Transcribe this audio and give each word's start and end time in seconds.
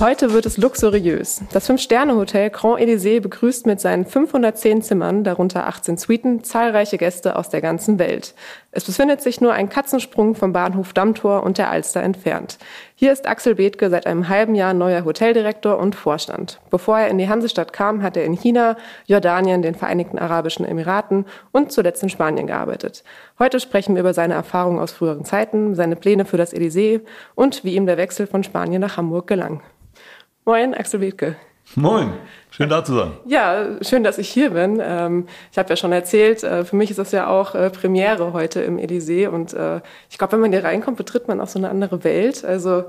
Heute 0.00 0.32
wird 0.32 0.46
es 0.46 0.56
luxuriös. 0.56 1.42
Das 1.52 1.66
Fünf-Sterne-Hotel 1.66 2.48
Grand 2.48 2.80
Elysée 2.80 3.20
begrüßt 3.20 3.66
mit 3.66 3.82
seinen 3.82 4.06
510 4.06 4.80
Zimmern, 4.80 5.24
darunter 5.24 5.66
18 5.66 5.98
Suiten, 5.98 6.42
zahlreiche 6.42 6.96
Gäste 6.96 7.36
aus 7.36 7.50
der 7.50 7.60
ganzen 7.60 7.98
Welt. 7.98 8.34
Es 8.70 8.84
befindet 8.84 9.20
sich 9.20 9.42
nur 9.42 9.52
ein 9.52 9.68
Katzensprung 9.68 10.34
vom 10.34 10.54
Bahnhof 10.54 10.94
Dammtor 10.94 11.42
und 11.42 11.58
der 11.58 11.70
Alster 11.70 12.02
entfernt. 12.02 12.56
Hier 12.94 13.12
ist 13.12 13.28
Axel 13.28 13.56
Bethke 13.56 13.90
seit 13.90 14.06
einem 14.06 14.30
halben 14.30 14.54
Jahr 14.54 14.72
neuer 14.72 15.04
Hoteldirektor 15.04 15.78
und 15.78 15.94
Vorstand. 15.94 16.60
Bevor 16.70 16.98
er 16.98 17.08
in 17.08 17.18
die 17.18 17.28
Hansestadt 17.28 17.74
kam, 17.74 18.02
hat 18.02 18.16
er 18.16 18.24
in 18.24 18.32
China, 18.32 18.78
Jordanien, 19.04 19.60
den 19.60 19.74
Vereinigten 19.74 20.18
Arabischen 20.18 20.64
Emiraten 20.64 21.26
und 21.52 21.72
zuletzt 21.72 22.02
in 22.02 22.08
Spanien 22.08 22.46
gearbeitet. 22.46 23.04
Heute 23.38 23.60
sprechen 23.60 23.96
wir 23.96 24.00
über 24.00 24.14
seine 24.14 24.32
Erfahrungen 24.32 24.78
aus 24.78 24.92
früheren 24.92 25.26
Zeiten, 25.26 25.74
seine 25.74 25.96
Pläne 25.96 26.24
für 26.24 26.38
das 26.38 26.54
Elysée 26.54 27.02
und 27.34 27.64
wie 27.64 27.74
ihm 27.74 27.84
der 27.84 27.98
Wechsel 27.98 28.26
von 28.26 28.42
Spanien 28.42 28.80
nach 28.80 28.96
Hamburg 28.96 29.26
gelang. 29.26 29.60
Moin, 30.50 30.74
Axel 30.74 30.98
Bethke. 30.98 31.36
Moin, 31.76 32.12
schön 32.50 32.68
da 32.68 32.84
zu 32.84 32.92
sein. 32.92 33.12
Ja, 33.24 33.76
schön, 33.82 34.02
dass 34.02 34.18
ich 34.18 34.28
hier 34.28 34.50
bin. 34.50 34.80
Ähm, 34.82 35.28
ich 35.52 35.58
habe 35.58 35.68
ja 35.68 35.76
schon 35.76 35.92
erzählt, 35.92 36.42
äh, 36.42 36.64
für 36.64 36.74
mich 36.74 36.90
ist 36.90 36.98
das 36.98 37.12
ja 37.12 37.28
auch 37.28 37.54
äh, 37.54 37.70
Premiere 37.70 38.32
heute 38.32 38.60
im 38.60 38.76
Elysée 38.76 39.28
und 39.28 39.54
äh, 39.54 39.80
ich 40.10 40.18
glaube, 40.18 40.32
wenn 40.32 40.40
man 40.40 40.50
hier 40.50 40.64
reinkommt, 40.64 40.96
betritt 40.96 41.28
man 41.28 41.40
auch 41.40 41.46
so 41.46 41.60
eine 41.60 41.70
andere 41.70 42.02
Welt. 42.02 42.44
Also 42.44 42.86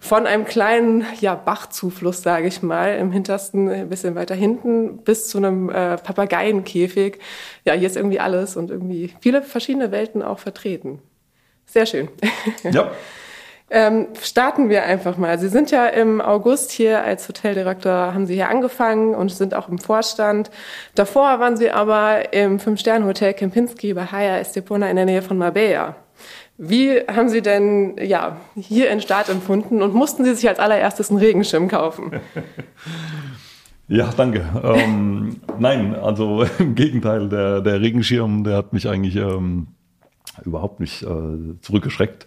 von 0.00 0.26
einem 0.26 0.46
kleinen 0.46 1.04
ja, 1.20 1.34
Bachzufluss, 1.34 2.22
sage 2.22 2.46
ich 2.46 2.62
mal, 2.62 2.96
im 2.96 3.12
hintersten, 3.12 3.68
ein 3.68 3.90
bisschen 3.90 4.14
weiter 4.14 4.34
hinten, 4.34 5.04
bis 5.04 5.28
zu 5.28 5.36
einem 5.36 5.66
Papageienkäfig. 5.66 7.18
Ja, 7.66 7.74
hier 7.74 7.88
ist 7.88 7.98
irgendwie 7.98 8.20
alles 8.20 8.56
und 8.56 8.70
irgendwie 8.70 9.12
viele 9.20 9.42
verschiedene 9.42 9.92
Welten 9.92 10.22
auch 10.22 10.38
vertreten. 10.38 11.02
Sehr 11.66 11.84
schön. 11.84 12.08
Ja. 12.62 12.90
Ähm, 13.74 14.08
starten 14.20 14.68
wir 14.68 14.84
einfach 14.84 15.16
mal. 15.16 15.38
Sie 15.38 15.48
sind 15.48 15.70
ja 15.70 15.86
im 15.86 16.20
August 16.20 16.72
hier 16.72 17.02
als 17.02 17.26
Hoteldirektor, 17.26 18.12
haben 18.12 18.26
Sie 18.26 18.34
hier 18.34 18.50
angefangen 18.50 19.14
und 19.14 19.30
sind 19.30 19.54
auch 19.54 19.70
im 19.70 19.78
Vorstand. 19.78 20.50
Davor 20.94 21.40
waren 21.40 21.56
Sie 21.56 21.70
aber 21.70 22.34
im 22.34 22.60
Fünf-Sterne-Hotel 22.60 23.32
Kempinski 23.32 23.94
bei 23.94 24.04
Haya 24.04 24.36
Estepona 24.36 24.90
in 24.90 24.96
der 24.96 25.06
Nähe 25.06 25.22
von 25.22 25.38
Marbella. 25.38 25.96
Wie 26.58 26.98
haben 26.98 27.30
Sie 27.30 27.40
denn 27.40 27.96
ja, 27.98 28.36
hier 28.56 28.90
in 28.90 29.00
Start 29.00 29.30
empfunden 29.30 29.80
und 29.80 29.94
mussten 29.94 30.24
Sie 30.24 30.34
sich 30.34 30.46
als 30.46 30.58
allererstes 30.58 31.08
einen 31.08 31.18
Regenschirm 31.18 31.68
kaufen? 31.68 32.12
Ja, 33.88 34.10
danke. 34.16 34.42
Ähm, 34.62 35.40
nein, 35.58 35.94
also 35.94 36.46
im 36.58 36.74
Gegenteil, 36.74 37.28
der, 37.28 37.60
der 37.60 37.82
Regenschirm, 37.82 38.42
der 38.42 38.56
hat 38.56 38.72
mich 38.72 38.88
eigentlich 38.88 39.16
ähm, 39.16 39.66
überhaupt 40.44 40.80
nicht 40.80 41.02
äh, 41.02 41.60
zurückgeschreckt. 41.60 42.26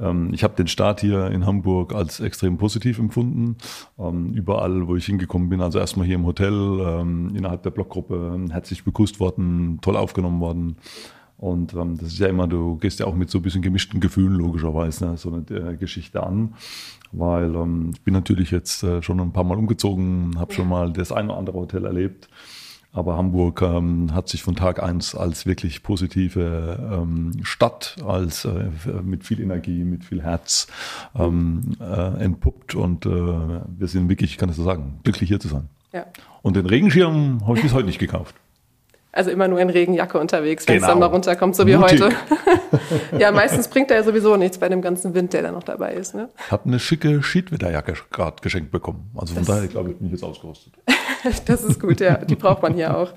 Ähm, 0.00 0.30
ich 0.32 0.44
habe 0.44 0.54
den 0.54 0.68
Start 0.68 1.00
hier 1.00 1.26
in 1.30 1.46
Hamburg 1.46 1.94
als 1.94 2.20
extrem 2.20 2.58
positiv 2.58 2.98
empfunden. 2.98 3.56
Ähm, 3.98 4.32
überall, 4.34 4.86
wo 4.88 4.96
ich 4.96 5.06
hingekommen 5.06 5.48
bin, 5.48 5.60
also 5.60 5.78
erstmal 5.78 6.06
hier 6.06 6.16
im 6.16 6.26
Hotel, 6.26 6.52
ähm, 6.52 7.34
innerhalb 7.34 7.62
der 7.62 7.70
Blockgruppe, 7.70 8.38
herzlich 8.50 8.84
begrüßt 8.84 9.20
worden, 9.20 9.78
toll 9.80 9.96
aufgenommen 9.96 10.40
worden. 10.40 10.76
Und 11.36 11.72
das 11.72 12.08
ist 12.08 12.18
ja 12.18 12.26
immer, 12.26 12.48
du 12.48 12.78
gehst 12.78 12.98
ja 12.98 13.06
auch 13.06 13.14
mit 13.14 13.30
so 13.30 13.38
ein 13.38 13.42
bisschen 13.42 13.62
gemischten 13.62 14.00
Gefühlen 14.00 14.34
logischerweise 14.34 15.06
ne, 15.06 15.16
so 15.16 15.32
eine 15.32 15.70
äh, 15.70 15.76
Geschichte 15.76 16.24
an, 16.24 16.54
weil 17.12 17.54
ich 17.92 18.02
bin 18.02 18.12
natürlich 18.12 18.50
jetzt 18.50 18.82
äh, 18.82 19.02
schon 19.02 19.20
ein 19.20 19.32
paar 19.32 19.44
Mal 19.44 19.56
umgezogen, 19.56 20.32
habe 20.36 20.52
schon 20.52 20.68
mal 20.68 20.92
das 20.92 21.12
eine 21.12 21.28
oder 21.28 21.38
andere 21.38 21.58
Hotel 21.58 21.84
erlebt 21.84 22.28
aber 22.92 23.16
Hamburg 23.16 23.62
ähm, 23.62 24.14
hat 24.14 24.28
sich 24.28 24.42
von 24.42 24.56
Tag 24.56 24.82
eins 24.82 25.14
als 25.14 25.46
wirklich 25.46 25.82
positive 25.82 26.78
ähm, 26.92 27.32
Stadt, 27.42 27.96
als 28.04 28.44
äh, 28.44 28.70
mit 29.02 29.24
viel 29.24 29.40
Energie, 29.40 29.84
mit 29.84 30.04
viel 30.04 30.22
Herz 30.22 30.66
ähm, 31.14 31.76
äh, 31.80 32.24
entpuppt. 32.24 32.74
Und 32.74 33.06
äh, 33.06 33.10
wir 33.10 33.88
sind 33.88 34.08
wirklich, 34.08 34.32
ich 34.32 34.38
kann 34.38 34.48
das 34.48 34.56
so 34.56 34.64
sagen, 34.64 35.00
glücklich 35.04 35.28
hier 35.28 35.40
zu 35.40 35.48
sein. 35.48 35.68
Ja. 35.92 36.06
Und 36.42 36.56
den 36.56 36.66
Regenschirm 36.66 37.46
habe 37.46 37.56
ich 37.56 37.62
bis 37.62 37.72
heute 37.74 37.86
nicht 37.86 37.98
gekauft. 37.98 38.34
Also 39.18 39.32
immer 39.32 39.48
nur 39.48 39.58
in 39.58 39.68
Regenjacke 39.68 40.16
unterwegs, 40.16 40.68
wenn 40.68 40.76
genau. 40.76 40.86
es 40.86 40.90
dann 40.92 41.00
mal 41.00 41.06
runterkommt, 41.06 41.56
so 41.56 41.66
wie 41.66 41.74
Mutig. 41.74 42.00
heute. 42.00 42.14
ja, 43.18 43.32
meistens 43.32 43.66
bringt 43.66 43.90
er 43.90 43.96
ja 43.96 44.02
sowieso 44.04 44.36
nichts 44.36 44.58
bei 44.58 44.68
dem 44.68 44.80
ganzen 44.80 45.12
Wind, 45.12 45.32
der 45.32 45.42
da 45.42 45.50
noch 45.50 45.64
dabei 45.64 45.94
ist. 45.94 46.14
Ne? 46.14 46.28
Ich 46.46 46.52
habe 46.52 46.66
eine 46.66 46.78
schicke 46.78 47.20
Schiedwetterjacke 47.20 47.94
gerade 48.12 48.36
geschenkt 48.40 48.70
bekommen. 48.70 49.10
Also 49.16 49.34
von 49.34 49.44
das 49.44 49.56
daher, 49.56 49.66
glaube 49.66 49.90
ich, 49.90 49.96
bin 49.96 50.06
ich 50.06 50.12
jetzt 50.12 50.22
ausgerüstet. 50.22 50.72
das 51.46 51.64
ist 51.64 51.80
gut, 51.80 51.98
ja. 51.98 52.18
Die 52.18 52.36
braucht 52.36 52.62
man 52.62 52.74
hier 52.74 52.96
auch. 52.96 53.12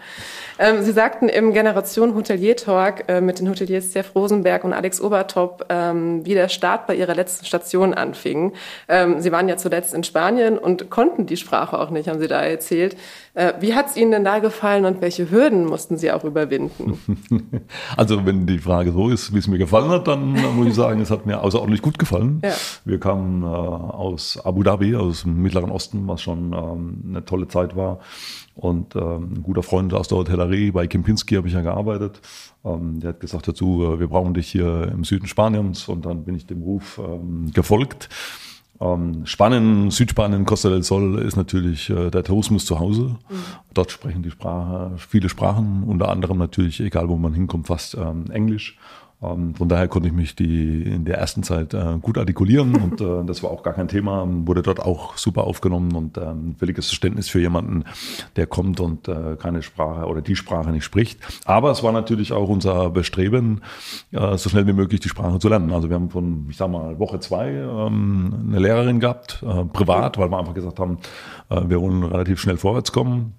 Ähm, 0.57 0.81
Sie 0.81 0.91
sagten 0.91 1.29
im 1.29 1.53
Generation 1.53 2.15
Hotelier 2.15 2.55
Talk 2.55 3.03
äh, 3.07 3.21
mit 3.21 3.39
den 3.39 3.47
Hoteliers 3.47 3.93
Jeff 3.93 4.15
Rosenberg 4.15 4.63
und 4.63 4.73
Alex 4.73 5.01
Obertop, 5.01 5.65
ähm, 5.69 6.25
wie 6.25 6.33
der 6.33 6.49
Start 6.49 6.87
bei 6.87 6.95
Ihrer 6.95 7.15
letzten 7.15 7.45
Station 7.45 7.93
anfing. 7.93 8.53
Ähm, 8.87 9.19
Sie 9.21 9.31
waren 9.31 9.47
ja 9.47 9.57
zuletzt 9.57 9.93
in 9.93 10.03
Spanien 10.03 10.57
und 10.57 10.89
konnten 10.89 11.25
die 11.25 11.37
Sprache 11.37 11.77
auch 11.77 11.91
nicht, 11.91 12.07
haben 12.07 12.19
Sie 12.19 12.27
da 12.27 12.41
erzählt. 12.41 12.97
Äh, 13.33 13.53
wie 13.59 13.75
hat 13.75 13.87
es 13.87 13.97
Ihnen 13.97 14.11
denn 14.11 14.23
da 14.23 14.39
gefallen 14.39 14.85
und 14.85 15.01
welche 15.01 15.29
Hürden 15.31 15.65
mussten 15.65 15.90
Sie 15.97 16.11
auch 16.11 16.23
überwinden? 16.23 16.97
Also 17.97 18.25
wenn 18.25 18.45
die 18.45 18.59
Frage 18.59 18.91
so 18.91 19.09
ist, 19.09 19.33
wie 19.33 19.37
es 19.37 19.47
mir 19.47 19.57
gefallen 19.57 19.89
hat, 19.89 20.07
dann 20.07 20.31
muss 20.55 20.67
ich 20.67 20.75
sagen, 20.75 21.01
es 21.01 21.11
hat 21.11 21.25
mir 21.25 21.41
außerordentlich 21.41 21.81
gut 21.81 21.99
gefallen. 21.99 22.41
Ja. 22.43 22.53
Wir 22.85 22.99
kamen 22.99 23.43
äh, 23.43 23.45
aus 23.45 24.39
Abu 24.43 24.63
Dhabi, 24.63 24.95
aus 24.95 25.23
dem 25.23 25.41
Mittleren 25.41 25.71
Osten, 25.71 26.07
was 26.07 26.21
schon 26.21 26.53
ähm, 26.53 27.03
eine 27.09 27.25
tolle 27.25 27.47
Zeit 27.47 27.75
war. 27.75 27.99
Und 28.55 28.95
ähm, 28.95 29.33
ein 29.33 29.43
guter 29.43 29.63
Freund 29.63 29.93
aus 29.93 30.07
der 30.07 30.19
Hotellerie, 30.19 30.71
bei 30.71 30.87
Kempinski 30.87 31.35
habe 31.35 31.47
ich 31.47 31.53
ja 31.53 31.61
gearbeitet, 31.61 32.21
ähm, 32.63 32.99
der 32.99 33.09
hat 33.09 33.19
gesagt 33.19 33.47
dazu, 33.47 33.83
äh, 33.83 33.99
wir 33.99 34.07
brauchen 34.07 34.33
dich 34.33 34.47
hier 34.47 34.89
im 34.91 35.03
Süden 35.03 35.27
Spaniens. 35.27 35.87
Und 35.87 36.05
dann 36.05 36.23
bin 36.23 36.35
ich 36.35 36.45
dem 36.45 36.61
Ruf 36.61 36.99
ähm, 37.03 37.51
gefolgt. 37.53 38.09
Ähm, 38.81 39.25
Spanien, 39.25 39.91
Südspanien, 39.91 40.43
Costa 40.45 40.69
del 40.69 40.81
Sol 40.81 41.19
ist 41.19 41.35
natürlich 41.37 41.89
äh, 41.91 42.09
der 42.09 42.23
Tourismus 42.23 42.65
zu 42.65 42.79
Hause. 42.79 43.15
Mhm. 43.29 43.35
Dort 43.75 43.91
sprechen 43.91 44.23
die 44.23 44.31
Sprache, 44.31 44.93
viele 44.97 45.29
Sprachen, 45.29 45.83
unter 45.83 46.09
anderem 46.09 46.39
natürlich, 46.39 46.79
egal 46.79 47.07
wo 47.07 47.15
man 47.15 47.33
hinkommt, 47.33 47.67
fast 47.67 47.95
ähm, 47.95 48.25
Englisch. 48.31 48.77
Ähm, 49.21 49.53
von 49.55 49.69
daher 49.69 49.87
konnte 49.87 50.07
ich 50.07 50.13
mich 50.13 50.35
die 50.35 50.81
in 50.81 51.05
der 51.05 51.17
ersten 51.17 51.43
Zeit 51.43 51.73
äh, 51.73 51.97
gut 52.01 52.17
artikulieren 52.17 52.75
und 52.81 53.01
äh, 53.01 53.23
das 53.25 53.43
war 53.43 53.51
auch 53.51 53.63
gar 53.63 53.73
kein 53.73 53.87
Thema, 53.87 54.27
wurde 54.27 54.63
dort 54.63 54.79
auch 54.79 55.17
super 55.17 55.43
aufgenommen 55.43 55.95
und 55.95 56.17
ähm, 56.17 56.55
völliges 56.57 56.87
Verständnis 56.87 57.29
für 57.29 57.39
jemanden, 57.39 57.83
der 58.35 58.47
kommt 58.47 58.79
und 58.79 59.07
äh, 59.07 59.35
keine 59.39 59.61
Sprache 59.61 60.07
oder 60.07 60.21
die 60.21 60.35
Sprache 60.35 60.71
nicht 60.71 60.83
spricht. 60.83 61.19
Aber 61.45 61.71
es 61.71 61.83
war 61.83 61.91
natürlich 61.91 62.33
auch 62.33 62.49
unser 62.49 62.89
Bestreben, 62.89 63.61
so 64.11 64.49
schnell 64.49 64.67
wie 64.67 64.73
möglich 64.73 64.99
die 64.99 65.09
Sprache 65.09 65.39
zu 65.39 65.49
lernen. 65.49 65.71
Also 65.71 65.89
wir 65.89 65.95
haben 65.95 66.09
von, 66.09 66.47
ich 66.49 66.57
sag 66.57 66.69
mal, 66.69 66.99
Woche 66.99 67.19
zwei 67.19 67.49
ähm, 67.49 68.47
eine 68.47 68.59
Lehrerin 68.59 68.99
gehabt, 68.99 69.43
privat, 69.73 70.17
weil 70.17 70.29
wir 70.29 70.37
einfach 70.37 70.53
gesagt 70.53 70.79
haben, 70.79 70.97
wir 71.49 71.81
wollen 71.81 72.03
relativ 72.03 72.39
schnell 72.39 72.57
vorwärts 72.57 72.91
kommen. 72.91 73.33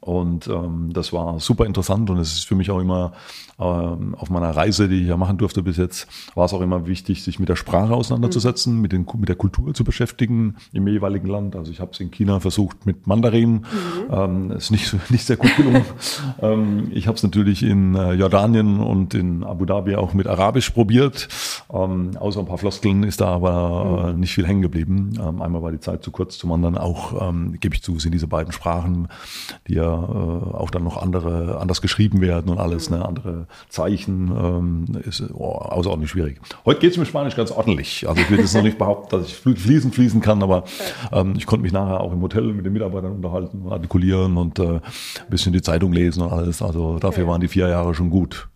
Und 0.00 0.48
ähm, 0.48 0.90
das 0.92 1.12
war 1.12 1.38
super 1.40 1.66
interessant 1.66 2.08
und 2.10 2.18
es 2.18 2.32
ist 2.32 2.46
für 2.46 2.54
mich 2.54 2.70
auch 2.70 2.80
immer 2.80 3.12
ähm, 3.58 4.14
auf 4.16 4.30
meiner 4.30 4.50
Reise, 4.50 4.88
die 4.88 5.02
ich 5.02 5.08
ja 5.08 5.16
machen 5.16 5.38
durfte 5.38 5.62
bis 5.62 5.76
jetzt, 5.76 6.08
war 6.34 6.46
es 6.46 6.52
auch 6.52 6.60
immer 6.60 6.86
wichtig, 6.86 7.22
sich 7.22 7.38
mit 7.38 7.48
der 7.48 7.56
Sprache 7.56 7.94
auseinanderzusetzen, 7.94 8.74
mhm. 8.74 8.80
mit, 8.80 8.92
den, 8.92 9.06
mit 9.18 9.28
der 9.28 9.36
Kultur 9.36 9.74
zu 9.74 9.84
beschäftigen 9.84 10.56
im 10.72 10.88
jeweiligen 10.88 11.28
Land. 11.28 11.54
Also 11.54 11.70
ich 11.70 11.80
habe 11.80 11.92
es 11.92 12.00
in 12.00 12.10
China 12.10 12.40
versucht 12.40 12.86
mit 12.86 13.06
Mandarin, 13.06 13.52
mhm. 13.52 13.62
ähm, 14.10 14.50
ist 14.52 14.70
nicht, 14.70 14.96
nicht 15.10 15.26
sehr 15.26 15.36
gut 15.36 15.54
gelungen. 15.56 15.84
ähm, 16.40 16.90
ich 16.92 17.06
habe 17.06 17.16
es 17.16 17.22
natürlich 17.22 17.62
in 17.62 17.94
äh, 17.94 18.14
Jordanien 18.14 18.80
und 18.80 19.14
in 19.14 19.44
Abu 19.44 19.66
Dhabi 19.66 19.96
auch 19.96 20.14
mit 20.14 20.26
Arabisch 20.26 20.70
probiert. 20.70 21.28
Ähm, 21.72 22.16
außer 22.18 22.40
ein 22.40 22.46
paar 22.46 22.58
Floskeln 22.58 23.02
ist 23.02 23.20
da 23.20 23.28
aber 23.28 24.08
äh, 24.08 24.12
mhm. 24.12 24.20
nicht 24.20 24.34
viel 24.34 24.46
hängen 24.46 24.62
geblieben. 24.62 25.18
Ähm, 25.20 25.42
einmal 25.42 25.62
war 25.62 25.70
die 25.70 25.80
Zeit 25.80 26.02
zu 26.02 26.10
kurz, 26.10 26.38
zum 26.38 26.52
anderen 26.52 26.78
auch, 26.78 27.28
ähm, 27.28 27.58
gebe 27.60 27.74
ich 27.74 27.82
zu, 27.82 27.98
sind 27.98 28.12
diese 28.12 28.26
beiden 28.26 28.52
Sprachen, 28.52 29.08
die 29.68 29.73
hier 29.74 29.82
äh, 29.82 30.56
auch 30.56 30.70
dann 30.70 30.84
noch 30.84 30.96
andere, 30.96 31.58
anders 31.60 31.82
geschrieben 31.82 32.20
werden 32.20 32.50
und 32.50 32.58
alles, 32.58 32.90
ne, 32.90 33.04
andere 33.04 33.46
Zeichen, 33.68 34.28
ähm, 34.28 34.84
ist 35.02 35.22
oh, 35.34 35.50
außerordentlich 35.50 36.10
schwierig. 36.10 36.40
Heute 36.64 36.80
geht 36.80 36.92
es 36.92 36.96
mir 36.96 37.06
Spanisch 37.06 37.34
ganz 37.34 37.50
ordentlich. 37.50 38.08
Also 38.08 38.20
ich 38.20 38.30
will 38.30 38.38
jetzt 38.38 38.54
noch 38.54 38.62
nicht 38.62 38.78
behaupten, 38.78 39.16
dass 39.16 39.26
ich 39.26 39.34
fließen 39.34 39.90
fließen 39.90 40.20
kann, 40.20 40.42
aber 40.42 40.64
ähm, 41.12 41.34
ich 41.36 41.46
konnte 41.46 41.62
mich 41.62 41.72
nachher 41.72 42.00
auch 42.00 42.12
im 42.12 42.22
Hotel 42.22 42.52
mit 42.52 42.64
den 42.64 42.72
Mitarbeitern 42.72 43.12
unterhalten, 43.12 43.64
artikulieren 43.68 44.36
und 44.36 44.58
äh, 44.58 44.74
ein 44.74 44.80
bisschen 45.28 45.52
die 45.52 45.62
Zeitung 45.62 45.92
lesen 45.92 46.22
und 46.22 46.32
alles. 46.32 46.62
Also 46.62 46.98
dafür 46.98 47.26
waren 47.26 47.40
die 47.40 47.48
vier 47.48 47.68
Jahre 47.68 47.94
schon 47.94 48.10
gut. 48.10 48.48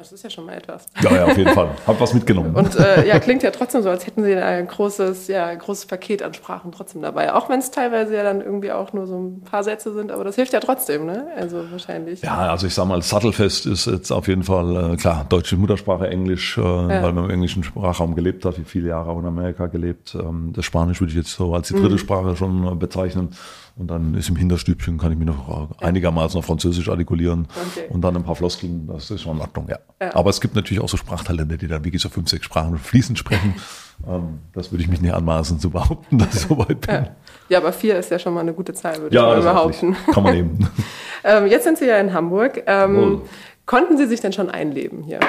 Das 0.00 0.12
ist 0.12 0.24
ja 0.24 0.30
schon 0.30 0.46
mal 0.46 0.56
etwas. 0.56 0.86
Ja, 1.02 1.14
ja, 1.14 1.24
auf 1.26 1.36
jeden 1.36 1.52
Fall. 1.52 1.68
Hab 1.86 2.00
was 2.00 2.14
mitgenommen. 2.14 2.54
Und 2.54 2.74
äh, 2.74 3.06
ja, 3.06 3.18
klingt 3.18 3.42
ja 3.42 3.50
trotzdem 3.50 3.82
so, 3.82 3.90
als 3.90 4.06
hätten 4.06 4.24
Sie 4.24 4.34
ein 4.34 4.66
großes, 4.66 5.28
ja, 5.28 5.54
großes 5.54 5.84
Paket 5.84 6.22
an 6.22 6.32
Sprachen 6.32 6.72
trotzdem 6.72 7.02
dabei. 7.02 7.34
Auch 7.34 7.50
wenn 7.50 7.58
es 7.58 7.70
teilweise 7.70 8.16
ja 8.16 8.22
dann 8.22 8.40
irgendwie 8.40 8.72
auch 8.72 8.94
nur 8.94 9.06
so 9.06 9.18
ein 9.18 9.42
paar 9.42 9.62
Sätze 9.62 9.92
sind, 9.92 10.10
aber 10.10 10.24
das 10.24 10.36
hilft 10.36 10.54
ja 10.54 10.60
trotzdem, 10.60 11.04
ne? 11.04 11.26
Also 11.36 11.70
wahrscheinlich. 11.70 12.22
Ja, 12.22 12.50
also 12.50 12.66
ich 12.66 12.72
sag 12.72 12.86
mal, 12.86 13.02
Sattelfest 13.02 13.66
ist 13.66 13.84
jetzt 13.86 14.10
auf 14.10 14.26
jeden 14.26 14.42
Fall, 14.42 14.94
äh, 14.94 14.96
klar, 14.96 15.26
deutsche 15.28 15.58
Muttersprache, 15.58 16.08
Englisch, 16.08 16.56
äh, 16.56 16.62
ja. 16.62 17.02
weil 17.02 17.12
man 17.12 17.24
im 17.24 17.30
englischen 17.30 17.62
Sprachraum 17.62 18.14
gelebt 18.14 18.46
hat, 18.46 18.58
wie 18.58 18.64
viele 18.64 18.88
Jahre 18.88 19.10
auch 19.10 19.18
in 19.18 19.26
Amerika 19.26 19.66
gelebt. 19.66 20.14
Ähm, 20.14 20.54
das 20.56 20.64
Spanisch 20.64 21.00
würde 21.00 21.10
ich 21.10 21.18
jetzt 21.18 21.32
so 21.32 21.54
als 21.54 21.68
die 21.68 21.74
dritte 21.74 21.90
mhm. 21.90 21.98
Sprache 21.98 22.36
schon 22.36 22.66
äh, 22.66 22.74
bezeichnen. 22.74 23.36
Und 23.80 23.86
dann 23.86 24.12
ist 24.12 24.28
im 24.28 24.36
Hinterstübchen, 24.36 24.98
kann 24.98 25.10
ich 25.10 25.16
mich 25.16 25.26
noch 25.26 25.70
einigermaßen 25.80 26.38
auf 26.38 26.44
Französisch 26.44 26.90
artikulieren. 26.90 27.48
Okay. 27.72 27.86
Und 27.88 28.02
dann 28.02 28.14
ein 28.14 28.22
paar 28.22 28.36
Floskeln, 28.36 28.86
das 28.86 29.10
ist 29.10 29.22
schon 29.22 29.36
in 29.36 29.40
Ordnung, 29.40 29.68
ja. 29.70 29.78
ja. 30.02 30.14
Aber 30.14 30.28
es 30.28 30.42
gibt 30.42 30.54
natürlich 30.54 30.82
auch 30.82 30.88
so 30.88 30.98
Sprachtalente, 30.98 31.56
die 31.56 31.66
dann 31.66 31.82
wirklich 31.82 32.02
so 32.02 32.10
fünf, 32.10 32.28
sechs 32.28 32.44
Sprachen 32.44 32.76
fließend 32.78 33.18
sprechen. 33.18 33.54
Ähm, 34.08 34.38
das 34.54 34.72
würde 34.72 34.82
ich 34.82 34.88
mich 34.88 35.02
nicht 35.02 35.12
anmaßen 35.12 35.60
zu 35.60 35.68
behaupten, 35.68 36.16
dass 36.16 36.34
ich 36.34 36.40
so 36.48 36.56
weit 36.56 36.80
bin. 36.80 36.94
Ja. 36.94 37.16
ja, 37.50 37.58
aber 37.58 37.70
vier 37.70 37.98
ist 37.98 38.10
ja 38.10 38.18
schon 38.18 38.32
mal 38.32 38.40
eine 38.40 38.54
gute 38.54 38.72
Zahl, 38.72 38.96
würde 38.96 39.14
ja, 39.14 39.36
ich 39.36 39.44
mal 39.44 39.52
behaupten. 39.52 39.94
Kann 40.10 40.22
man 40.22 40.34
nehmen. 40.34 40.70
ähm, 41.24 41.46
jetzt 41.48 41.64
sind 41.64 41.76
Sie 41.76 41.84
ja 41.84 41.98
in 41.98 42.14
Hamburg. 42.14 42.62
Ähm, 42.66 43.20
konnten 43.66 43.98
Sie 43.98 44.06
sich 44.06 44.22
denn 44.22 44.32
schon 44.32 44.48
einleben 44.48 45.02
hier? 45.02 45.20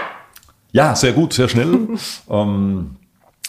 Ja, 0.71 0.95
sehr 0.95 1.11
gut, 1.11 1.33
sehr 1.33 1.49
schnell. 1.49 1.89
ähm, 2.29 2.95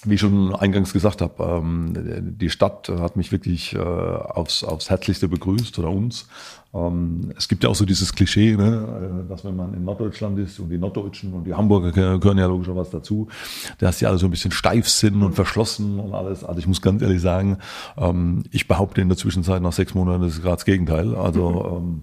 wie 0.04 0.14
ich 0.14 0.20
schon 0.20 0.54
eingangs 0.54 0.92
gesagt 0.92 1.20
habe, 1.20 1.44
ähm, 1.44 1.92
die 2.38 2.50
Stadt 2.50 2.88
hat 2.88 3.16
mich 3.16 3.30
wirklich 3.30 3.74
äh, 3.74 3.78
aufs, 3.78 4.64
aufs 4.64 4.90
Herzlichste 4.90 5.28
begrüßt 5.28 5.78
oder 5.78 5.90
uns. 5.90 6.26
Ähm, 6.74 7.32
es 7.36 7.48
gibt 7.48 7.62
ja 7.62 7.70
auch 7.70 7.74
so 7.74 7.84
dieses 7.84 8.12
Klischee, 8.12 8.56
ne, 8.56 9.22
äh, 9.24 9.28
dass 9.28 9.44
wenn 9.44 9.54
man 9.54 9.74
in 9.74 9.84
Norddeutschland 9.84 10.38
ist 10.38 10.58
und 10.58 10.70
die 10.70 10.78
Norddeutschen 10.78 11.32
und 11.34 11.44
die 11.44 11.54
Hamburger 11.54 11.92
gehören 11.92 12.38
ja 12.38 12.46
logischerweise 12.46 12.92
dazu, 12.92 13.28
dass 13.78 13.98
die 13.98 14.06
alle 14.06 14.18
so 14.18 14.26
ein 14.26 14.30
bisschen 14.30 14.52
steif 14.52 14.88
sind 14.88 15.22
und 15.22 15.34
verschlossen 15.34 16.00
und 16.00 16.14
alles. 16.14 16.42
Also 16.42 16.58
ich 16.58 16.66
muss 16.66 16.82
ganz 16.82 17.02
ehrlich 17.02 17.20
sagen, 17.20 17.58
ähm, 17.96 18.44
ich 18.50 18.66
behaupte 18.66 19.00
in 19.00 19.08
der 19.08 19.18
Zwischenzeit 19.18 19.62
nach 19.62 19.72
sechs 19.72 19.94
Monaten, 19.94 20.22
das 20.22 20.34
ist 20.34 20.42
gerade 20.42 20.56
das 20.56 20.64
Gegenteil. 20.64 21.14
Also 21.14 21.80
ähm, 21.80 22.02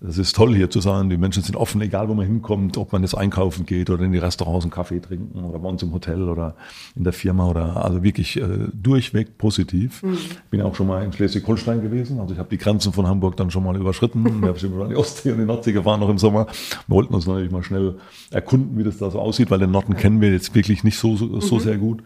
es 0.00 0.16
ist 0.16 0.36
toll 0.36 0.54
hier 0.54 0.70
zu 0.70 0.80
sein. 0.80 1.10
Die 1.10 1.16
Menschen 1.16 1.42
sind 1.42 1.56
offen, 1.56 1.80
egal 1.80 2.08
wo 2.08 2.14
man 2.14 2.24
hinkommt, 2.24 2.76
ob 2.76 2.92
man 2.92 3.02
jetzt 3.02 3.14
einkaufen 3.16 3.66
geht 3.66 3.90
oder 3.90 4.04
in 4.04 4.12
die 4.12 4.18
Restaurants 4.18 4.64
einen 4.64 4.70
Kaffee 4.70 5.00
trinken 5.00 5.42
oder 5.42 5.58
bei 5.58 5.68
uns 5.68 5.82
im 5.82 5.92
Hotel 5.92 6.28
oder 6.28 6.54
in 6.94 7.02
der 7.02 7.12
Firma 7.12 7.48
oder 7.48 7.84
also 7.84 8.02
wirklich 8.04 8.36
äh, 8.36 8.68
durchweg 8.72 9.38
positiv. 9.38 10.02
Mhm. 10.04 10.18
Bin 10.50 10.62
auch 10.62 10.76
schon 10.76 10.86
mal 10.86 11.04
in 11.04 11.12
Schleswig-Holstein 11.12 11.82
gewesen. 11.82 12.20
Also 12.20 12.32
ich 12.32 12.38
habe 12.38 12.48
die 12.48 12.58
Grenzen 12.58 12.92
von 12.92 13.08
Hamburg 13.08 13.36
dann 13.36 13.50
schon 13.50 13.64
mal 13.64 13.76
überschritten. 13.76 14.24
Wir 14.40 14.54
sind 14.54 14.72
über 14.72 14.86
die 14.86 14.96
Ostsee 14.96 15.32
und 15.32 15.38
die 15.38 15.44
Nordsee 15.44 15.72
gefahren 15.72 15.98
noch 15.98 16.10
im 16.10 16.18
Sommer. 16.18 16.46
Wir 16.46 16.94
wollten 16.94 17.14
uns 17.14 17.26
natürlich 17.26 17.50
mal 17.50 17.64
schnell 17.64 17.96
erkunden, 18.30 18.78
wie 18.78 18.84
das 18.84 18.98
da 18.98 19.10
so 19.10 19.18
aussieht, 19.18 19.50
weil 19.50 19.58
den 19.58 19.72
Norden 19.72 19.96
kennen 19.96 20.20
wir 20.20 20.30
jetzt 20.30 20.54
wirklich 20.54 20.84
nicht 20.84 20.98
so, 20.98 21.16
so, 21.16 21.40
so 21.40 21.56
mhm. 21.56 21.60
sehr 21.60 21.76
gut. 21.76 22.02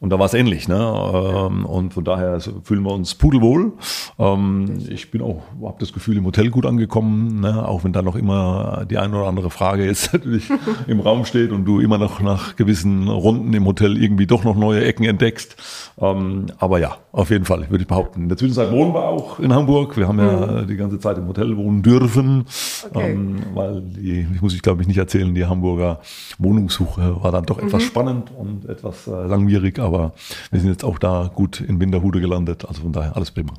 Und 0.00 0.10
da 0.10 0.18
war 0.18 0.26
es 0.26 0.34
ähnlich. 0.34 0.68
Ne? 0.68 0.76
Ähm, 0.76 1.64
und 1.64 1.94
von 1.94 2.04
daher 2.04 2.40
fühlen 2.40 2.82
wir 2.82 2.92
uns 2.92 3.14
pudelwohl. 3.14 3.72
Ähm, 4.18 4.78
ich 4.88 5.10
bin 5.10 5.22
auch, 5.22 5.42
habe 5.62 5.76
das 5.78 5.92
Gefühl, 5.92 6.16
im 6.16 6.24
Hotel 6.26 6.50
gut 6.50 6.66
angekommen, 6.66 7.40
ne? 7.40 7.66
auch 7.66 7.84
wenn 7.84 7.92
da 7.92 8.02
noch 8.02 8.16
immer 8.16 8.84
die 8.88 8.98
eine 8.98 9.16
oder 9.16 9.26
andere 9.26 9.50
Frage 9.50 9.84
jetzt 9.84 10.12
natürlich 10.12 10.48
im 10.86 11.00
Raum 11.00 11.24
steht 11.24 11.50
und 11.50 11.64
du 11.64 11.80
immer 11.80 11.98
noch 11.98 12.20
nach 12.20 12.56
gewissen 12.56 13.08
Runden 13.08 13.52
im 13.54 13.64
Hotel 13.64 14.00
irgendwie 14.02 14.26
doch 14.26 14.44
noch 14.44 14.56
neue 14.56 14.84
Ecken 14.84 15.04
entdeckst. 15.04 15.56
Ähm, 15.98 16.46
aber 16.58 16.78
ja, 16.78 16.98
auf 17.12 17.30
jeden 17.30 17.46
Fall, 17.46 17.70
würde 17.70 17.82
ich 17.82 17.88
behaupten. 17.88 18.24
In 18.24 18.28
der 18.28 18.36
Zwischenzeit 18.36 18.70
wohnen 18.70 18.92
wir 18.92 19.04
auch 19.04 19.38
in 19.38 19.54
Hamburg. 19.54 19.96
Wir 19.96 20.06
haben 20.06 20.18
ja 20.18 20.62
mhm. 20.62 20.66
die 20.66 20.76
ganze 20.76 20.98
Zeit 20.98 21.16
im 21.16 21.26
Hotel 21.26 21.56
wohnen 21.56 21.82
dürfen, 21.82 22.44
okay. 22.90 23.16
weil 23.54 23.80
die, 23.80 24.26
ich 24.34 24.42
muss 24.42 24.54
ich 24.54 24.60
glaube 24.60 24.82
ich 24.82 24.88
nicht 24.88 24.98
erzählen, 24.98 25.34
die 25.34 25.46
Hamburger 25.46 26.00
Wohnungssuche 26.38 27.22
war 27.22 27.32
dann 27.32 27.46
doch 27.46 27.60
mhm. 27.60 27.68
etwas 27.68 27.82
spannend 27.82 28.30
und 28.36 28.68
etwas 28.68 29.06
äh, 29.06 29.26
langwierig 29.26 29.78
aber 29.86 30.12
wir 30.50 30.60
sind 30.60 30.70
jetzt 30.70 30.84
auch 30.84 30.98
da 30.98 31.30
gut 31.34 31.60
in 31.60 31.80
Winterhude 31.80 32.20
gelandet. 32.20 32.64
Also 32.66 32.82
von 32.82 32.92
daher 32.92 33.16
alles 33.16 33.30
prima. 33.30 33.54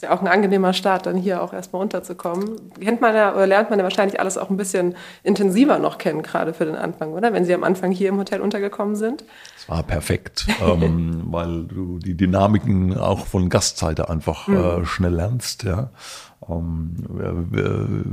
Das 0.00 0.04
ist 0.06 0.08
ja 0.08 0.16
auch 0.16 0.22
ein 0.22 0.28
angenehmer 0.28 0.72
Start, 0.72 1.04
dann 1.04 1.16
hier 1.16 1.42
auch 1.42 1.52
erstmal 1.52 1.82
unterzukommen. 1.82 2.72
Kennt 2.80 3.02
man 3.02 3.14
ja 3.14 3.34
oder 3.34 3.46
lernt 3.46 3.68
man 3.68 3.78
ja 3.78 3.82
wahrscheinlich 3.82 4.18
alles 4.18 4.38
auch 4.38 4.48
ein 4.48 4.56
bisschen 4.56 4.94
intensiver 5.22 5.78
noch 5.78 5.98
kennen, 5.98 6.22
gerade 6.22 6.54
für 6.54 6.64
den 6.64 6.76
Anfang, 6.76 7.12
oder? 7.12 7.34
Wenn 7.34 7.44
Sie 7.44 7.52
am 7.52 7.64
Anfang 7.64 7.90
hier 7.90 8.08
im 8.08 8.18
Hotel 8.18 8.40
untergekommen 8.40 8.96
sind. 8.96 9.24
Es 9.58 9.68
war 9.68 9.82
perfekt, 9.82 10.46
ähm, 10.62 11.24
weil 11.26 11.64
du 11.64 11.98
die 11.98 12.16
Dynamiken 12.16 12.96
auch 12.96 13.26
von 13.26 13.50
Gastseite 13.50 14.08
einfach 14.08 14.48
mhm. 14.48 14.56
äh, 14.56 14.84
schnell 14.86 15.12
lernst, 15.12 15.64
ja. 15.64 15.90
Ähm, 16.48 16.94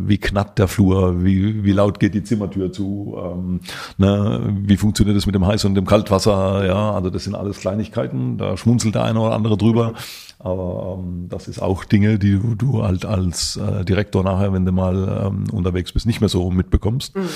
wie 0.06 0.18
knackt 0.18 0.60
der 0.60 0.68
Flur, 0.68 1.24
wie, 1.24 1.64
wie 1.64 1.72
laut 1.72 1.98
geht 2.00 2.14
die 2.14 2.24
Zimmertür 2.24 2.74
zu, 2.74 3.16
ähm, 3.18 3.62
ne, 3.98 4.54
wie 4.64 4.76
funktioniert 4.76 5.16
das 5.16 5.26
mit 5.26 5.34
dem 5.34 5.46
Heiß- 5.46 5.66
und 5.66 5.76
dem 5.76 5.86
Kaltwasser, 5.86 6.66
ja, 6.66 6.92
also 6.92 7.10
das 7.10 7.24
sind 7.24 7.36
alles 7.36 7.60
Kleinigkeiten, 7.60 8.38
da 8.38 8.58
schmunzelt 8.58 8.96
der 8.96 9.06
eine 9.06 9.22
oder 9.22 9.34
andere 9.34 9.56
drüber, 9.56 9.94
aber 10.40 11.00
ähm, 11.00 11.28
das 11.30 11.48
ist 11.48 11.62
auch 11.62 11.86
Dinge, 11.86 12.20
die 12.20 12.38
du, 12.38 12.56
du 12.56 12.84
halt 12.84 13.06
als 13.06 13.56
äh, 13.56 13.86
Direktor 13.86 14.24
nachher, 14.24 14.52
wenn 14.52 14.66
du 14.66 14.74
mal 14.74 15.28
ähm, 15.28 15.46
unterwegs 15.54 15.94
bist, 15.94 16.06
nicht 16.06 16.20
mehr 16.20 16.30
so 16.30 16.52
mitbekommst. 16.52 17.16
Mhm. 17.16 17.30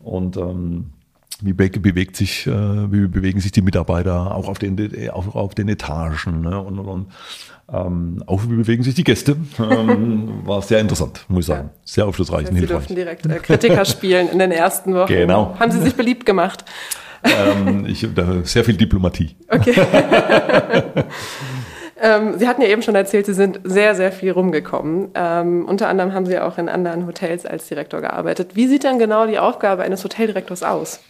Und 0.00 0.36
ähm, 0.36 0.90
wie 1.40 1.52
bewegt 1.52 2.16
sich, 2.16 2.46
äh, 2.46 2.92
wie 2.92 3.08
bewegen 3.08 3.40
sich 3.40 3.52
die 3.52 3.62
Mitarbeiter 3.62 4.34
auch 4.34 4.48
auf 4.48 4.58
den, 4.58 5.10
auch 5.10 5.34
auf 5.34 5.54
den 5.54 5.68
Etagen 5.68 6.42
ne? 6.42 6.60
und, 6.60 6.78
und, 6.78 6.86
und 6.86 7.06
ähm, 7.72 8.22
auch 8.26 8.42
wie 8.44 8.56
bewegen 8.56 8.82
sich 8.82 8.94
die 8.94 9.04
Gäste. 9.04 9.36
Ähm, 9.58 10.42
war 10.44 10.62
sehr 10.62 10.80
interessant, 10.80 11.24
muss 11.28 11.40
ich 11.40 11.46
sagen. 11.46 11.70
Sehr 11.84 12.06
aufschlussreich 12.06 12.48
und 12.48 12.56
hilfreich. 12.56 12.68
Sie 12.68 12.72
durften 12.74 12.94
direkt 12.94 13.26
äh, 13.26 13.38
Kritiker 13.38 13.84
spielen 13.84 14.28
in 14.28 14.38
den 14.38 14.52
ersten 14.52 14.94
Wochen. 14.94 15.12
Genau. 15.12 15.56
Haben 15.58 15.72
Sie 15.72 15.80
sich 15.80 15.94
beliebt 15.94 16.26
gemacht? 16.26 16.64
ähm, 17.24 17.86
ich, 17.86 18.06
da, 18.14 18.42
sehr 18.42 18.64
viel 18.64 18.76
Diplomatie. 18.76 19.36
Okay. 19.48 19.74
Ähm, 22.04 22.38
Sie 22.38 22.46
hatten 22.48 22.60
ja 22.60 22.68
eben 22.68 22.82
schon 22.82 22.96
erzählt, 22.96 23.24
Sie 23.24 23.32
sind 23.32 23.60
sehr, 23.64 23.94
sehr 23.94 24.12
viel 24.12 24.32
rumgekommen. 24.32 25.10
Ähm, 25.14 25.64
unter 25.64 25.88
anderem 25.88 26.12
haben 26.12 26.26
Sie 26.26 26.38
auch 26.38 26.58
in 26.58 26.68
anderen 26.68 27.06
Hotels 27.06 27.46
als 27.46 27.68
Direktor 27.68 28.02
gearbeitet. 28.02 28.50
Wie 28.54 28.66
sieht 28.66 28.84
dann 28.84 28.98
genau 28.98 29.26
die 29.26 29.38
Aufgabe 29.38 29.82
eines 29.84 30.04
Hoteldirektors 30.04 30.62
aus? 30.62 31.00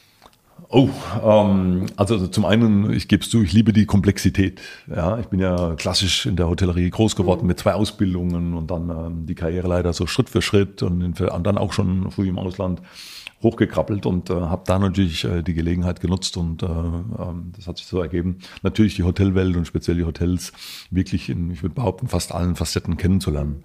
Oh, 0.76 0.88
ähm, 1.22 1.86
also 1.94 2.26
zum 2.26 2.44
einen, 2.44 2.92
ich 2.92 3.06
gebe 3.06 3.22
es 3.22 3.30
zu, 3.30 3.44
ich 3.44 3.52
liebe 3.52 3.72
die 3.72 3.86
Komplexität. 3.86 4.60
Ja, 4.88 5.20
ich 5.20 5.26
bin 5.26 5.38
ja 5.38 5.76
klassisch 5.76 6.26
in 6.26 6.34
der 6.34 6.48
Hotellerie 6.48 6.90
groß 6.90 7.14
geworden 7.14 7.42
mhm. 7.42 7.46
mit 7.46 7.60
zwei 7.60 7.74
Ausbildungen 7.74 8.54
und 8.54 8.72
dann 8.72 8.90
ähm, 8.90 9.26
die 9.26 9.36
Karriere 9.36 9.68
leider 9.68 9.92
so 9.92 10.08
Schritt 10.08 10.28
für 10.28 10.42
Schritt 10.42 10.82
und, 10.82 11.14
dann 11.20 11.58
auch 11.58 11.72
schon 11.72 12.10
früh 12.10 12.28
im 12.28 12.40
Ausland 12.40 12.82
hochgekrabbelt 13.40 14.04
und 14.04 14.30
äh, 14.30 14.34
habe 14.34 14.64
da 14.66 14.80
natürlich 14.80 15.24
äh, 15.24 15.42
die 15.42 15.54
Gelegenheit 15.54 16.00
genutzt 16.00 16.36
und 16.36 16.64
äh, 16.64 16.66
ähm, 16.66 17.52
das 17.54 17.68
hat 17.68 17.78
sich 17.78 17.86
so 17.86 18.00
ergeben, 18.00 18.38
natürlich 18.64 18.96
die 18.96 19.04
Hotelwelt 19.04 19.56
und 19.56 19.68
speziell 19.68 19.96
die 19.96 20.04
Hotels 20.04 20.52
wirklich 20.90 21.28
in, 21.28 21.52
ich 21.52 21.62
würde 21.62 21.76
behaupten, 21.76 22.08
fast 22.08 22.34
allen 22.34 22.56
Facetten 22.56 22.96
kennenzulernen. 22.96 23.62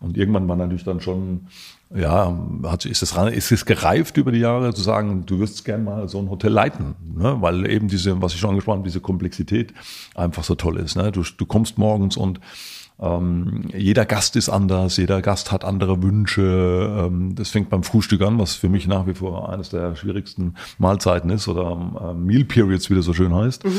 Und 0.00 0.16
irgendwann 0.16 0.48
war 0.48 0.56
natürlich 0.56 0.82
dann 0.82 1.00
schon 1.00 1.46
ja, 1.94 2.38
hat, 2.64 2.84
ist, 2.86 3.02
es, 3.02 3.12
ist 3.12 3.52
es 3.52 3.64
gereift 3.64 4.16
über 4.16 4.30
die 4.30 4.38
Jahre 4.38 4.72
zu 4.72 4.82
sagen, 4.82 5.26
du 5.26 5.40
wirst 5.40 5.64
gern 5.64 5.84
mal 5.84 6.08
so 6.08 6.20
ein 6.20 6.30
Hotel 6.30 6.52
leiten, 6.52 6.94
ne? 7.16 7.36
weil 7.40 7.68
eben 7.68 7.88
diese, 7.88 8.20
was 8.22 8.32
ich 8.32 8.40
schon 8.40 8.50
angesprochen 8.50 8.78
habe, 8.78 8.88
diese 8.88 9.00
Komplexität 9.00 9.74
einfach 10.14 10.44
so 10.44 10.54
toll 10.54 10.76
ist. 10.76 10.96
Ne? 10.96 11.10
Du, 11.10 11.22
du 11.22 11.46
kommst 11.46 11.78
morgens 11.78 12.16
und 12.16 12.40
ähm, 13.00 13.70
jeder 13.74 14.04
Gast 14.04 14.36
ist 14.36 14.48
anders, 14.48 14.98
jeder 14.98 15.20
Gast 15.20 15.50
hat 15.50 15.64
andere 15.64 16.00
Wünsche. 16.02 17.06
Ähm, 17.06 17.34
das 17.34 17.48
fängt 17.48 17.70
beim 17.70 17.82
Frühstück 17.82 18.22
an, 18.22 18.38
was 18.38 18.54
für 18.54 18.68
mich 18.68 18.86
nach 18.86 19.06
wie 19.08 19.14
vor 19.14 19.48
eines 19.48 19.70
der 19.70 19.96
schwierigsten 19.96 20.54
Mahlzeiten 20.78 21.30
ist 21.30 21.48
oder 21.48 21.72
ähm, 22.12 22.24
Meal 22.24 22.44
Periods, 22.44 22.88
wie 22.90 22.94
das 22.94 23.04
so 23.04 23.14
schön 23.14 23.34
heißt. 23.34 23.64
Mhm 23.64 23.78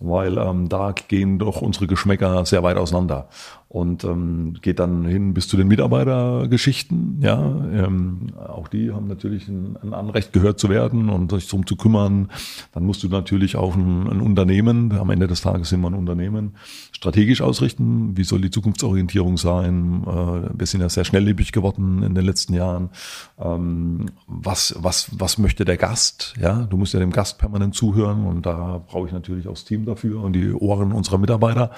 weil 0.00 0.38
ähm, 0.38 0.68
da 0.68 0.92
gehen 0.92 1.38
doch 1.38 1.60
unsere 1.60 1.86
Geschmäcker 1.86 2.44
sehr 2.46 2.62
weit 2.62 2.78
auseinander 2.78 3.28
und 3.70 4.02
ähm, 4.02 4.54
geht 4.62 4.80
dann 4.80 5.04
hin 5.04 5.32
bis 5.32 5.46
zu 5.46 5.56
den 5.56 5.68
Mitarbeitergeschichten. 5.68 7.18
Ja, 7.22 7.38
ähm, 7.72 8.32
auch 8.36 8.66
die 8.66 8.90
haben 8.90 9.06
natürlich 9.06 9.46
ein, 9.46 9.78
ein, 9.80 9.94
Anrecht 9.94 10.32
gehört 10.32 10.58
zu 10.58 10.68
werden 10.68 11.08
und 11.08 11.30
sich 11.30 11.46
darum 11.46 11.64
zu 11.64 11.76
kümmern. 11.76 12.30
Dann 12.72 12.84
musst 12.84 13.04
du 13.04 13.08
natürlich 13.08 13.54
auch 13.54 13.76
ein, 13.76 14.08
ein, 14.08 14.20
Unternehmen, 14.22 14.90
am 14.90 15.10
Ende 15.10 15.28
des 15.28 15.42
Tages 15.42 15.68
sind 15.68 15.82
wir 15.82 15.86
ein 15.86 15.94
Unternehmen, 15.94 16.56
strategisch 16.90 17.42
ausrichten. 17.42 18.16
Wie 18.16 18.24
soll 18.24 18.40
die 18.40 18.50
Zukunftsorientierung 18.50 19.38
sein? 19.38 20.02
Äh, 20.04 20.58
wir 20.58 20.66
sind 20.66 20.80
ja 20.80 20.88
sehr 20.88 21.04
schnelllebig 21.04 21.52
geworden 21.52 22.02
in 22.02 22.16
den 22.16 22.24
letzten 22.24 22.54
Jahren. 22.54 22.90
Ähm, 23.38 24.06
was, 24.26 24.74
was, 24.80 25.12
was 25.16 25.38
möchte 25.38 25.64
der 25.64 25.76
Gast? 25.76 26.34
Ja, 26.40 26.66
du 26.68 26.76
musst 26.76 26.92
ja 26.92 26.98
dem 26.98 27.12
Gast 27.12 27.38
permanent 27.38 27.76
zuhören 27.76 28.26
und 28.26 28.46
da 28.46 28.82
brauche 28.84 29.06
ich 29.06 29.12
natürlich 29.12 29.46
auch 29.46 29.52
das 29.52 29.64
Team 29.64 29.84
dafür 29.84 30.24
und 30.24 30.32
die 30.32 30.52
Ohren 30.54 30.90
unserer 30.90 31.18
Mitarbeiter. 31.18 31.70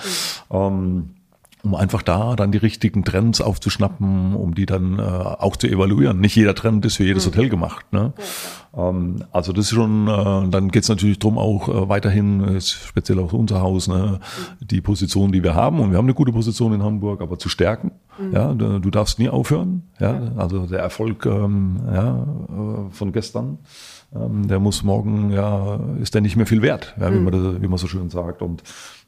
Mhm. 0.48 0.56
Ähm, 0.56 1.10
um 1.62 1.74
einfach 1.74 2.02
da 2.02 2.34
dann 2.34 2.50
die 2.50 2.58
richtigen 2.58 3.04
Trends 3.04 3.40
aufzuschnappen, 3.40 4.34
um 4.34 4.54
die 4.54 4.66
dann 4.66 4.98
äh, 4.98 5.02
auch 5.02 5.56
zu 5.56 5.68
evaluieren. 5.68 6.20
Nicht 6.20 6.34
jeder 6.34 6.54
Trend 6.54 6.84
ist 6.84 6.96
für 6.96 7.04
jedes 7.04 7.24
mhm. 7.24 7.30
Hotel 7.30 7.48
gemacht. 7.48 7.92
Ne? 7.92 8.12
Ähm, 8.76 9.24
also 9.30 9.52
das 9.52 9.66
ist 9.66 9.70
schon, 9.72 10.08
äh, 10.08 10.48
dann 10.50 10.70
geht 10.70 10.82
es 10.82 10.88
natürlich 10.88 11.18
drum 11.20 11.38
auch 11.38 11.68
äh, 11.68 11.88
weiterhin, 11.88 12.60
speziell 12.60 13.20
auch 13.20 13.32
unser 13.32 13.60
Haus, 13.60 13.86
ne, 13.86 14.18
mhm. 14.60 14.66
die 14.66 14.80
Position, 14.80 15.30
die 15.30 15.44
wir 15.44 15.54
haben. 15.54 15.78
Und 15.78 15.92
wir 15.92 15.98
haben 15.98 16.06
eine 16.06 16.14
gute 16.14 16.32
Position 16.32 16.72
in 16.72 16.82
Hamburg, 16.82 17.20
aber 17.20 17.38
zu 17.38 17.48
stärken. 17.48 17.92
Mhm. 18.18 18.32
Ja, 18.32 18.52
du, 18.54 18.80
du, 18.80 18.90
darfst 18.90 19.18
nie 19.20 19.28
aufhören. 19.28 19.84
Ja? 20.00 20.14
ja. 20.14 20.32
Also 20.36 20.66
der 20.66 20.80
Erfolg 20.80 21.26
ähm, 21.26 21.80
ja, 21.92 22.22
äh, 22.22 22.90
von 22.90 23.12
gestern 23.12 23.58
ähm, 24.14 24.46
der 24.48 24.60
muss 24.60 24.82
morgen, 24.82 25.30
ja, 25.30 25.80
ist 26.00 26.14
der 26.14 26.20
nicht 26.20 26.36
mehr 26.36 26.46
viel 26.46 26.62
wert, 26.62 26.94
ja, 27.00 27.12
wie, 27.12 27.16
mhm. 27.16 27.24
man 27.24 27.32
das, 27.32 27.62
wie 27.62 27.68
man 27.68 27.78
so 27.78 27.86
schön 27.86 28.10
sagt. 28.10 28.42
Und 28.42 28.62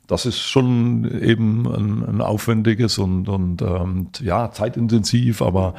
das 0.06 0.26
ist 0.26 0.40
schon 0.40 1.10
eben 1.22 1.66
ein, 1.66 2.04
ein 2.06 2.20
aufwendiges 2.20 2.98
und, 2.98 3.28
und 3.28 3.62
ähm, 3.62 4.08
ja, 4.20 4.50
zeitintensiv, 4.50 5.40
aber 5.40 5.74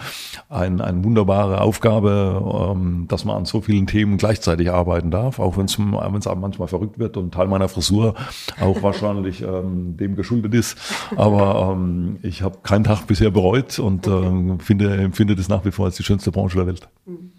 ein, 0.50 0.82
eine 0.82 1.04
wunderbare 1.04 1.62
Aufgabe, 1.62 2.72
ähm, 2.72 3.06
dass 3.08 3.26
man 3.26 3.38
an 3.38 3.46
so 3.46 3.62
vielen 3.62 3.88
Themen 3.88 4.18
gleichzeitig 4.18 4.72
arbeiten 4.72 5.12
darf, 5.12 5.40
auch 5.40 5.58
wenn 5.58 5.66
es 5.66 5.78
manchmal 5.78 6.68
verrückt 6.68 6.98
wird 6.98 7.18
und 7.18 7.34
Teil 7.34 7.48
meiner 7.48 7.70
Frisur 7.70 8.16
auch 8.60 8.82
wahrscheinlich 8.82 9.42
ähm, 9.42 9.98
dem 9.98 10.16
geschuldet 10.16 10.54
ist. 10.54 10.78
Aber 11.16 11.74
ähm, 11.74 12.18
ich 12.24 12.42
habe 12.42 12.60
keinen 12.64 12.84
Tag 12.84 13.06
bisher 13.06 13.32
bereut 13.32 13.78
und 13.80 14.08
ähm, 14.08 14.60
finde, 14.60 14.96
empfinde 14.98 15.36
das 15.36 15.50
nach 15.50 15.66
wie 15.66 15.72
vor 15.72 15.86
als 15.86 15.98
die 15.98 16.04
schönste 16.04 16.32
Branche 16.32 16.58
der 16.58 16.68
Welt. 16.68 16.88
Mhm. 17.06 17.32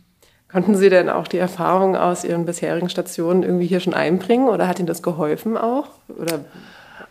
Konnten 0.50 0.76
Sie 0.76 0.90
denn 0.90 1.08
auch 1.08 1.26
die 1.26 1.38
Erfahrung 1.38 1.96
aus 1.96 2.24
Ihren 2.24 2.46
bisherigen 2.46 2.88
Stationen 2.88 3.42
irgendwie 3.42 3.66
hier 3.66 3.80
schon 3.80 3.94
einbringen 3.94 4.48
oder 4.48 4.68
hat 4.68 4.78
Ihnen 4.78 4.86
das 4.86 5.02
geholfen 5.02 5.56
auch? 5.56 5.88
Oder 6.08 6.40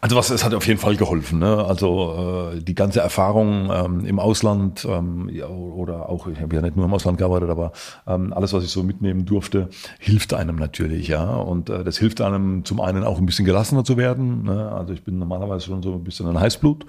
also 0.06 0.18
was, 0.18 0.30
es 0.30 0.44
hat 0.44 0.54
auf 0.54 0.68
jeden 0.68 0.80
Fall 0.80 0.98
geholfen. 0.98 1.40
Ne? 1.40 1.66
Also 1.66 2.52
äh, 2.54 2.62
die 2.62 2.76
ganze 2.76 3.00
Erfahrung 3.00 3.72
ähm, 3.74 4.06
im 4.06 4.20
Ausland 4.20 4.86
ähm, 4.88 5.32
ja, 5.34 5.48
oder 5.48 6.10
auch, 6.10 6.28
ich 6.28 6.40
habe 6.40 6.56
ja 6.56 6.62
nicht 6.62 6.76
nur 6.76 6.86
im 6.86 6.94
Ausland 6.94 7.18
gearbeitet, 7.18 7.50
aber 7.50 7.72
ähm, 8.06 8.32
alles, 8.32 8.54
was 8.54 8.64
ich 8.64 8.70
so 8.70 8.84
mitnehmen 8.84 9.26
durfte, 9.26 9.68
hilft 9.98 10.36
einem 10.36 10.58
natürlich. 10.58 11.08
Ja, 11.08 11.38
und 11.38 11.72
äh, 11.72 11.84
das 11.84 11.98
hilft 11.98 12.22
einem 12.22 12.64
zum 12.66 12.82
einen 12.82 13.04
auch 13.04 13.18
ein 13.18 13.26
bisschen 13.26 13.46
gelassener 13.46 13.84
zu 13.84 13.98
werden. 13.98 14.44
Ne? 14.44 14.72
Also 14.72 14.94
ich 14.94 15.04
bin 15.04 15.18
normalerweise 15.18 15.66
schon 15.66 15.82
so 15.82 15.94
ein 15.94 16.04
bisschen 16.04 16.28
ein 16.28 16.40
Heißblut, 16.40 16.86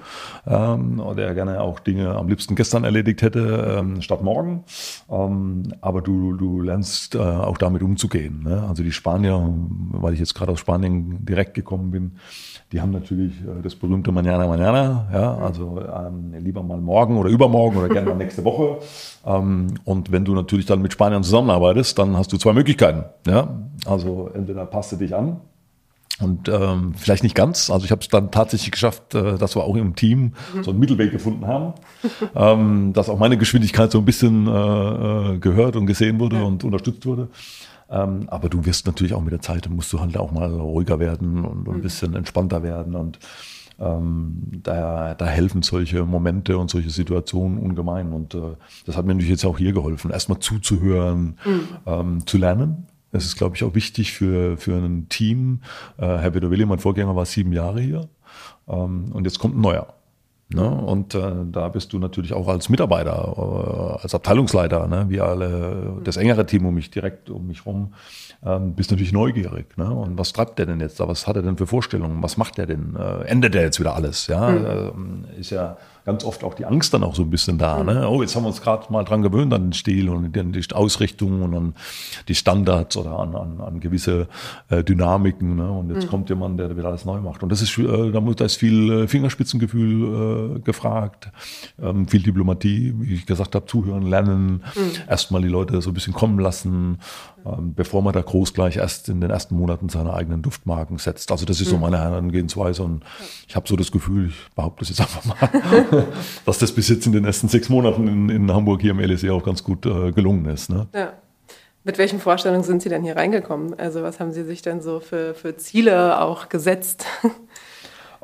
ähm, 0.46 1.02
der 1.16 1.32
gerne 1.32 1.62
auch 1.62 1.80
Dinge 1.80 2.14
am 2.16 2.28
liebsten 2.28 2.54
gestern 2.54 2.84
erledigt 2.84 3.22
hätte 3.22 3.78
ähm, 3.78 4.02
statt 4.02 4.22
morgen. 4.22 4.64
Ähm, 5.10 5.72
aber 5.80 6.02
du, 6.02 6.34
du 6.34 6.60
lernst 6.60 7.14
äh, 7.14 7.18
auch 7.20 7.56
damit 7.56 7.82
umzugehen. 7.82 8.42
Ne? 8.42 8.66
Also 8.68 8.82
die 8.82 8.92
Spanier, 8.92 9.54
weil 9.92 10.12
ich 10.12 10.20
jetzt 10.20 10.34
gerade 10.34 10.52
aus 10.52 10.60
Spanien 10.60 11.24
direkt 11.24 11.54
gekommen 11.54 11.90
bin, 11.90 12.18
die 12.72 12.80
haben 12.80 12.90
natürlich 12.90 13.05
äh, 13.14 13.62
das 13.62 13.74
berühmte 13.74 14.12
Manana 14.12 14.46
Manana, 14.46 15.08
ja, 15.12 15.36
also 15.36 15.80
ähm, 15.80 16.34
lieber 16.42 16.62
mal 16.62 16.80
morgen 16.80 17.16
oder 17.18 17.30
übermorgen 17.30 17.78
oder 17.78 17.88
gerne 17.88 18.10
mal 18.10 18.16
nächste 18.16 18.44
Woche. 18.44 18.78
Ähm, 19.24 19.74
und 19.84 20.12
wenn 20.12 20.24
du 20.24 20.34
natürlich 20.34 20.66
dann 20.66 20.82
mit 20.82 20.92
Spaniern 20.92 21.22
zusammenarbeitest, 21.22 21.98
dann 21.98 22.16
hast 22.16 22.32
du 22.32 22.36
zwei 22.36 22.52
Möglichkeiten. 22.52 23.04
Ja? 23.26 23.60
Also 23.86 24.30
entweder 24.34 24.66
passt 24.66 24.92
du 24.92 24.96
dich 24.96 25.14
an 25.14 25.40
und 26.20 26.48
ähm, 26.48 26.94
vielleicht 26.96 27.22
nicht 27.22 27.34
ganz. 27.34 27.70
Also 27.70 27.84
ich 27.84 27.90
habe 27.90 28.00
es 28.00 28.08
dann 28.08 28.30
tatsächlich 28.30 28.70
geschafft, 28.70 29.14
äh, 29.14 29.36
dass 29.36 29.54
wir 29.54 29.64
auch 29.64 29.76
im 29.76 29.94
Team 29.96 30.32
mhm. 30.54 30.64
so 30.64 30.70
einen 30.70 30.80
Mittelweg 30.80 31.12
gefunden 31.12 31.46
haben, 31.46 31.74
ähm, 32.34 32.92
dass 32.94 33.10
auch 33.10 33.18
meine 33.18 33.36
Geschwindigkeit 33.36 33.92
so 33.92 33.98
ein 33.98 34.04
bisschen 34.04 34.46
äh, 34.46 35.34
äh 35.34 35.38
gehört 35.38 35.76
und 35.76 35.86
gesehen 35.86 36.18
wurde 36.18 36.42
und 36.42 36.64
unterstützt 36.64 37.04
wurde. 37.04 37.28
Ähm, 37.90 38.28
aber 38.28 38.48
du 38.48 38.64
wirst 38.66 38.86
natürlich 38.86 39.14
auch 39.14 39.22
mit 39.22 39.32
der 39.32 39.40
Zeit, 39.40 39.68
musst 39.68 39.92
du 39.92 40.00
halt 40.00 40.16
auch 40.16 40.32
mal 40.32 40.52
ruhiger 40.52 40.98
werden 40.98 41.44
und, 41.44 41.68
und 41.68 41.68
ein 41.68 41.78
mhm. 41.78 41.82
bisschen 41.82 42.14
entspannter 42.14 42.62
werden. 42.62 42.94
Und 42.94 43.18
ähm, 43.78 44.42
da, 44.62 45.14
da 45.14 45.26
helfen 45.26 45.62
solche 45.62 46.04
Momente 46.04 46.58
und 46.58 46.70
solche 46.70 46.90
Situationen 46.90 47.58
ungemein. 47.58 48.12
Und 48.12 48.34
äh, 48.34 48.56
das 48.86 48.96
hat 48.96 49.04
mir 49.04 49.14
natürlich 49.14 49.30
jetzt 49.30 49.44
auch 49.44 49.58
hier 49.58 49.72
geholfen, 49.72 50.10
erstmal 50.10 50.40
zuzuhören, 50.40 51.38
mhm. 51.44 51.68
ähm, 51.86 52.26
zu 52.26 52.38
lernen. 52.38 52.86
Das 53.12 53.24
ist, 53.24 53.36
glaube 53.36 53.56
ich, 53.56 53.64
auch 53.64 53.74
wichtig 53.74 54.12
für, 54.12 54.56
für 54.56 54.76
ein 54.76 55.08
Team. 55.08 55.60
Äh, 55.96 56.06
Herr 56.06 56.34
Willi, 56.34 56.66
mein 56.66 56.78
Vorgänger, 56.78 57.14
war 57.14 57.24
sieben 57.24 57.52
Jahre 57.52 57.80
hier. 57.80 58.08
Ähm, 58.68 59.12
und 59.12 59.24
jetzt 59.24 59.38
kommt 59.38 59.56
ein 59.56 59.60
neuer. 59.60 59.94
Ne? 60.48 60.68
Und 60.68 61.14
äh, 61.16 61.32
da 61.50 61.68
bist 61.68 61.92
du 61.92 61.98
natürlich 61.98 62.32
auch 62.32 62.46
als 62.46 62.68
Mitarbeiter, 62.68 63.96
äh, 63.98 64.02
als 64.02 64.14
Abteilungsleiter, 64.14 64.86
ne? 64.86 65.06
wie 65.08 65.20
alle, 65.20 66.00
das 66.04 66.16
engere 66.16 66.46
Team 66.46 66.66
um 66.66 66.74
mich 66.74 66.90
direkt 66.90 67.30
um 67.30 67.48
mich 67.48 67.66
rum, 67.66 67.94
ähm, 68.44 68.74
bist 68.74 68.92
natürlich 68.92 69.12
neugierig. 69.12 69.76
Ne? 69.76 69.90
Und 69.90 70.16
was 70.18 70.32
treibt 70.32 70.60
der 70.60 70.66
denn 70.66 70.78
jetzt 70.78 71.00
da? 71.00 71.08
Was 71.08 71.26
hat 71.26 71.34
er 71.34 71.42
denn 71.42 71.56
für 71.56 71.66
Vorstellungen? 71.66 72.22
Was 72.22 72.36
macht 72.36 72.58
der 72.58 72.66
denn? 72.66 72.94
Äh, 72.94 73.24
ändert 73.24 73.54
der 73.54 73.62
jetzt 73.62 73.80
wieder 73.80 73.96
alles? 73.96 74.28
Ja, 74.28 74.50
mhm. 74.50 75.24
äh, 75.36 75.40
ist 75.40 75.50
ja 75.50 75.76
ganz 76.06 76.24
oft 76.24 76.44
auch 76.44 76.54
die 76.54 76.64
Angst 76.64 76.94
dann 76.94 77.02
auch 77.02 77.16
so 77.16 77.22
ein 77.22 77.30
bisschen 77.30 77.58
da. 77.58 77.82
Ne? 77.82 77.94
Mhm. 77.94 78.06
Oh, 78.06 78.22
jetzt 78.22 78.36
haben 78.36 78.44
wir 78.44 78.48
uns 78.48 78.62
gerade 78.62 78.90
mal 78.92 79.02
dran 79.02 79.22
gewöhnt 79.22 79.52
an 79.52 79.64
den 79.64 79.72
Stil 79.72 80.08
und 80.08 80.32
die 80.32 80.72
Ausrichtung 80.72 81.42
und 81.42 81.54
an 81.54 81.74
die 82.28 82.36
Standards 82.36 82.96
oder 82.96 83.18
an, 83.18 83.34
an, 83.34 83.60
an 83.60 83.80
gewisse 83.80 84.28
äh, 84.68 84.84
Dynamiken. 84.84 85.56
Ne? 85.56 85.68
Und 85.68 85.90
jetzt 85.90 86.04
mhm. 86.04 86.10
kommt 86.10 86.28
jemand, 86.28 86.60
der 86.60 86.74
wieder 86.76 86.88
alles 86.88 87.04
neu 87.04 87.20
macht. 87.20 87.42
Und 87.42 87.50
das 87.50 87.60
ist, 87.60 87.76
äh, 87.76 88.12
da, 88.12 88.20
muss, 88.20 88.36
da 88.36 88.44
ist 88.44 88.56
viel 88.56 88.90
äh, 88.92 89.08
Fingerspitzengefühl 89.08 90.56
äh, 90.56 90.60
gefragt, 90.60 91.28
ähm, 91.82 92.06
viel 92.06 92.22
Diplomatie, 92.22 92.94
wie 92.98 93.14
ich 93.14 93.26
gesagt 93.26 93.56
habe, 93.56 93.66
zuhören, 93.66 94.02
lernen, 94.02 94.62
mhm. 94.76 94.92
erstmal 95.08 95.42
die 95.42 95.48
Leute 95.48 95.82
so 95.82 95.90
ein 95.90 95.94
bisschen 95.94 96.14
kommen 96.14 96.38
lassen, 96.38 96.98
bevor 97.60 98.02
man 98.02 98.12
da 98.12 98.22
groß 98.22 98.54
gleich 98.54 98.76
erst 98.76 99.08
in 99.08 99.20
den 99.20 99.30
ersten 99.30 99.56
Monaten 99.56 99.88
seine 99.88 100.12
eigenen 100.14 100.42
Duftmarken 100.42 100.98
setzt. 100.98 101.30
Also 101.30 101.46
das 101.46 101.60
ist 101.60 101.68
so 101.68 101.76
mhm. 101.76 101.82
meine 101.82 101.98
Herangehensweise 101.98 102.82
und 102.82 103.04
ich 103.46 103.56
habe 103.56 103.68
so 103.68 103.76
das 103.76 103.92
Gefühl, 103.92 104.28
ich 104.28 104.54
behaupte 104.54 104.80
das 104.80 104.90
jetzt 104.90 105.00
einfach 105.00 105.24
mal, 105.24 106.06
dass 106.44 106.58
das 106.58 106.72
bis 106.72 106.88
jetzt 106.88 107.06
in 107.06 107.12
den 107.12 107.24
ersten 107.24 107.48
sechs 107.48 107.68
Monaten 107.68 108.08
in, 108.08 108.28
in 108.28 108.52
Hamburg 108.52 108.80
hier 108.80 108.92
im 108.92 109.00
LSE 109.00 109.32
auch 109.32 109.44
ganz 109.44 109.62
gut 109.62 109.86
äh, 109.86 110.12
gelungen 110.12 110.46
ist. 110.46 110.70
Ne? 110.70 110.86
Ja. 110.94 111.12
Mit 111.84 111.98
welchen 111.98 112.18
Vorstellungen 112.18 112.64
sind 112.64 112.82
Sie 112.82 112.88
denn 112.88 113.04
hier 113.04 113.16
reingekommen? 113.16 113.78
Also 113.78 114.02
was 114.02 114.18
haben 114.18 114.32
Sie 114.32 114.42
sich 114.42 114.60
denn 114.60 114.80
so 114.80 114.98
für, 114.98 115.34
für 115.34 115.56
Ziele 115.56 116.20
auch 116.20 116.48
gesetzt? 116.48 117.06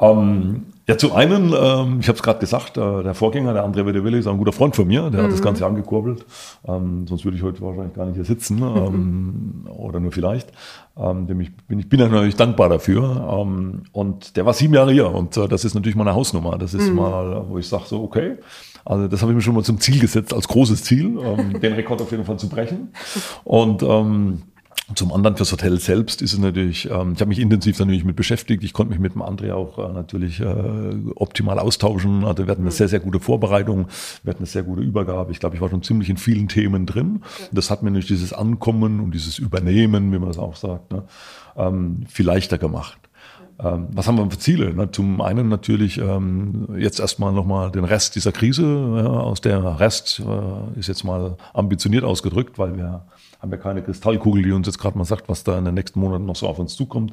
Ähm, 0.02 0.66
ja, 0.88 0.99
zum 0.99 1.12
einen, 1.12 1.54
ähm, 1.56 2.00
ich 2.00 2.09
habe 2.09 2.16
es 2.16 2.23
gerade 2.23 2.40
gesagt, 2.40 2.76
äh, 2.76 3.02
der 3.04 3.14
Vorgänger, 3.14 3.54
der 3.54 3.64
André 3.64 3.87
Vedeville, 3.87 4.18
ist 4.18 4.26
ein 4.26 4.37
guter 4.37 4.52
Freund 4.52 4.75
von 4.75 4.88
mir, 4.88 5.11
der 5.11 5.21
mhm. 5.21 5.25
hat 5.25 5.32
das 5.32 5.40
mhm. 5.40 5.44
Ganze 5.44 5.64
angekurbelt. 5.64 6.26
Ähm, 6.66 7.06
sonst 7.06 7.25
würde 7.25 7.37
ich 7.37 7.42
heute 7.44 7.61
wahrscheinlich 7.61 7.94
gar 7.94 8.06
nicht 8.06 8.16
hier 8.16 8.25
sitzen 8.25 8.61
ähm, 8.61 9.68
oder 9.71 10.00
nur 10.00 10.11
vielleicht. 10.11 10.50
Ähm, 10.97 11.28
dem 11.28 11.40
ich, 11.40 11.56
bin, 11.68 11.78
ich 11.78 11.88
bin 11.88 12.00
natürlich 12.00 12.35
dankbar 12.35 12.68
dafür. 12.68 13.44
Ähm, 13.47 13.85
und 13.92 14.37
der 14.37 14.44
war 14.44 14.54
sieben 14.54 14.75
Jahre 14.75 14.92
hier 14.92 15.09
und 15.09 15.37
äh, 15.37 15.47
das 15.47 15.64
ist 15.64 15.75
natürlich 15.75 15.97
meine 15.97 16.14
Hausnummer. 16.14 16.59
Das 16.59 16.75
ist 16.75 16.88
mhm. 16.88 16.97
mal, 16.97 17.44
wo 17.49 17.59
ich 17.59 17.68
sage 17.68 17.85
so, 17.87 18.02
okay, 18.02 18.38
also 18.85 19.06
das 19.06 19.23
habe 19.23 19.30
ich 19.30 19.37
mir 19.37 19.42
schon 19.42 19.54
mal 19.54 19.62
zum 19.62 19.78
Ziel 19.78 20.00
gesetzt, 20.00 20.35
als 20.35 20.49
großes 20.49 20.82
Ziel, 20.82 21.16
ähm, 21.23 21.61
den 21.61 21.75
Rekord 21.75 22.02
auf 22.02 22.11
jeden 22.11 22.25
Fall 22.25 22.38
zu 22.38 22.49
brechen. 22.49 22.92
Und 23.44 23.85
ähm, 23.85 24.42
zum 24.94 25.12
anderen 25.12 25.37
fürs 25.37 25.52
Hotel 25.52 25.78
selbst 25.78 26.22
ist 26.22 26.32
es 26.32 26.38
natürlich, 26.38 26.90
ähm, 26.90 27.12
ich 27.14 27.20
habe 27.20 27.26
mich 27.26 27.38
intensiv 27.38 27.78
natürlich 27.78 28.04
mit 28.04 28.16
beschäftigt. 28.16 28.64
Ich 28.64 28.72
konnte 28.72 28.90
mich 28.90 29.00
mit 29.00 29.14
dem 29.14 29.22
André 29.22 29.52
auch 29.52 29.78
äh, 29.78 29.92
natürlich 29.92 30.40
äh, 30.40 30.44
optimal 31.14 31.58
austauschen. 31.58 32.25
Also 32.25 32.46
wir 32.46 32.50
hatten 32.50 32.62
eine 32.62 32.70
mhm. 32.70 32.75
sehr, 32.75 32.88
sehr 32.88 33.00
gute 33.00 33.20
Vorbereitung, 33.20 33.88
wir 34.22 34.30
hatten 34.30 34.40
eine 34.40 34.46
sehr 34.46 34.62
gute 34.62 34.82
Übergabe. 34.82 35.32
Ich 35.32 35.40
glaube, 35.40 35.56
ich 35.56 35.62
war 35.62 35.70
schon 35.70 35.82
ziemlich 35.82 36.08
in 36.11 36.16
vielen 36.16 36.49
Themen 36.49 36.87
drin. 36.87 37.22
Das 37.52 37.70
hat 37.70 37.82
mir 37.82 37.90
natürlich 37.90 38.08
dieses 38.08 38.32
Ankommen 38.32 39.00
und 39.00 39.12
dieses 39.12 39.38
Übernehmen, 39.38 40.12
wie 40.12 40.18
man 40.18 40.28
das 40.28 40.38
auch 40.38 40.56
sagt, 40.56 40.92
ne, 40.92 41.04
ähm, 41.56 42.04
viel 42.08 42.26
leichter 42.26 42.58
gemacht. 42.58 42.99
Ähm, 43.61 43.88
was 43.92 44.08
haben 44.08 44.16
wir 44.16 44.30
für 44.30 44.38
Ziele? 44.38 44.72
Na, 44.75 44.90
zum 44.90 45.20
einen 45.20 45.49
natürlich 45.49 45.99
ähm, 45.99 46.68
jetzt 46.76 47.00
erstmal 47.00 47.32
nochmal 47.32 47.70
den 47.70 47.84
Rest 47.84 48.16
dieser 48.16 48.32
Krise, 48.32 48.64
ja, 48.64 49.06
aus 49.06 49.40
der 49.40 49.80
Rest 49.80 50.20
äh, 50.20 50.78
ist 50.78 50.88
jetzt 50.88 51.04
mal 51.04 51.37
ambitioniert 51.52 52.04
ausgedrückt, 52.04 52.58
weil 52.58 52.76
wir 52.76 53.04
haben 53.42 53.50
ja 53.50 53.58
keine 53.58 53.82
Kristallkugel, 53.82 54.44
die 54.44 54.52
uns 54.52 54.68
jetzt 54.68 54.78
gerade 54.78 54.96
mal 54.96 55.04
sagt, 55.04 55.28
was 55.28 55.42
da 55.42 55.58
in 55.58 55.64
den 55.64 55.75
nächsten 55.75 55.99
Monaten 55.99 56.25
noch 56.25 56.37
so 56.37 56.46
auf 56.46 56.61
uns 56.61 56.76
zukommt. 56.76 57.12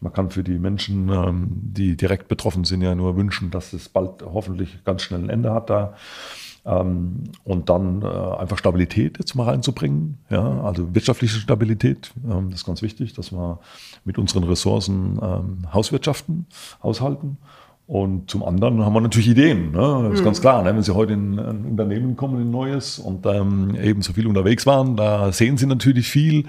Man 0.00 0.12
kann 0.12 0.30
für 0.30 0.42
die 0.42 0.58
Menschen, 0.58 1.10
ähm, 1.10 1.48
die 1.52 1.96
direkt 1.96 2.28
betroffen 2.28 2.64
sind, 2.64 2.82
ja 2.82 2.94
nur 2.94 3.16
wünschen, 3.16 3.50
dass 3.50 3.72
es 3.72 3.88
bald 3.88 4.22
hoffentlich 4.22 4.82
ganz 4.84 5.02
schnell 5.02 5.20
ein 5.22 5.28
Ende 5.28 5.52
hat 5.52 5.70
da. 5.70 5.94
Ähm, 6.64 7.24
und 7.44 7.68
dann 7.68 8.02
äh, 8.02 8.06
einfach 8.06 8.58
Stabilität 8.58 9.18
jetzt 9.18 9.34
mal 9.34 9.44
reinzubringen, 9.44 10.18
ja, 10.30 10.62
also 10.62 10.94
wirtschaftliche 10.94 11.38
Stabilität, 11.38 12.12
ähm, 12.24 12.50
das 12.50 12.60
ist 12.60 12.66
ganz 12.66 12.82
wichtig, 12.82 13.12
dass 13.12 13.30
wir 13.30 13.60
mit 14.04 14.18
unseren 14.18 14.44
Ressourcen 14.44 15.20
Hauswirtschaften, 15.72 16.46
haushalten 16.82 17.38
und 17.88 18.28
zum 18.28 18.42
anderen 18.42 18.84
haben 18.84 18.94
wir 18.94 19.00
natürlich 19.00 19.28
Ideen. 19.28 19.70
Ne? 19.70 20.00
Das 20.04 20.14
ist 20.14 20.20
mhm. 20.20 20.24
ganz 20.24 20.40
klar. 20.40 20.62
Ne? 20.64 20.74
Wenn 20.74 20.82
Sie 20.82 20.92
heute 20.92 21.12
in 21.12 21.38
ein 21.38 21.64
Unternehmen 21.66 22.16
kommen, 22.16 22.40
in 22.40 22.48
ein 22.48 22.50
neues 22.50 22.98
und 22.98 23.24
ähm, 23.26 23.76
eben 23.80 24.02
so 24.02 24.12
viel 24.12 24.26
unterwegs 24.26 24.66
waren, 24.66 24.96
da 24.96 25.30
sehen 25.30 25.56
Sie 25.56 25.66
natürlich 25.66 26.08
viel. 26.08 26.46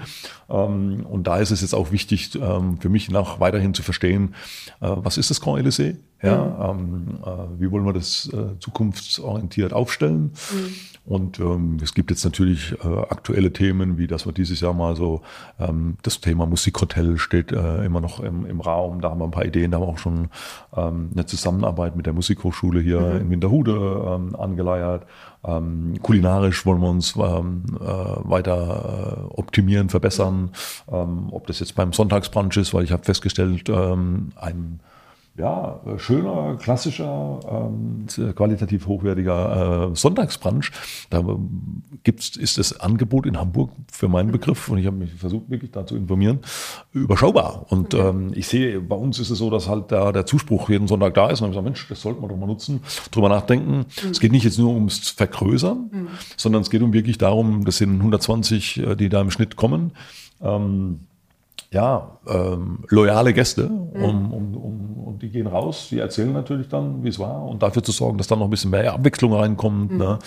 Ähm, 0.50 1.06
und 1.08 1.28
da 1.28 1.36
ist 1.38 1.52
es 1.52 1.60
jetzt 1.60 1.74
auch 1.74 1.92
wichtig 1.92 2.34
ähm, 2.34 2.78
für 2.80 2.88
mich 2.88 3.08
noch 3.08 3.38
weiterhin 3.38 3.72
zu 3.72 3.84
verstehen, 3.84 4.34
äh, 4.80 4.88
was 4.96 5.16
ist 5.16 5.30
das 5.30 5.40
Grand 5.40 5.64
Elysée? 5.64 5.96
Ja, 6.20 6.72
mhm. 6.74 6.80
ähm, 6.80 7.18
äh, 7.24 7.60
wie 7.60 7.70
wollen 7.70 7.86
wir 7.86 7.92
das 7.92 8.28
äh, 8.32 8.58
zukunftsorientiert 8.58 9.72
aufstellen? 9.72 10.32
Mhm. 10.52 10.74
Und 11.08 11.40
ähm, 11.40 11.78
es 11.82 11.94
gibt 11.94 12.10
jetzt 12.10 12.22
natürlich 12.24 12.74
äh, 12.84 12.86
aktuelle 12.86 13.50
Themen, 13.50 13.96
wie 13.96 14.06
dass 14.06 14.26
wir 14.26 14.32
dieses 14.34 14.60
Jahr 14.60 14.74
mal 14.74 14.94
so, 14.94 15.22
ähm, 15.58 15.96
das 16.02 16.20
Thema 16.20 16.44
Musikhotel 16.44 17.16
steht 17.16 17.50
äh, 17.50 17.84
immer 17.86 18.02
noch 18.02 18.20
im, 18.20 18.44
im 18.44 18.60
Raum. 18.60 19.00
Da 19.00 19.08
haben 19.08 19.20
wir 19.20 19.24
ein 19.24 19.30
paar 19.30 19.46
Ideen, 19.46 19.70
da 19.70 19.78
haben 19.78 19.84
wir 19.84 19.88
auch 19.88 19.98
schon 19.98 20.28
ähm, 20.76 21.08
eine 21.14 21.24
Zusammenarbeit 21.24 21.96
mit 21.96 22.04
der 22.04 22.12
Musikhochschule 22.12 22.80
hier 22.80 23.00
mhm. 23.00 23.20
in 23.22 23.30
Winterhude 23.30 23.72
ähm, 24.06 24.36
angeleiert. 24.36 25.06
Ähm, 25.44 25.94
kulinarisch 26.02 26.66
wollen 26.66 26.82
wir 26.82 26.90
uns 26.90 27.16
ähm, 27.16 27.64
äh, 27.80 27.84
weiter 27.86 29.28
äh, 29.32 29.34
optimieren, 29.34 29.88
verbessern. 29.88 30.50
Ähm, 30.92 31.28
ob 31.30 31.46
das 31.46 31.60
jetzt 31.60 31.74
beim 31.74 31.94
Sonntagsbrunch 31.94 32.58
ist, 32.58 32.74
weil 32.74 32.84
ich 32.84 32.92
habe 32.92 33.04
festgestellt, 33.04 33.70
ein 33.70 34.80
ja, 35.38 35.80
schöner, 35.98 36.56
klassischer, 36.56 37.40
ähm, 37.48 38.06
qualitativ 38.34 38.86
hochwertiger 38.88 39.90
äh, 39.90 39.96
Sonntagsbrunch. 39.96 40.72
Da 41.10 41.22
gibt's, 42.02 42.36
ist 42.36 42.58
das 42.58 42.80
Angebot 42.80 43.24
in 43.24 43.38
Hamburg 43.38 43.70
für 43.90 44.08
meinen 44.08 44.32
Begriff, 44.32 44.68
und 44.68 44.78
ich 44.78 44.86
habe 44.86 44.96
mich 44.96 45.14
versucht, 45.14 45.48
wirklich 45.48 45.70
da 45.70 45.86
zu 45.86 45.96
informieren, 45.96 46.40
überschaubar. 46.92 47.66
Und 47.68 47.94
ähm, 47.94 48.32
ich 48.34 48.48
sehe, 48.48 48.80
bei 48.80 48.96
uns 48.96 49.20
ist 49.20 49.30
es 49.30 49.38
so, 49.38 49.48
dass 49.48 49.68
halt 49.68 49.92
da 49.92 50.10
der 50.10 50.26
Zuspruch 50.26 50.68
jeden 50.70 50.88
Sonntag 50.88 51.14
da 51.14 51.30
ist. 51.30 51.40
Und 51.40 51.48
ich 51.48 51.52
gesagt, 51.52 51.64
Mensch, 51.64 51.86
das 51.88 52.02
sollten 52.02 52.20
wir 52.20 52.28
doch 52.28 52.36
mal 52.36 52.46
nutzen, 52.46 52.80
drüber 53.12 53.28
nachdenken. 53.28 53.86
Mhm. 54.02 54.10
Es 54.10 54.18
geht 54.18 54.32
nicht 54.32 54.44
jetzt 54.44 54.58
nur 54.58 54.74
ums 54.74 55.10
Vergrößern, 55.10 55.90
mhm. 55.92 56.08
sondern 56.36 56.62
es 56.62 56.70
geht 56.70 56.82
um 56.82 56.92
wirklich 56.92 57.16
darum, 57.16 57.64
das 57.64 57.76
sind 57.76 57.94
120, 57.94 58.78
äh, 58.78 58.96
die 58.96 59.08
da 59.08 59.20
im 59.20 59.30
Schnitt 59.30 59.54
kommen. 59.54 59.92
Ähm, 60.40 61.00
ja, 61.70 62.18
ähm, 62.26 62.84
loyale 62.88 63.34
Gäste 63.34 63.68
mhm. 63.68 64.02
um, 64.02 64.32
um, 64.32 64.56
um, 64.56 64.98
und 65.06 65.22
die 65.22 65.28
gehen 65.30 65.46
raus, 65.46 65.88
die 65.90 65.98
erzählen 65.98 66.32
natürlich 66.32 66.68
dann, 66.68 67.04
wie 67.04 67.08
es 67.08 67.18
war 67.18 67.44
und 67.44 67.62
dafür 67.62 67.82
zu 67.82 67.92
sorgen, 67.92 68.16
dass 68.16 68.26
dann 68.26 68.38
noch 68.38 68.46
ein 68.46 68.50
bisschen 68.50 68.70
mehr 68.70 68.94
Abwechslung 68.94 69.34
reinkommt, 69.34 69.92
mhm. 69.92 69.98
ne? 69.98 70.18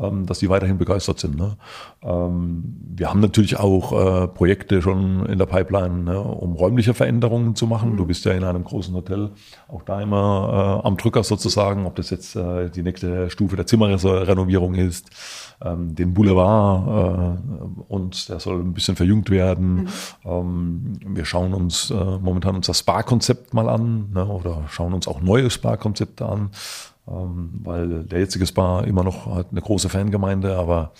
ähm, 0.00 0.26
dass 0.26 0.40
die 0.40 0.48
weiterhin 0.48 0.78
begeistert 0.78 1.20
sind. 1.20 1.36
Ne? 1.36 1.56
Ähm, 2.02 2.64
wir 2.96 3.10
haben 3.10 3.20
natürlich 3.20 3.58
auch 3.58 3.92
äh, 3.92 4.28
Projekte 4.28 4.82
schon 4.82 5.24
in 5.26 5.38
der 5.38 5.46
Pipeline, 5.46 6.02
ne? 6.02 6.20
um 6.20 6.54
räumliche 6.54 6.94
Veränderungen 6.94 7.54
zu 7.54 7.66
machen. 7.66 7.92
Mhm. 7.92 7.96
Du 7.96 8.06
bist 8.06 8.24
ja 8.24 8.32
in 8.32 8.42
einem 8.42 8.64
großen 8.64 8.94
Hotel 8.94 9.30
auch 9.68 9.82
da 9.82 10.00
immer 10.00 10.80
äh, 10.82 10.86
am 10.86 10.96
Drücker 10.96 11.22
sozusagen, 11.22 11.86
ob 11.86 11.94
das 11.94 12.10
jetzt 12.10 12.34
äh, 12.34 12.70
die 12.70 12.82
nächste 12.82 13.30
Stufe 13.30 13.54
der 13.54 13.66
Zimmerrenovierung 13.66 14.74
ist 14.74 15.10
ähm, 15.64 15.94
den 15.94 16.14
Boulevard 16.14 17.38
äh, 17.38 17.92
und 17.92 18.28
der 18.28 18.40
soll 18.40 18.60
ein 18.60 18.74
bisschen 18.74 18.96
verjüngt 18.96 19.30
werden. 19.30 19.74
Mhm. 19.74 19.88
Ähm, 20.24 20.92
wir 21.06 21.24
schauen 21.24 21.54
uns 21.54 21.90
äh, 21.90 21.94
momentan 21.94 22.56
unser 22.56 22.74
Spa-Konzept 22.74 23.54
mal 23.54 23.68
an 23.68 24.10
ne, 24.12 24.26
oder 24.26 24.64
schauen 24.68 24.92
uns 24.92 25.08
auch 25.08 25.20
neue 25.20 25.50
Spa-Konzepte 25.50 26.26
an. 26.26 26.50
Ähm, 27.10 27.50
weil 27.64 28.04
der 28.04 28.20
jetzige 28.20 28.46
Spa 28.46 28.80
immer 28.80 29.02
noch 29.02 29.34
hat 29.34 29.46
eine 29.50 29.62
große 29.62 29.88
Fangemeinde, 29.88 30.56
aber 30.56 30.92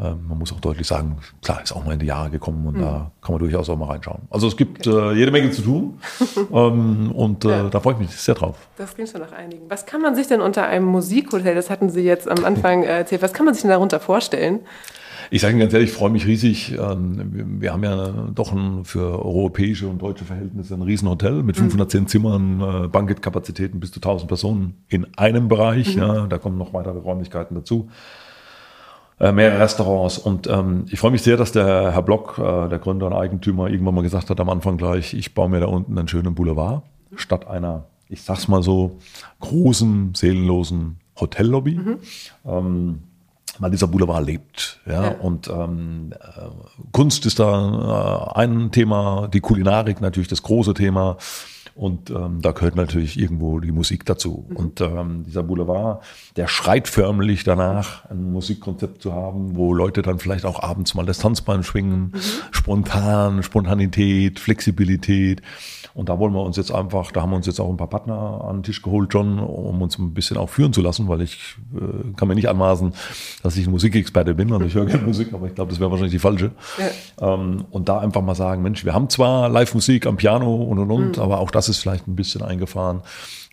ähm, 0.00 0.26
man 0.28 0.38
muss 0.38 0.52
auch 0.52 0.60
deutlich 0.60 0.86
sagen, 0.86 1.18
klar, 1.42 1.62
ist 1.62 1.72
auch 1.72 1.84
mal 1.84 1.92
in 1.92 2.00
die 2.00 2.06
Jahre 2.06 2.30
gekommen 2.30 2.66
und 2.66 2.76
mhm. 2.78 2.80
da 2.80 3.10
kann 3.20 3.34
man 3.34 3.38
durchaus 3.38 3.70
auch 3.70 3.76
mal 3.76 3.86
reinschauen. 3.86 4.22
Also 4.30 4.48
es 4.48 4.56
gibt 4.56 4.86
okay. 4.86 5.12
äh, 5.12 5.12
jede 5.12 5.30
Menge 5.30 5.50
zu 5.52 5.62
tun 5.62 6.00
ähm, 6.52 7.12
und 7.12 7.44
äh, 7.44 7.48
ja. 7.48 7.68
da 7.68 7.78
freue 7.78 7.94
ich 7.94 8.00
mich 8.00 8.10
sehr 8.10 8.34
drauf. 8.34 8.56
Das 8.76 8.94
klingt 8.94 9.10
schon 9.10 9.20
nach 9.20 9.32
einigen. 9.32 9.68
Was 9.68 9.86
kann 9.86 10.02
man 10.02 10.16
sich 10.16 10.26
denn 10.26 10.40
unter 10.40 10.66
einem 10.66 10.86
Musikhotel, 10.86 11.54
das 11.54 11.70
hatten 11.70 11.90
Sie 11.90 12.02
jetzt 12.02 12.28
am 12.28 12.44
Anfang 12.44 12.82
äh, 12.82 12.98
erzählt, 12.98 13.22
was 13.22 13.32
kann 13.32 13.44
man 13.44 13.54
sich 13.54 13.62
denn 13.62 13.70
darunter 13.70 14.00
vorstellen? 14.00 14.60
Ich 15.32 15.40
sage 15.40 15.52
Ihnen 15.52 15.60
ganz 15.60 15.72
ehrlich, 15.72 15.88
ich 15.88 15.96
freue 15.96 16.10
mich 16.10 16.26
riesig. 16.26 16.76
Ähm, 16.78 17.58
wir 17.58 17.72
haben 17.72 17.82
ja 17.82 18.28
doch 18.34 18.52
ein, 18.52 18.84
für 18.84 19.24
europäische 19.24 19.88
und 19.88 20.02
deutsche 20.02 20.26
Verhältnisse 20.26 20.74
ein 20.74 20.82
Riesenhotel 20.82 21.42
mit 21.42 21.56
510 21.56 22.02
mhm. 22.02 22.06
Zimmern, 22.06 22.60
äh, 22.60 22.88
Banketkapazitäten 22.88 23.80
bis 23.80 23.92
zu 23.92 24.00
1000 24.00 24.28
Personen 24.28 24.84
in 24.88 25.06
einem 25.16 25.48
Bereich. 25.48 25.96
Mhm. 25.96 26.02
Ja, 26.02 26.26
da 26.26 26.36
kommen 26.36 26.58
noch 26.58 26.74
weitere 26.74 26.98
Räumlichkeiten 26.98 27.54
dazu. 27.54 27.88
Äh, 29.18 29.32
mehrere 29.32 29.60
Restaurants. 29.60 30.18
Und 30.18 30.48
ähm, 30.48 30.84
ich 30.90 31.00
freue 31.00 31.12
mich 31.12 31.22
sehr, 31.22 31.38
dass 31.38 31.50
der 31.50 31.92
Herr 31.92 32.02
Block, 32.02 32.38
äh, 32.38 32.68
der 32.68 32.78
Gründer 32.78 33.06
und 33.06 33.14
Eigentümer, 33.14 33.70
irgendwann 33.70 33.94
mal 33.94 34.02
gesagt 34.02 34.28
hat 34.28 34.38
am 34.38 34.50
Anfang 34.50 34.76
gleich, 34.76 35.14
ich 35.14 35.32
baue 35.32 35.48
mir 35.48 35.60
da 35.60 35.66
unten 35.66 35.96
einen 35.96 36.08
schönen 36.08 36.34
Boulevard 36.34 36.82
statt 37.16 37.48
einer, 37.48 37.86
ich 38.10 38.20
sag's 38.20 38.48
mal 38.48 38.62
so, 38.62 38.98
großen, 39.40 40.14
seelenlosen 40.14 40.98
Hotellobby. 41.18 41.76
Mhm. 41.76 41.98
Ähm, 42.44 42.98
weil 43.58 43.70
dieser 43.70 43.86
Boulevard 43.86 44.24
lebt. 44.24 44.80
Ja, 44.86 45.04
ja. 45.04 45.10
und 45.18 45.48
ähm, 45.48 46.12
äh, 46.12 46.86
Kunst 46.92 47.26
ist 47.26 47.38
da 47.38 48.32
äh, 48.34 48.38
ein 48.38 48.70
Thema, 48.70 49.28
die 49.32 49.40
Kulinarik 49.40 50.00
natürlich 50.00 50.28
das 50.28 50.42
große 50.42 50.74
Thema. 50.74 51.16
Und 51.74 52.10
ähm, 52.10 52.42
da 52.42 52.52
gehört 52.52 52.76
natürlich 52.76 53.18
irgendwo 53.18 53.58
die 53.58 53.72
Musik 53.72 54.04
dazu. 54.04 54.44
Mhm. 54.48 54.56
Und 54.56 54.80
ähm, 54.82 55.24
dieser 55.26 55.42
Boulevard, 55.42 56.02
der 56.36 56.46
schreit 56.46 56.86
förmlich 56.86 57.44
danach, 57.44 58.04
ein 58.10 58.30
Musikkonzept 58.30 59.00
zu 59.00 59.14
haben, 59.14 59.56
wo 59.56 59.72
Leute 59.72 60.02
dann 60.02 60.18
vielleicht 60.18 60.44
auch 60.44 60.62
abends 60.62 60.94
mal 60.94 61.06
das 61.06 61.18
Tanzbein 61.18 61.62
schwingen, 61.62 62.12
mhm. 62.12 62.20
spontan, 62.50 63.42
Spontanität, 63.42 64.38
Flexibilität. 64.38 65.40
Und 65.94 66.08
da 66.08 66.18
wollen 66.18 66.32
wir 66.32 66.42
uns 66.42 66.56
jetzt 66.56 66.72
einfach, 66.72 67.12
da 67.12 67.22
haben 67.22 67.30
wir 67.30 67.36
uns 67.36 67.46
jetzt 67.46 67.60
auch 67.60 67.68
ein 67.68 67.76
paar 67.76 67.88
Partner 67.88 68.44
an 68.44 68.58
den 68.58 68.62
Tisch 68.62 68.82
geholt, 68.82 69.12
John, 69.12 69.38
um 69.38 69.82
uns 69.82 69.98
ein 69.98 70.14
bisschen 70.14 70.36
auch 70.36 70.48
führen 70.48 70.72
zu 70.72 70.80
lassen, 70.80 71.08
weil 71.08 71.20
ich 71.20 71.56
äh, 71.74 72.12
kann 72.16 72.28
mir 72.28 72.34
nicht 72.34 72.48
anmaßen, 72.48 72.92
dass 73.42 73.56
ich 73.56 73.66
ein 73.66 73.70
Musikexperte 73.70 74.34
bin. 74.34 74.52
Also 74.52 74.64
ich 74.64 74.74
höre 74.74 74.86
gerne 74.86 75.04
Musik, 75.04 75.32
aber 75.32 75.46
ich 75.46 75.54
glaube, 75.54 75.70
das 75.70 75.80
wäre 75.80 75.90
wahrscheinlich 75.90 76.12
die 76.12 76.18
falsche. 76.18 76.52
Ja. 76.78 77.34
Ähm, 77.34 77.64
und 77.70 77.88
da 77.88 77.98
einfach 77.98 78.22
mal 78.22 78.34
sagen, 78.34 78.62
Mensch, 78.62 78.84
wir 78.84 78.94
haben 78.94 79.08
zwar 79.10 79.48
Live-Musik 79.48 80.06
am 80.06 80.16
Piano 80.16 80.54
und 80.54 80.78
und 80.78 80.90
und, 80.90 81.16
mhm. 81.16 81.22
aber 81.22 81.40
auch 81.40 81.50
das 81.50 81.68
ist 81.68 81.78
vielleicht 81.78 82.08
ein 82.08 82.16
bisschen 82.16 82.42
eingefahren. 82.42 83.02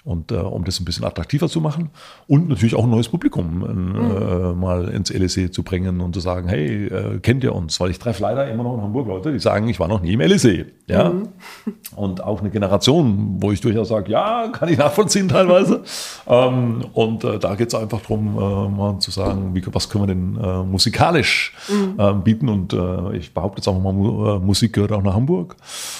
Und 0.09 0.31
äh, 0.31 0.37
um 0.37 0.63
das 0.63 0.79
ein 0.79 0.85
bisschen 0.85 1.05
attraktiver 1.05 1.47
zu 1.47 1.61
machen 1.61 1.91
und 2.25 2.49
natürlich 2.49 2.73
auch 2.73 2.83
ein 2.83 2.89
neues 2.89 3.09
Publikum 3.09 3.63
äh, 3.63 4.53
mhm. 4.53 4.59
mal 4.59 4.87
ins 4.89 5.13
LSE 5.13 5.51
zu 5.51 5.61
bringen 5.61 6.01
und 6.01 6.15
zu 6.15 6.19
sagen, 6.19 6.49
hey, 6.49 6.87
äh, 6.87 7.19
kennt 7.19 7.43
ihr 7.43 7.53
uns? 7.53 7.79
Weil 7.79 7.91
ich 7.91 7.99
treffe 7.99 8.23
leider 8.23 8.49
immer 8.49 8.63
noch 8.63 8.73
in 8.73 8.81
Hamburg 8.81 9.07
Leute, 9.07 9.31
die 9.31 9.37
sagen, 9.37 9.69
ich 9.69 9.79
war 9.79 9.87
noch 9.87 10.01
nie 10.01 10.13
im 10.13 10.21
LSE. 10.21 10.65
Ja? 10.87 11.11
Mhm. 11.11 11.27
Und 11.95 12.23
auch 12.23 12.39
eine 12.39 12.49
Generation, 12.49 13.37
wo 13.39 13.51
ich 13.51 13.61
durchaus 13.61 13.89
sage, 13.89 14.11
ja, 14.11 14.47
kann 14.47 14.69
ich 14.69 14.79
nachvollziehen 14.79 15.27
teilweise. 15.27 15.83
ähm, 16.27 16.85
und 16.93 17.23
äh, 17.23 17.37
da 17.37 17.55
geht 17.55 17.67
es 17.67 17.75
einfach 17.75 18.01
darum, 18.01 18.35
äh, 18.35 18.69
mal 18.69 18.99
zu 18.99 19.11
sagen, 19.11 19.53
wie, 19.53 19.63
was 19.71 19.89
können 19.89 20.03
wir 20.03 20.07
denn 20.07 20.37
äh, 20.41 20.63
musikalisch 20.63 21.53
mhm. 21.67 21.95
Ähm, 21.99 22.23
bieten. 22.23 22.49
Und 22.49 22.75
ich 23.13 23.33
behaupte 23.33 23.59
jetzt 23.59 23.67
auch 23.67 23.79
mal, 23.79 24.39
Musik 24.39 24.73
gehört 24.73 24.91
auch 24.91 25.03
nach 25.03 25.13
Hamburg. 25.13 25.55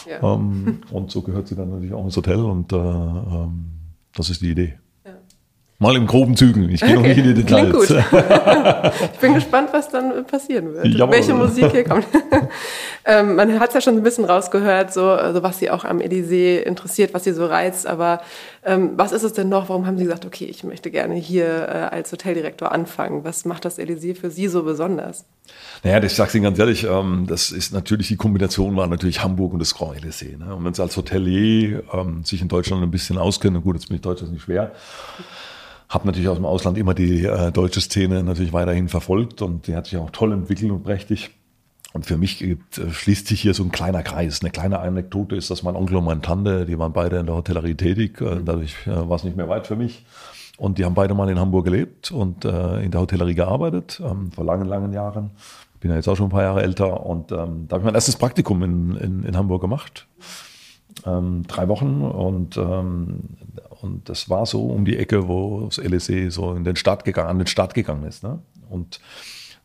Ja. 0.10 0.34
Ähm, 0.34 0.80
und 0.92 1.12
so 1.12 1.22
gehört 1.22 1.48
sie 1.48 1.56
dann 1.56 1.70
natürlich 1.70 1.94
auch 1.94 2.06
ins 2.06 2.18
Hotel 2.18 2.40
und 2.40 2.74
ähm, 2.74 3.79
das 4.16 4.30
ist 4.30 4.42
die 4.42 4.52
Idee. 4.52 4.80
Mal 5.82 5.96
im 5.96 6.08
groben 6.08 6.36
Zügen. 6.36 6.70
Ich 6.70 6.82
gehe 6.82 6.90
okay. 6.90 6.96
noch 6.98 7.08
nicht 7.08 7.18
in 7.20 7.24
die 7.24 7.34
Details. 7.36 7.88
Klingt 7.88 8.10
gut. 8.12 8.92
ich 9.14 9.20
bin 9.20 9.34
gespannt, 9.34 9.70
was 9.72 9.88
dann 9.88 10.26
passieren 10.26 10.74
wird. 10.74 10.88
Jawohl. 10.88 11.16
Welche 11.16 11.34
Musik 11.34 11.72
hier 11.72 11.86
kommt. 11.86 12.06
ähm, 13.06 13.36
man 13.36 13.58
hat 13.62 13.70
es 13.70 13.76
ja 13.76 13.82
schon 13.82 13.96
ein 13.96 14.04
bisschen 14.04 14.26
rausgehört, 14.26 14.92
so 14.92 15.06
also 15.06 15.42
was 15.42 15.58
Sie 15.60 15.72
auch 15.72 15.86
am 15.86 16.00
Elysée 16.00 16.60
interessiert, 16.60 17.14
was 17.14 17.24
Sie 17.24 17.32
so 17.32 17.46
reizt. 17.46 17.88
Aber 17.88 18.20
ähm, 18.66 18.92
was 18.98 19.14
ist 19.14 19.24
es 19.24 19.32
denn 19.32 19.48
noch? 19.48 19.70
Warum 19.70 19.88
haben 19.88 19.98
Sie 19.98 20.04
gesagt, 20.04 20.26
okay, 20.26 20.44
ich 20.44 20.66
möchte 20.66 20.92
gerne 20.92 21.16
hier 21.16 21.46
äh, 21.46 21.96
als 21.96 22.12
Hoteldirektor 22.12 22.74
anfangen? 22.74 23.24
Was 23.24 23.46
macht 23.46 23.64
das 23.64 23.80
Elysée 23.80 24.16
für 24.16 24.32
Sie 24.32 24.50
so 24.50 24.64
besonders? 24.64 25.24
Naja, 25.84 26.04
ich 26.04 26.14
sage 26.14 26.38
Ihnen 26.38 26.44
ganz 26.44 26.60
ehrlich, 26.60 26.84
ähm, 26.84 27.26
das 27.28 27.52
ist 27.52 27.72
natürlich 27.74 28.10
die 28.10 28.18
Kombination 28.18 28.76
war 28.76 28.88
natürlich 28.88 29.24
Hamburg 29.24 29.54
und 29.54 29.60
das 29.60 29.74
Grand 29.74 29.98
Elysée. 29.98 30.38
Ne? 30.38 30.54
Und 30.54 30.66
wenn 30.66 30.74
Sie 30.74 30.82
als 30.82 30.98
Hotelier 30.98 31.84
ähm, 31.94 32.24
sich 32.24 32.42
in 32.42 32.48
Deutschland 32.48 32.84
ein 32.84 32.92
bisschen 32.92 33.18
auskennen, 33.18 33.62
gut, 33.62 33.76
jetzt 33.76 33.88
bin 33.88 33.96
ich 33.96 34.02
Deutsch, 34.02 34.20
das 34.20 34.28
ist 34.28 34.34
nicht 34.34 34.44
schwer 34.44 34.74
habe 35.90 36.06
natürlich 36.06 36.30
aus 36.30 36.38
dem 36.38 36.46
Ausland 36.46 36.78
immer 36.78 36.94
die 36.94 37.26
äh, 37.26 37.52
deutsche 37.52 37.82
Szene 37.82 38.24
natürlich 38.24 38.54
weiterhin 38.54 38.88
verfolgt 38.88 39.42
und 39.42 39.68
die 39.68 39.76
hat 39.76 39.88
sich 39.88 39.98
auch 39.98 40.12
toll 40.12 40.32
entwickelt 40.32 40.72
und 40.72 40.84
prächtig. 40.84 41.32
Und 41.92 42.06
für 42.06 42.18
mich 42.18 42.38
gibt, 42.38 42.78
äh, 42.78 42.92
schließt 42.92 43.28
sich 43.28 43.42
hier 43.42 43.56
so 43.56 43.64
ein 43.64 43.72
kleiner 43.72 44.04
Kreis. 44.04 44.42
Eine 44.42 44.52
kleine 44.52 44.80
Anekdote 44.80 45.36
ist, 45.36 45.50
dass 45.50 45.64
mein 45.64 45.76
Onkel 45.76 45.98
und 45.98 46.06
meine 46.06 46.22
Tante, 46.22 46.68
die 46.68 46.78
waren 46.78 46.94
beide 46.94 47.18
in 47.18 47.26
der 47.26 47.36
Hotellerie 47.36 47.74
tätig, 47.74 48.22
äh, 48.22 48.40
dadurch 48.46 48.76
äh, 48.86 48.92
war 48.92 49.16
es 49.16 49.24
nicht 49.24 49.36
mehr 49.36 49.50
weit 49.50 49.66
für 49.66 49.76
mich. 49.76 50.06
Und 50.60 50.78
die 50.78 50.86
haben 50.86 50.94
beide 50.94 51.14
mal 51.14 51.30
in 51.30 51.40
Hamburg 51.40 51.66
gelebt 51.66 52.12
und 52.12 52.46
äh, 52.46 52.82
in 52.82 52.92
der 52.92 53.02
Hotellerie 53.02 53.34
gearbeitet, 53.34 54.02
ähm, 54.06 54.32
vor 54.32 54.46
langen, 54.46 54.68
langen 54.68 54.94
Jahren. 54.94 55.32
Bin 55.80 55.90
ja 55.90 55.96
jetzt 55.96 56.08
auch 56.10 56.18
schon 56.18 56.28
ein 56.28 56.32
paar 56.32 56.44
Jahre 56.44 56.62
älter 56.62 57.06
und 57.06 57.32
ähm, 57.32 57.66
da 57.68 57.76
habe 57.76 57.80
ich 57.80 57.86
mein 57.86 57.96
erstes 57.96 58.18
Praktikum 58.18 58.62
in, 58.64 58.96
in, 58.98 59.24
in 59.24 59.38
Hamburg 59.38 59.62
gemacht 59.62 60.06
ähm, 61.06 61.44
drei 61.48 61.68
Wochen 61.68 62.02
und, 62.02 62.58
ähm, 62.58 63.22
und 63.82 64.10
das 64.10 64.30
war 64.30 64.46
so 64.46 64.68
um 64.68 64.86
die 64.86 64.98
Ecke, 64.98 65.28
wo 65.28 65.66
das 65.66 65.78
LSE 65.78 66.32
so 66.32 66.54
in 66.54 66.64
den 66.64 66.76
Start 66.76 67.06
gegangen, 67.06 67.30
an 67.30 67.38
den 67.38 67.48
Start 67.48 67.74
gegangen 67.74 68.04
ist. 68.04 68.24
Ne? 68.24 68.40
Und 68.70 69.00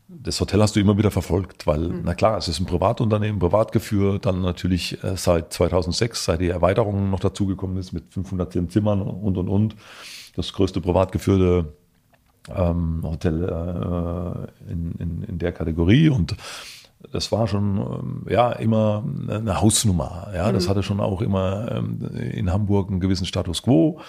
das 0.07 0.39
Hotel 0.39 0.61
hast 0.61 0.75
du 0.75 0.79
immer 0.79 0.97
wieder 0.97 1.11
verfolgt, 1.11 1.65
weil, 1.65 1.79
mhm. 1.79 2.01
na 2.03 2.13
klar, 2.13 2.37
es 2.37 2.47
ist 2.47 2.59
ein 2.59 2.65
Privatunternehmen, 2.65 3.39
privat 3.39 3.71
geführt, 3.71 4.25
dann 4.25 4.41
natürlich 4.41 5.03
äh, 5.03 5.17
seit 5.17 5.51
2006, 5.51 6.25
seit 6.25 6.41
die 6.41 6.49
Erweiterung 6.49 7.09
noch 7.09 7.19
dazugekommen 7.19 7.77
ist 7.77 7.91
mit 7.91 8.13
510 8.13 8.69
Zimmern 8.69 9.01
und, 9.01 9.37
und, 9.37 9.49
und, 9.49 9.75
das 10.35 10.53
größte 10.53 10.81
privat 10.81 11.11
geführte 11.11 11.73
ähm, 12.53 13.01
Hotel 13.03 13.43
äh, 13.43 14.71
in, 14.71 14.91
in, 14.99 15.23
in 15.23 15.39
der 15.39 15.51
Kategorie 15.51 16.09
und 16.09 16.35
das 17.11 17.31
war 17.31 17.47
schon 17.47 17.77
ähm, 17.77 18.25
ja 18.29 18.51
immer 18.51 19.03
eine 19.29 19.61
Hausnummer. 19.61 20.31
Ja, 20.33 20.51
das 20.51 20.65
mhm. 20.65 20.69
hatte 20.69 20.83
schon 20.83 20.99
auch 20.99 21.21
immer 21.21 21.71
ähm, 21.71 21.99
in 22.31 22.51
Hamburg 22.51 22.89
einen 22.89 22.99
gewissen 22.99 23.25
Status 23.25 23.61
quo. 23.61 23.99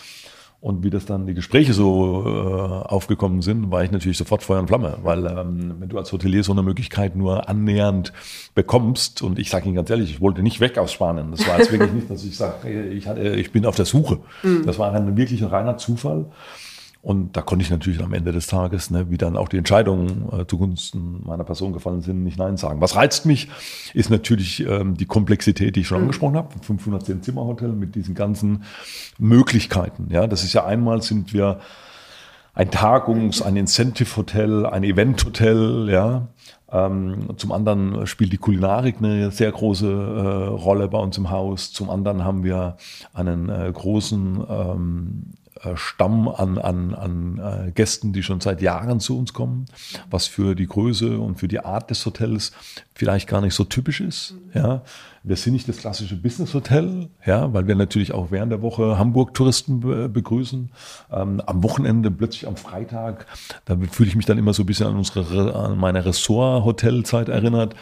Und 0.60 0.82
wie 0.82 0.90
das 0.90 1.04
dann 1.06 1.26
die 1.26 1.34
Gespräche 1.34 1.74
so 1.74 2.24
äh, 2.26 2.88
aufgekommen 2.88 3.42
sind, 3.42 3.70
war 3.70 3.84
ich 3.84 3.90
natürlich 3.90 4.18
sofort 4.18 4.42
Feuer 4.42 4.58
und 4.58 4.68
Flamme, 4.68 4.98
weil 5.02 5.26
ähm, 5.26 5.76
wenn 5.78 5.88
du 5.88 5.98
als 5.98 6.12
Hotelier 6.12 6.42
so 6.42 6.52
eine 6.52 6.62
Möglichkeit 6.62 7.14
nur 7.14 7.48
annähernd 7.48 8.12
bekommst, 8.54 9.22
und 9.22 9.38
ich 9.38 9.50
sage 9.50 9.66
Ihnen 9.66 9.76
ganz 9.76 9.90
ehrlich, 9.90 10.10
ich 10.10 10.20
wollte 10.20 10.42
nicht 10.42 10.60
weg 10.60 10.78
aus 10.78 10.92
Spanien. 10.92 11.30
Das 11.30 11.46
war 11.46 11.58
jetzt 11.58 11.70
wirklich 11.70 11.92
nicht, 11.92 12.10
dass 12.10 12.24
ich 12.24 12.36
sage, 12.36 12.88
ich, 12.88 13.06
ich 13.06 13.52
bin 13.52 13.66
auf 13.66 13.76
der 13.76 13.84
Suche. 13.84 14.18
Mhm. 14.42 14.64
Das 14.64 14.78
war 14.78 14.92
ein 14.92 15.16
wirklich 15.16 15.42
ein 15.42 15.48
reiner 15.48 15.76
Zufall. 15.76 16.26
Und 17.06 17.36
da 17.36 17.40
konnte 17.40 17.62
ich 17.62 17.70
natürlich 17.70 18.02
am 18.02 18.12
Ende 18.12 18.32
des 18.32 18.48
Tages, 18.48 18.90
ne, 18.90 19.08
wie 19.08 19.16
dann 19.16 19.36
auch 19.36 19.48
die 19.48 19.58
Entscheidungen 19.58 20.28
äh, 20.32 20.44
zugunsten 20.44 21.22
meiner 21.24 21.44
Person 21.44 21.72
gefallen 21.72 22.00
sind, 22.00 22.24
nicht 22.24 22.36
Nein 22.36 22.56
sagen. 22.56 22.80
Was 22.80 22.96
reizt 22.96 23.26
mich, 23.26 23.48
ist 23.94 24.10
natürlich 24.10 24.66
ähm, 24.66 24.96
die 24.96 25.06
Komplexität, 25.06 25.76
die 25.76 25.82
ich 25.82 25.86
schon 25.86 25.98
mhm. 25.98 26.06
angesprochen 26.06 26.34
habe. 26.34 26.48
510 26.62 27.22
Zimmer 27.22 27.44
Hotel 27.44 27.68
mit 27.68 27.94
diesen 27.94 28.16
ganzen 28.16 28.64
Möglichkeiten. 29.18 30.08
Ja, 30.10 30.26
das 30.26 30.42
ist 30.42 30.52
ja 30.52 30.66
einmal 30.66 31.00
sind 31.00 31.32
wir 31.32 31.60
ein 32.54 32.72
Tagungs-, 32.72 33.40
ein 33.40 33.54
Incentive-Hotel, 33.54 34.66
ein 34.66 34.82
Event-Hotel, 34.82 35.88
ja. 35.88 36.26
Ähm, 36.72 37.28
zum 37.36 37.52
anderen 37.52 38.08
spielt 38.08 38.32
die 38.32 38.38
Kulinarik 38.38 38.96
eine 38.98 39.30
sehr 39.30 39.52
große 39.52 39.86
äh, 39.86 40.46
Rolle 40.48 40.88
bei 40.88 40.98
uns 40.98 41.16
im 41.18 41.30
Haus. 41.30 41.72
Zum 41.72 41.88
anderen 41.88 42.24
haben 42.24 42.42
wir 42.42 42.78
einen 43.14 43.48
äh, 43.48 43.70
großen 43.72 44.44
ähm, 44.50 45.22
äh, 45.44 45.45
Stamm 45.74 46.28
an, 46.28 46.58
an, 46.58 46.94
an 46.94 47.38
äh, 47.38 47.70
Gästen, 47.72 48.12
die 48.12 48.22
schon 48.22 48.40
seit 48.40 48.60
Jahren 48.60 49.00
zu 49.00 49.18
uns 49.18 49.32
kommen, 49.32 49.66
was 50.10 50.26
für 50.26 50.54
die 50.54 50.66
Größe 50.66 51.18
und 51.18 51.38
für 51.38 51.48
die 51.48 51.60
Art 51.60 51.90
des 51.90 52.04
Hotels 52.06 52.52
vielleicht 52.94 53.28
gar 53.28 53.40
nicht 53.40 53.54
so 53.54 53.64
typisch 53.64 54.00
ist. 54.00 54.34
Ja, 54.54 54.82
wir 55.22 55.36
sind 55.36 55.54
nicht 55.54 55.68
das 55.68 55.78
klassische 55.78 56.16
Business 56.16 56.54
Hotel, 56.54 57.08
ja, 57.24 57.52
weil 57.52 57.66
wir 57.66 57.74
natürlich 57.74 58.12
auch 58.12 58.30
während 58.30 58.52
der 58.52 58.62
Woche 58.62 58.98
Hamburg-Touristen 58.98 59.80
be 59.80 60.08
begrüßen. 60.08 60.70
Ähm, 61.12 61.42
am 61.44 61.62
Wochenende, 61.62 62.10
plötzlich 62.10 62.46
am 62.46 62.56
Freitag, 62.56 63.26
da 63.64 63.76
fühle 63.90 64.08
ich 64.08 64.16
mich 64.16 64.26
dann 64.26 64.38
immer 64.38 64.54
so 64.54 64.62
ein 64.62 64.66
bisschen 64.66 64.86
an 64.86 64.96
unsere, 64.96 65.54
an 65.54 65.78
meine 65.78 66.04
Ressort-Hotelzeit 66.04 67.28
erinnert 67.28 67.74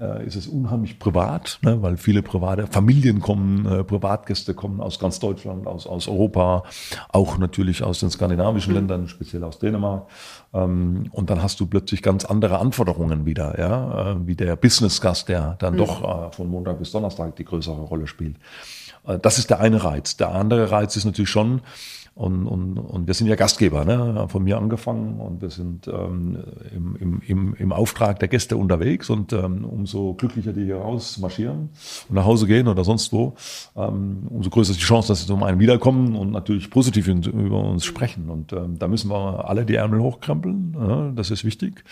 äh, 0.00 0.26
ist 0.26 0.36
es 0.36 0.46
unheimlich 0.46 0.98
privat, 0.98 1.58
ne, 1.62 1.80
weil 1.82 1.96
viele 1.96 2.22
private 2.22 2.66
Familien 2.66 3.20
kommen, 3.20 3.66
äh, 3.66 3.84
Privatgäste 3.84 4.54
kommen 4.54 4.80
aus 4.80 4.98
ganz 4.98 5.18
Deutschland, 5.18 5.66
aus, 5.66 5.86
aus 5.86 6.08
Europa, 6.08 6.64
auch 7.08 7.38
natürlich 7.38 7.82
aus 7.82 8.00
den 8.00 8.10
skandinavischen 8.10 8.72
mhm. 8.72 8.78
Ländern, 8.78 9.08
speziell 9.08 9.44
aus 9.44 9.58
Dänemark. 9.58 10.08
Ähm, 10.52 11.08
und 11.12 11.30
dann 11.30 11.42
hast 11.42 11.60
du 11.60 11.66
plötzlich 11.66 12.02
ganz 12.02 12.24
andere 12.24 12.58
Anforderungen 12.58 13.26
wieder, 13.26 13.58
ja, 13.58 14.12
äh, 14.12 14.26
wie 14.26 14.36
der 14.36 14.56
Business-Gast, 14.56 15.28
der 15.28 15.56
dann 15.58 15.74
mhm. 15.74 15.78
doch 15.78 16.28
äh, 16.28 16.32
von 16.32 16.48
Montag 16.48 16.78
bis 16.78 16.92
Donnerstag 16.92 17.36
die 17.36 17.44
größere 17.44 17.80
Rolle 17.80 18.06
spielt. 18.06 18.36
Äh, 19.06 19.18
das 19.18 19.38
ist 19.38 19.50
der 19.50 19.60
eine 19.60 19.82
Reiz. 19.82 20.16
Der 20.16 20.34
andere 20.34 20.70
Reiz 20.70 20.96
ist 20.96 21.04
natürlich 21.04 21.30
schon, 21.30 21.62
und, 22.16 22.46
und, 22.46 22.78
und 22.78 23.06
wir 23.06 23.12
sind 23.12 23.26
ja 23.26 23.34
Gastgeber, 23.34 23.84
ne? 23.84 24.26
von 24.28 24.42
mir 24.42 24.56
angefangen 24.56 25.20
und 25.20 25.42
wir 25.42 25.50
sind 25.50 25.86
ähm, 25.86 26.42
im, 26.74 27.20
im, 27.26 27.54
im 27.54 27.72
Auftrag 27.72 28.18
der 28.20 28.28
Gäste 28.28 28.56
unterwegs 28.56 29.10
und 29.10 29.34
ähm, 29.34 29.66
umso 29.66 30.14
glücklicher 30.14 30.54
die 30.54 30.64
hier 30.64 30.78
raus 30.78 31.18
marschieren 31.18 31.68
und 32.08 32.14
nach 32.14 32.24
Hause 32.24 32.46
gehen 32.46 32.68
oder 32.68 32.84
sonst 32.84 33.12
wo, 33.12 33.34
ähm, 33.76 34.22
umso 34.30 34.48
größer 34.48 34.70
ist 34.70 34.80
die 34.80 34.84
Chance, 34.84 35.08
dass 35.08 35.20
sie 35.20 35.26
zum 35.26 35.42
einen 35.42 35.60
wiederkommen 35.60 36.16
und 36.16 36.30
natürlich 36.30 36.70
positiv 36.70 37.06
über 37.06 37.62
uns 37.62 37.84
sprechen. 37.84 38.30
Und 38.30 38.50
ähm, 38.54 38.78
da 38.78 38.88
müssen 38.88 39.10
wir 39.10 39.46
alle 39.46 39.66
die 39.66 39.74
Ärmel 39.74 40.00
hochkrempeln, 40.00 40.74
ja? 40.74 41.12
das 41.14 41.30
ist 41.30 41.44
wichtig, 41.44 41.84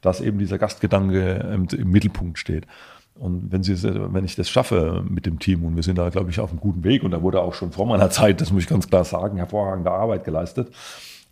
dass 0.00 0.20
eben 0.20 0.38
dieser 0.38 0.58
Gastgedanke 0.58 1.50
im, 1.52 1.66
im 1.76 1.90
Mittelpunkt 1.90 2.38
steht. 2.38 2.68
Und 3.16 3.52
wenn, 3.52 3.62
sie, 3.62 3.76
wenn 4.12 4.24
ich 4.24 4.34
das 4.34 4.50
schaffe 4.50 5.04
mit 5.08 5.24
dem 5.24 5.38
Team, 5.38 5.64
und 5.64 5.76
wir 5.76 5.82
sind 5.82 5.98
da, 5.98 6.08
glaube 6.08 6.30
ich, 6.30 6.40
auf 6.40 6.50
einem 6.50 6.60
guten 6.60 6.82
Weg, 6.82 7.04
und 7.04 7.12
da 7.12 7.22
wurde 7.22 7.40
auch 7.40 7.54
schon 7.54 7.70
vor 7.70 7.86
meiner 7.86 8.10
Zeit, 8.10 8.40
das 8.40 8.52
muss 8.52 8.64
ich 8.64 8.68
ganz 8.68 8.88
klar 8.88 9.04
sagen, 9.04 9.36
hervorragende 9.36 9.92
Arbeit 9.92 10.24
geleistet, 10.24 10.72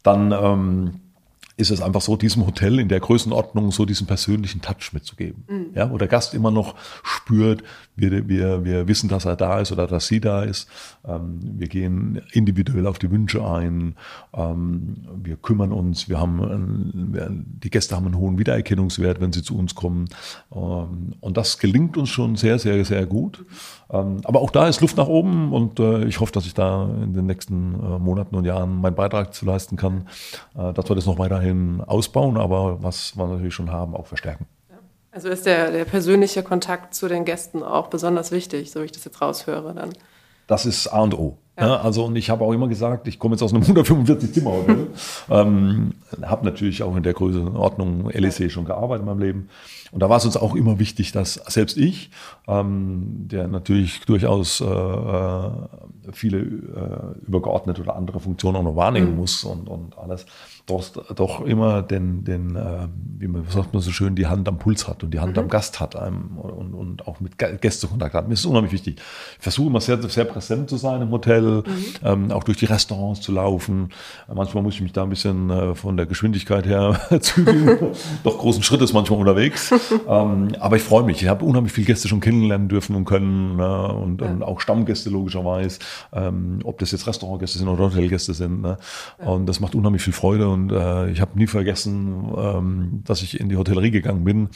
dann 0.05 0.33
ähm, 0.33 1.01
ist 1.57 1.71
es 1.71 1.83
einfach 1.83 2.01
so, 2.01 2.17
diesem 2.17 2.47
Hotel 2.47 2.79
in 2.79 2.89
der 2.89 3.01
Größenordnung 3.01 3.73
so 3.73 3.85
diesen 3.85 4.07
persönlichen 4.07 4.63
Touch 4.63 4.93
mitzugeben. 4.93 5.45
Mhm. 5.49 5.67
Ja, 5.75 5.91
wo 5.91 5.99
der 5.99 6.09
Gast 6.09 6.35
immer 6.35 6.51
noch 6.51 6.75
spürt, 7.23 7.63
wir, 7.95 8.29
wir, 8.29 8.65
wir 8.65 8.89
wissen, 8.89 9.09
dass 9.09 9.25
er 9.25 9.37
da 9.37 9.61
ist 9.61 9.73
oder 9.73 9.87
dass 9.87 10.07
sie 10.07 10.21
da 10.21 10.43
ist. 10.43 10.69
Ähm, 11.07 11.39
wir 11.43 11.69
gehen 11.69 12.23
individuell 12.33 12.87
auf 12.87 12.99
die 12.99 13.11
Wünsche 13.11 13.45
ein. 13.47 13.95
Ähm, 14.35 14.97
wir 15.23 15.37
kümmern 15.37 15.73
uns. 15.73 16.09
Wir 16.09 16.19
haben, 16.19 17.15
äh, 17.15 17.29
die 17.63 17.71
Gäste 17.71 17.97
haben 17.97 18.07
einen 18.07 18.19
hohen 18.19 18.39
Wiedererkennungswert, 18.39 19.21
wenn 19.21 19.33
sie 19.33 19.43
zu 19.43 19.57
uns 19.57 19.75
kommen. 19.75 20.09
Ähm, 20.55 21.15
und 21.21 21.37
das 21.37 21.59
gelingt 21.59 21.97
uns 21.97 22.09
schon 22.09 22.37
sehr, 22.37 22.59
sehr, 22.59 22.85
sehr 22.85 23.07
gut. 23.07 23.45
Aber 23.89 24.41
auch 24.41 24.51
da 24.51 24.69
ist 24.69 24.81
Luft 24.81 24.97
nach 24.97 25.07
oben 25.07 25.53
und 25.53 25.79
äh, 25.79 26.07
ich 26.07 26.19
hoffe, 26.19 26.33
dass 26.33 26.47
ich 26.47 26.55
da 26.55 26.89
in 27.03 27.13
den 27.13 27.27
nächsten 27.27 27.75
äh, 27.75 27.99
Monaten 27.99 28.35
und 28.35 28.47
Jahren 28.47 28.81
meinen 28.81 28.95
Beitrag 28.95 29.35
zu 29.35 29.45
leisten 29.45 29.77
kann, 29.77 30.09
äh, 30.57 30.73
dass 30.73 30.89
wir 30.89 30.97
das 30.97 31.05
noch 31.05 31.19
weiterhin 31.19 31.83
ausbauen, 31.83 32.39
aber 32.39 32.83
was 32.83 33.19
wir 33.19 33.27
natürlich 33.27 33.53
schon 33.53 33.71
haben, 33.71 33.95
auch 33.95 34.07
verstärken. 34.07 34.47
Also 35.13 35.29
ist 35.29 35.45
der, 35.45 35.71
der 35.71 35.85
persönliche 35.85 36.43
Kontakt 36.43 36.95
zu 36.95 37.07
den 37.07 37.27
Gästen 37.27 37.63
auch 37.63 37.89
besonders 37.89 38.33
wichtig, 38.33 38.71
so 38.71 38.81
wie 38.81 38.87
ich 38.87 38.93
das 38.93 39.05
jetzt 39.05 39.21
raushöre 39.21 39.75
dann. 39.75 39.91
Das 40.47 40.65
ist 40.65 40.89
A 40.89 41.01
und 41.01 41.15
O. 41.15 41.37
Ja. 41.59 41.67
Ja, 41.67 41.81
also 41.83 42.07
und 42.07 42.17
ich 42.17 42.31
habe 42.31 42.43
auch 42.45 42.53
immer 42.53 42.67
gesagt, 42.67 43.07
ich 43.07 43.19
komme 43.19 43.35
jetzt 43.35 43.43
aus 43.43 43.53
einem 43.53 43.63
145 43.69 44.33
Zimmer 44.33 44.53
Hotel, 44.53 44.87
ähm, 45.31 45.93
habe 46.23 46.45
natürlich 46.45 46.83
auch 46.83 46.97
in 46.97 47.03
der 47.03 47.15
Größenordnung 47.15 48.11
LEC 48.11 48.51
schon 48.51 48.65
gearbeitet 48.65 49.03
in 49.03 49.07
meinem 49.07 49.21
Leben 49.21 49.49
und 49.93 50.01
da 50.01 50.09
war 50.09 50.17
es 50.17 50.25
uns 50.25 50.39
auch 50.39 50.55
immer 50.55 50.79
wichtig, 50.79 51.13
dass 51.13 51.35
selbst 51.35 51.77
ich, 51.77 52.11
ähm, 52.49 53.29
der 53.31 53.47
natürlich 53.47 54.01
durchaus 54.01 54.61
äh, 54.61 54.65
äh 54.65 55.51
viele 56.11 56.39
äh, 56.39 57.27
übergeordnete 57.29 57.81
oder 57.81 57.95
andere 57.95 58.19
Funktionen 58.19 58.57
auch 58.57 58.63
noch 58.65 58.75
wahrnehmen 58.75 59.13
mhm. 59.13 59.17
muss 59.19 59.45
und, 59.45 59.69
und 59.69 59.97
alles, 59.97 60.27
doch, 60.67 60.83
doch 61.15 61.43
immer 61.43 61.81
den, 61.83 62.25
den 62.25 62.57
äh, 62.57 62.89
wie 63.19 63.29
man 63.29 63.45
sagt 63.47 63.73
man 63.73 63.83
so 63.83 63.93
schön, 63.93 64.17
die 64.17 64.27
Hand 64.27 64.49
am 64.49 64.59
Puls 64.59 64.89
hat 64.89 65.05
und 65.05 65.15
die 65.15 65.21
Hand 65.21 65.37
mhm. 65.37 65.45
am 65.45 65.49
Gast 65.49 65.79
hat 65.79 65.95
einem 65.95 66.39
und, 66.39 66.75
und 66.75 67.07
auch 67.07 67.21
mit 67.21 67.39
Gästekontakt 67.39 68.15
hat. 68.15 68.27
Mir 68.27 68.35
ist 68.35 68.41
es 68.41 68.47
unheimlich 68.47 68.73
wichtig. 68.73 69.01
Ich 69.37 69.43
versuche 69.43 69.69
immer 69.69 69.81
sehr, 69.81 70.03
sehr 70.03 70.25
präsent 70.25 70.71
zu 70.71 70.77
sein 70.77 71.03
im 71.03 71.11
Hotel, 71.11 71.43
mhm. 71.43 71.85
ähm, 72.03 72.31
auch 72.33 72.43
durch 72.43 72.59
die 72.59 72.67
Restaurants 72.67 73.21
zu 73.21 73.31
laufen. 73.31 73.91
Manchmal 74.33 74.65
muss 74.65 74.75
ich 74.75 74.81
mich 74.81 74.93
da 74.93 75.05
ein 75.05 75.11
bisschen 75.11 75.51
äh, 75.51 75.75
von 75.77 75.97
der 75.97 76.02
Geschwindigkeit 76.07 76.67
her 76.67 77.01
zügeln. 77.21 77.93
Doch 78.25 78.39
großen 78.39 78.63
Schritt 78.63 78.81
ist 78.83 78.93
manchmal 78.93 79.21
unterwegs. 79.21 79.73
ähm, 80.09 80.49
aber 80.61 80.77
ich 80.77 80.83
freue 80.83 81.05
mich. 81.05 81.23
Ich 81.23 81.29
habe 81.29 81.45
unheimlich 81.45 81.73
viele 81.73 81.87
Gäste 81.87 82.09
schon 82.09 82.21
kennenlernen 82.21 82.69
dürfen 82.69 82.97
und 82.97 83.05
können 83.05 83.57
ne? 83.57 83.89
und, 83.89 84.21
ja. 84.21 84.29
und, 84.29 84.43
auch 84.43 84.61
Stammgäste 84.61 85.11
logischerweise, 85.11 85.79
ähm, 86.13 86.61
ob 86.65 86.79
das 86.79 86.91
jetzt 86.93 87.07
Restaurantgäste 87.07 87.59
sind 87.59 87.69
oder 87.69 87.85
Hotelgäste 87.85 88.35
sind. 88.35 88.63
Ne? 88.63 88.79
Ja. 89.19 89.27
Und 89.27 89.47
das 89.47 89.61
macht 89.61 89.75
unheimlich 89.75 90.03
viel 90.03 90.13
Freude 90.13 90.49
und 90.49 90.73
äh, 90.73 91.11
ich 91.11 91.21
habe 91.21 91.39
nie 91.39 91.47
vergessen, 91.47 92.33
ähm, 92.37 93.03
dass 93.05 93.23
ich 93.23 93.41
in 93.41 93.49
die 93.49 93.57
Hotellerie 93.57 93.91
gegangen 93.91 94.25
bin, 94.25 94.41
mhm. 94.41 94.49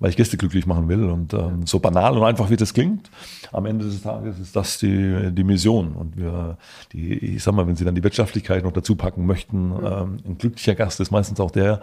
weil 0.00 0.10
ich 0.10 0.16
Gäste 0.16 0.36
glücklich 0.36 0.66
machen 0.66 0.88
will. 0.88 1.04
Und 1.04 1.34
ähm, 1.34 1.66
so 1.66 1.78
banal 1.78 2.16
und 2.16 2.24
einfach 2.24 2.50
wie 2.50 2.56
das 2.56 2.74
klingt, 2.74 3.10
am 3.52 3.66
Ende 3.66 3.84
des 3.84 4.02
Tages 4.02 4.38
ist 4.38 4.56
das 4.56 4.78
die, 4.78 5.30
die 5.32 5.44
Mission. 5.44 5.92
Und 5.92 6.16
wir, 6.16 6.58
die, 6.92 7.12
ich 7.12 7.42
sag 7.42 7.54
mal, 7.54 7.66
wenn 7.66 7.76
Sie 7.76 7.84
dann 7.84 7.94
die 7.94 8.02
Wirtschaftlichkeit 8.02 8.64
noch 8.64 8.72
dazu 8.72 8.96
packen 8.96 9.26
möchten, 9.26 9.68
mhm. 9.68 9.80
ähm, 9.84 10.16
ein 10.26 10.38
glücklicher 10.38 10.74
Gast 10.74 10.93
ist 11.00 11.10
meistens 11.10 11.40
auch 11.40 11.50
der, 11.50 11.80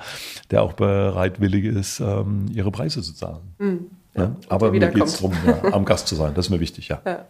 der 0.49 0.63
auch 0.63 0.73
bereitwillig 0.73 1.65
ist, 1.65 1.99
ähm, 1.99 2.45
ihre 2.53 2.71
Preise 2.71 3.01
zu 3.01 3.13
zahlen. 3.13 3.53
Mhm. 3.57 3.87
Ja, 4.15 4.35
aber 4.49 4.71
mir 4.71 4.87
geht 4.87 5.03
es 5.03 5.17
darum, 5.17 5.33
ja, 5.45 5.73
am 5.73 5.85
Gast 5.85 6.07
zu 6.07 6.15
sein. 6.15 6.33
Das 6.33 6.47
ist 6.47 6.49
mir 6.49 6.59
wichtig, 6.59 6.89
ja. 6.89 7.01
ja. 7.05 7.25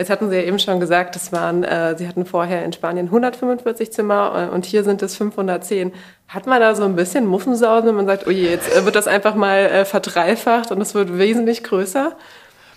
Jetzt 0.00 0.08
hatten 0.08 0.30
Sie 0.30 0.36
ja 0.36 0.42
eben 0.42 0.58
schon 0.58 0.80
gesagt, 0.80 1.14
das 1.14 1.30
waren, 1.30 1.62
äh, 1.62 1.96
Sie 1.98 2.08
hatten 2.08 2.24
vorher 2.24 2.64
in 2.64 2.72
Spanien 2.72 3.06
145 3.06 3.92
Zimmer 3.92 4.48
äh, 4.50 4.54
und 4.54 4.64
hier 4.64 4.82
sind 4.82 5.02
es 5.02 5.14
510. 5.16 5.92
Hat 6.26 6.46
man 6.46 6.58
da 6.60 6.74
so 6.74 6.84
ein 6.84 6.96
bisschen 6.96 7.26
Muffensausen, 7.26 7.88
wenn 7.88 7.96
man 7.96 8.06
sagt, 8.06 8.26
oh 8.26 8.30
je, 8.30 8.48
jetzt 8.48 8.74
äh, 8.74 8.86
wird 8.86 8.96
das 8.96 9.06
einfach 9.06 9.34
mal 9.34 9.58
äh, 9.58 9.84
verdreifacht 9.84 10.72
und 10.72 10.80
es 10.80 10.94
wird 10.94 11.18
wesentlich 11.18 11.62
größer? 11.64 12.16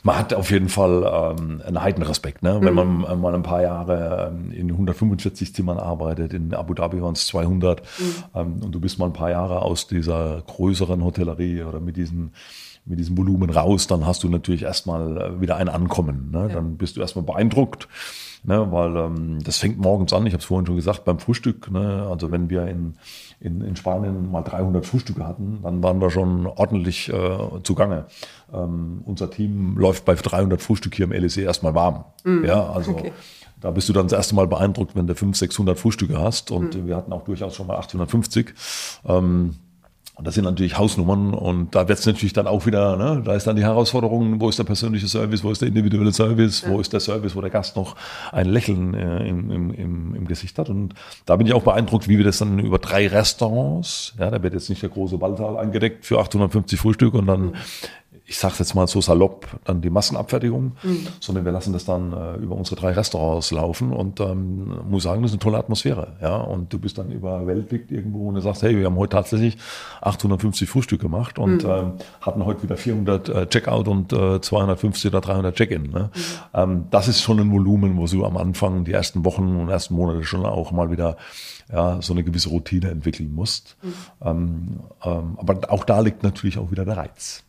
Man 0.04 0.18
hat 0.18 0.34
auf 0.34 0.52
jeden 0.52 0.70
Fall 0.70 1.36
ähm, 1.40 1.62
einen 1.66 1.82
Heidenrespekt. 1.82 2.44
Ne? 2.44 2.60
Wenn 2.62 2.74
mhm. 2.74 3.02
man 3.02 3.04
äh, 3.06 3.16
mal 3.16 3.34
ein 3.34 3.44
paar 3.44 3.62
Jahre 3.62 4.34
ähm, 4.34 4.52
in 4.52 4.70
145 4.70 5.56
Zimmern 5.56 5.80
arbeitet, 5.80 6.34
in 6.34 6.54
Abu 6.54 6.74
Dhabi 6.74 7.02
waren 7.02 7.14
es 7.14 7.26
200 7.28 7.82
mhm. 7.82 8.14
ähm, 8.36 8.62
und 8.64 8.72
du 8.74 8.80
bist 8.80 9.00
mal 9.00 9.06
ein 9.06 9.14
paar 9.14 9.32
Jahre 9.32 9.62
aus 9.62 9.88
dieser 9.88 10.44
größeren 10.46 11.04
Hotellerie 11.04 11.64
oder 11.64 11.80
mit 11.80 11.98
diesen 11.98 12.34
mit 12.86 13.00
diesem 13.00 13.18
Volumen 13.18 13.50
raus, 13.50 13.88
dann 13.88 14.06
hast 14.06 14.24
du 14.24 14.30
natürlich 14.30 14.64
erstmal 14.64 15.18
äh, 15.18 15.42
wieder 15.42 15.56
ein 15.56 15.70
Ankommen. 15.70 16.32
Ne? 16.32 16.48
Ja. 16.50 16.56
Dann 16.56 16.76
bist 16.76 16.98
du 16.98 17.02
erstmal 17.02 17.24
beeindruckt, 17.24 17.88
ne? 18.44 18.72
weil 18.72 18.96
ähm, 18.96 19.44
das 19.44 19.58
fängt 19.58 19.78
morgens 19.78 20.14
an, 20.14 20.26
ich 20.26 20.34
habe 20.34 20.42
es 20.42 20.46
vorhin 20.46 20.66
schon 20.66 20.76
gesagt, 20.76 21.06
beim 21.06 21.20
Frühstück. 21.20 21.72
Ne? 21.72 22.08
Also 22.10 22.32
wenn 22.32 22.50
wir 22.50 22.68
in, 22.68 22.96
in, 23.40 23.62
in 23.62 23.76
Spanien 23.76 24.32
mal 24.32 24.42
300 24.42 24.86
Frühstücke 24.86 25.26
hatten, 25.26 25.60
dann 25.64 25.82
waren 25.84 26.00
wir 26.02 26.10
schon 26.10 26.46
ordentlich 26.48 27.10
äh, 27.10 27.38
zugange. 27.64 28.06
Ähm, 28.54 29.02
unser 29.06 29.30
Team 29.30 29.78
läuft 29.78 30.06
bei 30.06 30.16
300 30.16 30.62
Frühstück 30.62 30.96
hier 30.96 31.06
im 31.06 31.12
LEC 31.12 31.38
erstmal 31.38 31.76
warm. 31.76 32.06
Mhm. 32.24 32.46
Ja, 32.46 32.70
also 32.70 32.92
okay. 32.92 33.12
Da 33.64 33.72
bist 33.72 33.88
du 33.88 33.94
dann 33.94 34.08
das 34.08 34.18
erste 34.18 34.36
Mal 34.36 34.46
beeindruckt, 34.46 34.94
wenn 34.94 35.08
du 35.08 35.16
500, 35.16 35.38
600 35.38 35.80
Frühstücke 35.80 36.20
hast. 36.20 36.52
Und 36.52 36.76
mhm. 36.76 36.88
wir 36.88 36.98
hatten 36.98 37.14
auch 37.14 37.24
durchaus 37.24 37.56
schon 37.56 37.68
mal 37.68 37.78
850. 37.78 38.54
Ähm, 39.06 39.56
Und 40.16 40.28
das 40.28 40.36
sind 40.36 40.44
natürlich 40.44 40.78
Hausnummern 40.78 41.34
und 41.34 41.74
da 41.74 41.88
wird 41.88 41.98
es 41.98 42.06
natürlich 42.06 42.34
dann 42.34 42.46
auch 42.46 42.68
wieder, 42.68 42.98
ne, 42.98 43.24
da 43.26 43.34
ist 43.34 43.48
dann 43.48 43.56
die 43.56 43.64
Herausforderung, 43.64 44.40
wo 44.40 44.48
ist 44.48 44.60
der 44.60 44.64
persönliche 44.64 45.08
Service, 45.08 45.44
wo 45.44 45.50
ist 45.50 45.62
der 45.62 45.70
individuelle 45.70 46.14
Service, 46.14 46.62
ja. 46.62 46.70
wo 46.70 46.80
ist 46.80 46.94
der 46.94 47.00
Service, 47.00 47.36
wo 47.36 47.42
der 47.42 47.50
Gast 47.50 47.76
noch 47.76 47.96
ein 48.32 48.48
Lächeln 48.48 48.94
äh, 48.94 49.28
im, 49.28 49.50
im, 49.50 49.74
im, 49.74 50.16
im 50.16 50.28
Gesicht 50.28 50.60
hat. 50.60 50.70
Und 50.70 50.94
da 51.26 51.36
bin 51.36 51.48
ich 51.48 51.54
auch 51.54 51.64
beeindruckt, 51.64 52.08
wie 52.08 52.20
wir 52.20 52.26
das 52.26 52.38
dann 52.38 52.60
über 52.60 52.78
drei 52.78 53.08
Restaurants, 53.08 54.14
ja, 54.20 54.30
da 54.30 54.44
wird 54.44 54.54
jetzt 54.54 54.70
nicht 54.70 54.84
der 54.84 54.90
große 54.90 55.18
Ballsaal 55.18 55.58
eingedeckt 55.58 56.06
für 56.06 56.20
850 56.20 56.80
Frühstück 56.80 57.16
und 57.16 57.26
dann 57.26 57.42
mhm 57.42 57.54
ich 58.26 58.38
sage 58.38 58.56
jetzt 58.60 58.74
mal 58.74 58.88
so 58.88 59.02
salopp, 59.02 59.48
dann 59.66 59.82
die 59.82 59.90
Massenabfertigung, 59.90 60.78
mhm. 60.82 61.08
sondern 61.20 61.44
wir 61.44 61.52
lassen 61.52 61.74
das 61.74 61.84
dann 61.84 62.14
äh, 62.14 62.36
über 62.36 62.56
unsere 62.56 62.78
drei 62.78 62.92
Restaurants 62.92 63.52
laufen 63.52 63.92
und 63.92 64.22
ähm, 64.22 64.80
muss 64.90 65.04
sagen, 65.04 65.22
das 65.22 65.32
ist 65.32 65.36
eine 65.36 65.40
tolle 65.40 65.58
Atmosphäre. 65.58 66.16
Ja? 66.22 66.38
Und 66.38 66.72
du 66.72 66.80
bist 66.80 66.98
dann 66.98 67.12
überwältigt 67.12 67.92
irgendwo 67.92 68.30
und 68.30 68.36
du 68.36 68.42
sagst, 68.42 68.64
hey, 68.64 68.78
wir 68.78 68.86
haben 68.86 68.96
heute 68.96 69.18
tatsächlich 69.18 69.58
850 70.02 70.70
Frühstück 70.70 71.02
gemacht 71.02 71.38
und 71.38 71.64
mhm. 71.64 71.70
ähm, 71.70 71.92
hatten 72.22 72.46
heute 72.46 72.64
wieder 72.64 72.78
400 72.78 73.30
äh, 73.30 73.48
Checkout 73.48 73.90
und 73.90 74.14
äh, 74.14 74.40
250 74.40 75.12
oder 75.12 75.20
300 75.20 75.56
Check-in. 75.56 75.84
Ne? 75.92 76.10
Mhm. 76.14 76.20
Ähm, 76.54 76.86
das 76.92 77.10
ist 77.10 77.22
schon 77.22 77.40
ein 77.40 77.52
Volumen, 77.52 77.98
wo 77.98 78.06
du 78.06 78.26
am 78.26 78.38
Anfang 78.38 78.86
die 78.86 78.94
ersten 78.94 79.26
Wochen 79.26 79.58
und 79.58 79.70
ersten 79.70 79.96
Monate 79.96 80.24
schon 80.24 80.46
auch 80.46 80.72
mal 80.72 80.92
wieder 80.92 81.18
ja, 81.72 82.02
so 82.02 82.14
eine 82.14 82.24
gewisse 82.24 82.50
Routine 82.50 82.90
entwickeln 82.90 83.34
musst. 83.34 83.78
Mhm. 83.82 83.94
Ähm, 84.22 84.80
ähm, 85.04 85.38
aber 85.38 85.72
auch 85.72 85.84
da 85.84 86.00
liegt 86.00 86.24
natürlich 86.24 86.58
auch 86.58 86.72
wieder 86.72 86.86
der 86.86 86.98
Reiz. 86.98 87.44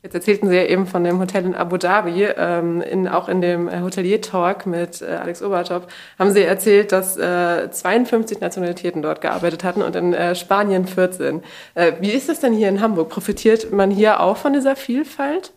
Jetzt 0.00 0.14
erzählten 0.14 0.48
Sie 0.48 0.54
ja 0.54 0.64
eben 0.64 0.86
von 0.86 1.02
dem 1.02 1.18
Hotel 1.18 1.44
in 1.44 1.56
Abu 1.56 1.76
Dhabi, 1.76 2.22
ähm, 2.36 2.80
in, 2.82 3.08
auch 3.08 3.28
in 3.28 3.40
dem 3.40 3.66
äh, 3.66 3.80
Hotelier-Talk 3.80 4.64
mit 4.64 5.02
äh, 5.02 5.06
Alex 5.06 5.42
Obertop, 5.42 5.88
haben 6.20 6.30
Sie 6.30 6.42
erzählt, 6.42 6.92
dass 6.92 7.16
äh, 7.16 7.68
52 7.68 8.40
Nationalitäten 8.40 9.02
dort 9.02 9.20
gearbeitet 9.20 9.64
hatten 9.64 9.82
und 9.82 9.96
in 9.96 10.14
äh, 10.14 10.36
Spanien 10.36 10.86
14. 10.86 11.42
Äh, 11.74 11.94
wie 12.00 12.10
ist 12.12 12.28
das 12.28 12.38
denn 12.38 12.52
hier 12.52 12.68
in 12.68 12.80
Hamburg? 12.80 13.08
Profitiert 13.08 13.72
man 13.72 13.90
hier 13.90 14.20
auch 14.20 14.36
von 14.36 14.52
dieser 14.52 14.76
Vielfalt? 14.76 15.52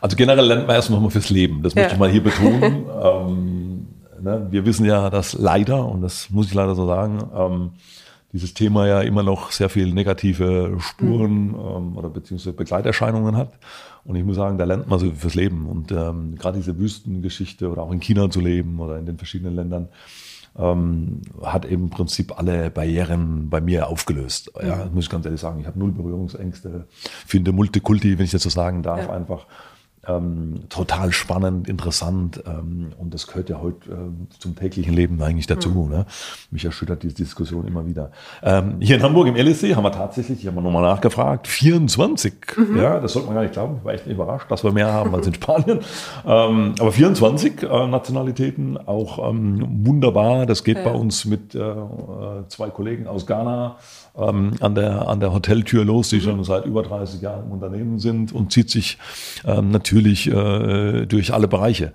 Also 0.00 0.16
generell 0.16 0.46
lernt 0.46 0.66
man 0.66 0.76
erstmal 0.76 1.10
fürs 1.10 1.28
Leben, 1.28 1.62
das 1.62 1.74
ja. 1.74 1.82
möchte 1.82 1.94
ich 1.94 2.00
mal 2.00 2.10
hier 2.10 2.22
betonen. 2.24 2.86
ähm, 3.02 3.88
ne, 4.22 4.46
wir 4.50 4.64
wissen 4.64 4.86
ja, 4.86 5.10
dass 5.10 5.34
leider, 5.34 5.86
und 5.86 6.00
das 6.00 6.30
muss 6.30 6.46
ich 6.46 6.54
leider 6.54 6.74
so 6.74 6.86
sagen, 6.86 7.18
ähm, 7.36 7.70
dieses 8.34 8.52
Thema 8.52 8.86
ja 8.88 9.00
immer 9.00 9.22
noch 9.22 9.52
sehr 9.52 9.68
viel 9.68 9.94
negative 9.94 10.76
Spuren 10.80 11.48
mhm. 11.48 11.54
ähm, 11.54 11.96
oder 11.96 12.10
beziehungsweise 12.10 12.52
Begleiterscheinungen 12.52 13.36
hat. 13.36 13.52
Und 14.04 14.16
ich 14.16 14.24
muss 14.24 14.36
sagen, 14.36 14.58
da 14.58 14.64
lernt 14.64 14.88
man 14.88 14.98
so 14.98 15.10
fürs 15.12 15.36
Leben. 15.36 15.66
Und 15.66 15.92
ähm, 15.92 16.34
gerade 16.34 16.58
diese 16.58 16.76
Wüstengeschichte 16.76 17.70
oder 17.70 17.82
auch 17.82 17.92
in 17.92 18.00
China 18.00 18.28
zu 18.28 18.40
leben 18.40 18.80
oder 18.80 18.98
in 18.98 19.06
den 19.06 19.16
verschiedenen 19.18 19.54
Ländern, 19.54 19.88
ähm, 20.58 21.22
hat 21.42 21.64
im 21.64 21.90
Prinzip 21.90 22.36
alle 22.36 22.70
Barrieren 22.70 23.48
bei 23.50 23.60
mir 23.60 23.88
aufgelöst. 23.88 24.50
Ja, 24.60 24.84
mhm. 24.84 24.94
muss 24.94 25.04
ich 25.04 25.10
ganz 25.10 25.24
ehrlich 25.24 25.40
sagen. 25.40 25.60
Ich 25.60 25.66
habe 25.68 25.78
null 25.78 25.92
Berührungsängste, 25.92 26.86
finde 27.26 27.52
Multikulti, 27.52 28.18
wenn 28.18 28.24
ich 28.24 28.32
das 28.32 28.42
so 28.42 28.50
sagen 28.50 28.82
darf, 28.82 29.06
ja. 29.06 29.12
einfach 29.12 29.46
ähm, 30.08 30.64
total 30.68 31.12
spannend, 31.12 31.68
interessant 31.68 32.42
ähm, 32.46 32.92
und 32.98 33.14
das 33.14 33.26
gehört 33.26 33.50
ja 33.50 33.60
heute 33.60 33.90
äh, 33.90 34.38
zum 34.38 34.56
täglichen 34.56 34.94
Leben 34.94 35.20
eigentlich 35.22 35.46
dazu. 35.46 35.70
Mhm. 35.70 35.90
Ne? 35.90 36.06
Mich 36.50 36.64
erschüttert 36.64 37.02
diese 37.02 37.14
Diskussion 37.14 37.66
immer 37.66 37.86
wieder. 37.86 38.10
Ähm, 38.42 38.76
hier 38.80 38.96
in 38.96 39.02
Hamburg 39.02 39.28
im 39.28 39.36
LSC 39.36 39.74
haben 39.74 39.84
wir 39.84 39.92
tatsächlich, 39.92 40.40
ich 40.40 40.46
habe 40.46 40.60
nochmal 40.60 40.82
nachgefragt, 40.82 41.46
24. 41.48 42.34
Mhm. 42.56 42.76
Ja, 42.76 43.00
das 43.00 43.12
sollte 43.12 43.26
man 43.26 43.36
gar 43.36 43.42
nicht 43.42 43.54
glauben. 43.54 43.76
Ich 43.78 43.84
war 43.84 43.94
echt 43.94 44.06
überrascht, 44.06 44.50
dass 44.50 44.64
wir 44.64 44.72
mehr 44.72 44.92
haben 44.92 45.14
als 45.14 45.26
in 45.26 45.34
Spanien. 45.34 45.80
Ähm, 46.26 46.74
aber 46.78 46.92
24 46.92 47.62
äh, 47.62 47.86
Nationalitäten, 47.86 48.76
auch 48.76 49.30
ähm, 49.30 49.84
wunderbar. 49.84 50.46
Das 50.46 50.64
geht 50.64 50.78
ja. 50.78 50.84
bei 50.84 50.92
uns 50.92 51.24
mit 51.24 51.54
äh, 51.54 51.58
äh 51.58 51.74
zwei 52.48 52.70
Kollegen 52.70 53.06
aus 53.06 53.26
Ghana 53.26 53.76
ähm, 54.16 54.52
an, 54.60 54.74
der, 54.74 55.08
an 55.08 55.20
der 55.20 55.32
Hoteltür 55.32 55.84
los, 55.84 56.10
die 56.10 56.16
mhm. 56.16 56.20
schon 56.20 56.44
seit 56.44 56.66
über 56.66 56.82
30 56.82 57.20
Jahren 57.20 57.46
im 57.46 57.52
Unternehmen 57.52 57.98
sind 57.98 58.32
und 58.32 58.52
zieht 58.52 58.70
sich 58.70 58.98
ähm, 59.44 59.70
natürlich 59.94 60.26
äh, 60.26 61.06
durch 61.06 61.32
alle 61.32 61.48
Bereiche. 61.48 61.92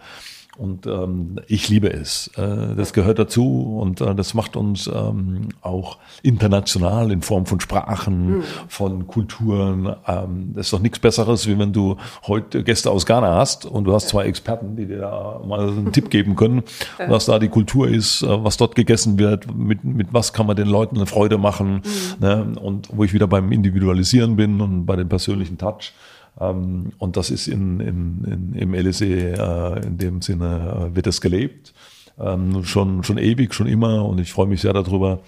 Und 0.57 0.87
ähm, 0.87 1.39
ich 1.47 1.69
liebe 1.69 1.89
es. 1.89 2.31
Äh, 2.35 2.75
das 2.75 2.91
gehört 2.91 3.17
dazu 3.17 3.79
und 3.79 4.01
äh, 4.01 4.13
das 4.13 4.33
macht 4.33 4.57
uns 4.57 4.87
ähm, 4.93 5.49
auch 5.61 5.99
international 6.21 7.13
in 7.13 7.21
Form 7.21 7.45
von 7.45 7.61
Sprachen, 7.61 8.39
mhm. 8.39 8.43
von 8.67 9.07
Kulturen. 9.07 9.95
Ähm, 10.05 10.51
das 10.53 10.65
ist 10.65 10.73
doch 10.73 10.81
nichts 10.81 10.99
Besseres, 10.99 11.47
wie 11.47 11.57
wenn 11.57 11.71
du 11.71 11.95
heute 12.27 12.61
Gäste 12.65 12.91
aus 12.91 13.05
Ghana 13.05 13.37
hast 13.37 13.65
und 13.65 13.85
du 13.85 13.93
hast 13.93 14.09
zwei 14.09 14.25
Experten, 14.25 14.75
die 14.75 14.85
dir 14.85 14.99
da 14.99 15.41
mal 15.47 15.69
einen 15.69 15.93
Tipp 15.93 16.09
geben 16.09 16.35
können, 16.35 16.63
was 17.07 17.27
da 17.27 17.39
die 17.39 17.47
Kultur 17.47 17.87
ist, 17.87 18.21
äh, 18.23 18.43
was 18.43 18.57
dort 18.57 18.75
gegessen 18.75 19.17
wird, 19.17 19.55
mit, 19.55 19.85
mit 19.85 20.07
was 20.11 20.33
kann 20.33 20.45
man 20.45 20.57
den 20.57 20.67
Leuten 20.67 20.97
eine 20.97 21.05
Freude 21.05 21.37
machen. 21.37 21.75
Mhm. 21.75 21.81
Ne? 22.19 22.53
Und 22.61 22.89
wo 22.91 23.05
ich 23.05 23.13
wieder 23.13 23.27
beim 23.27 23.53
Individualisieren 23.53 24.35
bin 24.35 24.59
und 24.59 24.85
bei 24.85 24.97
dem 24.97 25.07
persönlichen 25.07 25.57
Touch. 25.57 25.93
Ähm, 26.39 26.91
und 26.97 27.17
das 27.17 27.29
ist 27.29 27.47
in, 27.47 27.79
in, 27.79 28.23
in, 28.25 28.53
im 28.53 28.73
LSE 28.73 29.05
äh, 29.05 29.85
in 29.85 29.97
dem 29.97 30.21
Sinne, 30.21 30.89
äh, 30.91 30.95
wird 30.95 31.07
es 31.07 31.21
gelebt. 31.21 31.73
Ähm, 32.19 32.65
schon, 32.65 33.03
schon 33.03 33.17
ewig, 33.17 33.53
schon 33.53 33.67
immer 33.67 34.05
und 34.05 34.19
ich 34.19 34.33
freue 34.33 34.47
mich 34.47 34.59
sehr 34.59 34.73
darüber, 34.73 35.19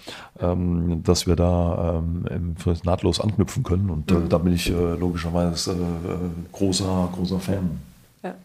ähm, 0.42 1.04
dass 1.04 1.26
wir 1.26 1.38
da 1.38 2.04
ähm, 2.04 2.56
nahtlos 2.84 3.22
anknüpfen 3.22 3.64
können 3.64 3.90
und 3.90 4.12
äh, 4.12 4.16
mhm. 4.16 4.28
da 4.28 4.38
bin 4.38 4.54
ich 4.54 4.70
äh, 4.70 4.96
logischerweise 4.96 5.72
äh, 5.72 6.52
großer, 6.52 7.10
großer 7.16 7.40
Fan. 7.40 7.80
Ja. 8.24 8.36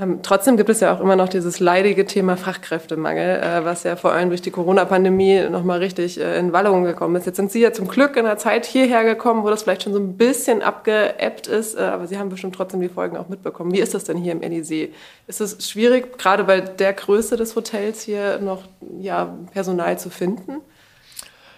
Ähm, 0.00 0.20
trotzdem 0.22 0.56
gibt 0.56 0.70
es 0.70 0.80
ja 0.80 0.94
auch 0.94 1.00
immer 1.00 1.16
noch 1.16 1.28
dieses 1.28 1.60
leidige 1.60 2.06
Thema 2.06 2.38
Fachkräftemangel, 2.38 3.42
äh, 3.42 3.64
was 3.66 3.82
ja 3.82 3.96
vor 3.96 4.12
allem 4.12 4.30
durch 4.30 4.40
die 4.40 4.50
Corona-Pandemie 4.50 5.50
nochmal 5.50 5.80
richtig 5.80 6.18
äh, 6.18 6.38
in 6.38 6.54
Wallung 6.54 6.84
gekommen 6.84 7.16
ist. 7.16 7.26
Jetzt 7.26 7.36
sind 7.36 7.52
Sie 7.52 7.60
ja 7.60 7.74
zum 7.74 7.88
Glück 7.88 8.16
in 8.16 8.24
der 8.24 8.38
Zeit 8.38 8.64
hierher 8.64 9.04
gekommen, 9.04 9.42
wo 9.42 9.50
das 9.50 9.64
vielleicht 9.64 9.82
schon 9.82 9.92
so 9.92 9.98
ein 9.98 10.16
bisschen 10.16 10.62
abgeebbt 10.62 11.46
ist, 11.46 11.76
äh, 11.78 11.82
aber 11.82 12.06
Sie 12.06 12.16
haben 12.16 12.30
bestimmt 12.30 12.54
trotzdem 12.54 12.80
die 12.80 12.88
Folgen 12.88 13.18
auch 13.18 13.28
mitbekommen. 13.28 13.72
Wie 13.72 13.80
ist 13.80 13.92
das 13.92 14.04
denn 14.04 14.16
hier 14.16 14.32
im 14.32 14.40
Elysée? 14.40 14.88
Ist 15.26 15.42
es 15.42 15.68
schwierig, 15.68 16.16
gerade 16.16 16.44
bei 16.44 16.60
der 16.62 16.94
Größe 16.94 17.36
des 17.36 17.54
Hotels 17.54 18.00
hier 18.00 18.38
noch 18.38 18.62
ja, 18.98 19.36
Personal 19.52 19.98
zu 19.98 20.08
finden? 20.08 20.62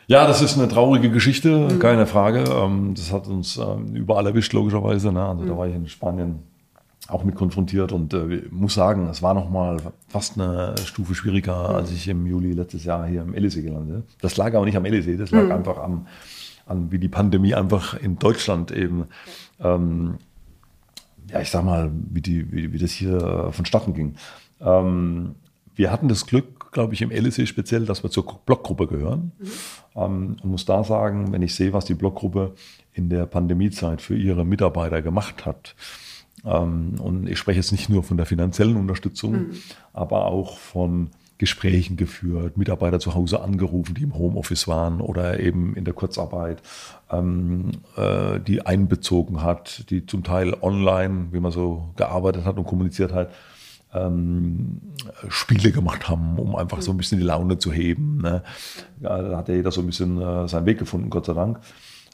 Ja, 0.09 0.27
das 0.27 0.43
ist 0.43 0.59
eine 0.59 0.67
traurige 0.67 1.09
Geschichte, 1.09 1.51
mhm. 1.51 1.79
keine 1.79 2.07
Frage. 2.07 2.43
Ähm, 2.51 2.95
das 2.97 3.13
hat 3.13 3.29
uns 3.29 3.59
ähm, 3.59 3.95
überall 3.95 4.27
erwischt, 4.27 4.53
logischerweise. 4.53 5.13
Ne? 5.13 5.25
Also 5.25 5.45
mhm. 5.45 5.49
da 5.49 5.57
war 5.57 5.69
ich 5.69 5.75
in 5.77 5.87
Spanien 5.87 6.43
auch 7.09 7.25
mit 7.25 7.35
konfrontiert 7.35 7.93
und 7.93 8.15
äh, 8.15 8.43
muss 8.51 8.75
sagen, 8.75 9.09
es 9.09 9.23
war 9.23 9.35
noch 9.35 9.51
mal 9.51 9.77
fast 10.09 10.39
eine 10.39 10.75
Stufe 10.85 11.15
schwieriger, 11.15 11.71
mhm. 11.71 11.75
als 11.77 11.93
ich 11.93 12.09
im 12.09 12.27
Juli 12.27 12.53
letztes 12.53 12.85
Jahr 12.85 13.07
hier 13.07 13.23
im 13.23 13.35
Elysee 13.35 13.63
gelandet. 13.63 14.05
Das 14.21 14.37
lag 14.37 14.55
aber 14.55 14.65
nicht 14.65 14.77
am 14.77 14.85
Elysee, 14.85 15.17
das 15.17 15.31
lag 15.31 15.45
mhm. 15.45 15.53
einfach 15.53 15.79
am, 15.79 16.07
an 16.67 16.91
wie 16.91 16.99
die 16.99 17.09
Pandemie 17.09 17.55
einfach 17.55 17.95
in 17.95 18.19
Deutschland 18.19 18.71
eben, 18.71 19.07
ähm, 19.61 20.15
ja, 21.31 21.41
ich 21.41 21.51
sag 21.51 21.65
mal, 21.65 21.91
wie, 22.11 22.23
die, 22.23 22.51
wie, 22.53 22.73
wie 22.73 22.79
das 22.79 22.93
hier 22.93 23.51
vonstatten 23.53 23.93
ging. 23.93 24.15
Ähm, 24.61 25.35
wir 25.75 25.91
hatten 25.91 26.09
das 26.09 26.27
Glück, 26.27 26.73
glaube 26.73 26.95
ich, 26.95 27.03
im 27.03 27.11
LSE 27.11 27.47
speziell, 27.47 27.85
dass 27.85 28.03
wir 28.03 28.11
zur 28.11 28.41
Blockgruppe 28.47 28.87
gehören. 28.87 29.33
Mhm. 29.39 29.49
Ähm, 29.97 30.37
und 30.43 30.51
muss 30.51 30.65
da 30.65 30.85
sagen, 30.85 31.33
wenn 31.33 31.43
ich 31.43 31.55
sehe, 31.55 31.73
was 31.73 31.85
die 31.85 31.95
Blockgruppe 31.95 32.55
in 32.93 33.11
der 33.11 33.27
Pandemiezeit 33.27 34.01
für 34.01 34.17
ihre 34.17 34.45
Mitarbeiter 34.47 35.03
gemacht 35.03 35.45
hat, 35.45 35.75
und 36.45 37.27
ich 37.29 37.39
spreche 37.39 37.59
jetzt 37.59 37.73
nicht 37.73 37.89
nur 37.89 38.03
von 38.03 38.17
der 38.17 38.27
finanziellen 38.27 38.77
Unterstützung, 38.77 39.33
mhm. 39.33 39.51
aber 39.93 40.27
auch 40.27 40.59
von 40.59 41.11
Gesprächen 41.39 41.97
geführt, 41.97 42.57
Mitarbeiter 42.57 43.01
zu 43.01 43.15
Hause 43.15 43.41
angerufen, 43.41 43.95
die 43.95 44.03
im 44.05 44.15
Homeoffice 44.15 44.69
waren 44.69 45.01
oder 45.01 45.41
eben 45.41 45.75
in 45.75 45.85
der 45.85 45.95
Kurzarbeit, 45.95 46.63
ähm, 47.11 47.73
äh, 47.97 48.39
die 48.41 48.65
einbezogen 48.65 49.43
hat, 49.43 49.91
die 49.91 50.07
zum 50.07 50.23
Teil 50.23 50.55
online, 50.61 51.29
wie 51.33 51.41
man 51.41 51.51
so 51.51 51.91
gearbeitet 51.97 52.45
hat 52.45 52.57
und 52.57 52.67
kommuniziert 52.67 53.13
hat, 53.13 53.33
ähm, 53.93 54.81
Spiele 55.29 55.73
gemacht 55.73 56.09
haben, 56.09 56.39
um 56.39 56.55
einfach 56.55 56.83
so 56.83 56.93
ein 56.93 56.97
bisschen 56.97 57.19
die 57.19 57.25
Laune 57.25 57.59
zu 57.59 57.73
heben. 57.73 58.19
Ne? 58.19 58.43
Ja, 59.01 59.21
da 59.21 59.37
hat 59.39 59.49
ja 59.49 59.55
jeder 59.55 59.73
so 59.73 59.81
ein 59.81 59.87
bisschen 59.87 60.21
äh, 60.21 60.47
seinen 60.47 60.67
Weg 60.67 60.79
gefunden, 60.79 61.11
Gott 61.11 61.27
sei 61.27 61.35
Dank. 61.35 61.61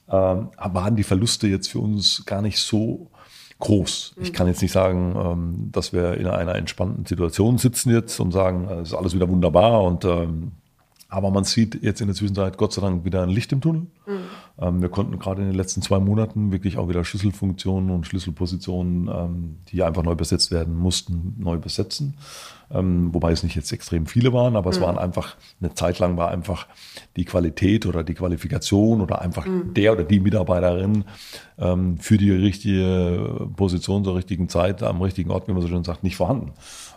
Ähm, 0.09 0.49
waren 0.57 0.97
die 0.97 1.05
Verluste 1.05 1.47
jetzt 1.47 1.69
für 1.69 1.79
uns 1.79 2.25
gar 2.27 2.43
nicht 2.43 2.59
so 2.59 3.11
groß. 3.61 4.15
Ich 4.21 4.33
kann 4.33 4.47
jetzt 4.47 4.63
nicht 4.63 4.73
sagen, 4.73 5.15
ähm, 5.17 5.69
dass 5.73 5.93
wir 5.93 6.15
in 6.15 6.27
einer 6.27 6.55
entspannten 6.57 7.07
Situation 7.07 7.59
sitzen 7.59 7.91
jetzt 7.91 8.19
und 8.19 8.33
sagen, 8.33 8.69
es 8.83 8.89
ist 8.89 8.95
alles 8.95 9.15
wieder 9.15 9.29
wunderbar 9.29 9.83
und 9.83 10.05
ähm, 10.05 10.53
aber 11.09 11.31
man 11.31 11.45
sieht 11.45 11.83
jetzt 11.83 12.01
in 12.01 12.07
der 12.07 12.15
Zwischenzeit 12.15 12.57
Gott 12.57 12.73
sei 12.73 12.83
Dank 12.83 13.05
wieder 13.05 13.23
ein 13.23 13.31
Licht 13.31 13.53
im 13.53 13.61
Tunnel. 13.61 13.83
Mhm. 14.07 14.21
Ähm, 14.59 14.81
wir 14.83 14.89
konnten 14.89 15.19
gerade 15.19 15.43
in 15.43 15.49
den 15.49 15.57
letzten 15.57 15.83
zwei 15.83 15.99
Monaten 15.99 16.53
wirklich 16.53 16.79
auch 16.79 16.89
wieder 16.89 17.05
Schlüsselfunktionen 17.05 17.91
und 17.91 18.07
Schlüsselpositionen, 18.07 19.61
die 19.69 19.83
einfach 19.83 20.03
neu 20.03 20.15
besetzt 20.15 20.51
werden 20.51 20.77
mussten, 20.77 21.37
neu 21.39 21.59
besetzen 21.59 22.17
ähm, 22.73 23.13
wobei 23.13 23.33
es 23.33 23.43
nicht 23.43 23.57
jetzt 23.57 23.73
extrem 23.73 24.07
viele 24.07 24.33
waren, 24.33 24.57
aber 24.57 24.71
mhm. 24.71 24.77
es 24.77 24.81
waren 24.81 24.99
einfach, 24.99 25.37
eine 25.61 25.75
Zeit 25.75 25.99
lang 25.99 26.17
war 26.17 26.31
einfach 26.31 26.67
die 27.17 27.25
Qualität 27.25 27.87
oder 27.87 28.05
die 28.05 28.15
Qualifikation 28.15 29.01
oder 29.01 29.21
einfach 29.21 29.47
mhm. 29.47 29.75
der 29.75 29.93
oder 29.93 30.05
die 30.05 30.21
Mitarbeiterin 30.21 31.05
ähm, 31.59 31.99
für 31.99 32.17
die 32.17 32.31
richtige 32.31 33.49
Position 33.57 34.05
zur 34.05 34.17
richtigen 34.17 34.49
Zeit 34.49 34.83
am 34.83 35.03
richtigen 35.03 35.31
Ort, 35.31 35.49
wie 35.49 35.53
man 35.53 35.63
so 35.63 35.69
schön 35.69 35.85
sagt, 35.85 36.05
nicht 36.05 36.17
vorhanden. 36.17 36.53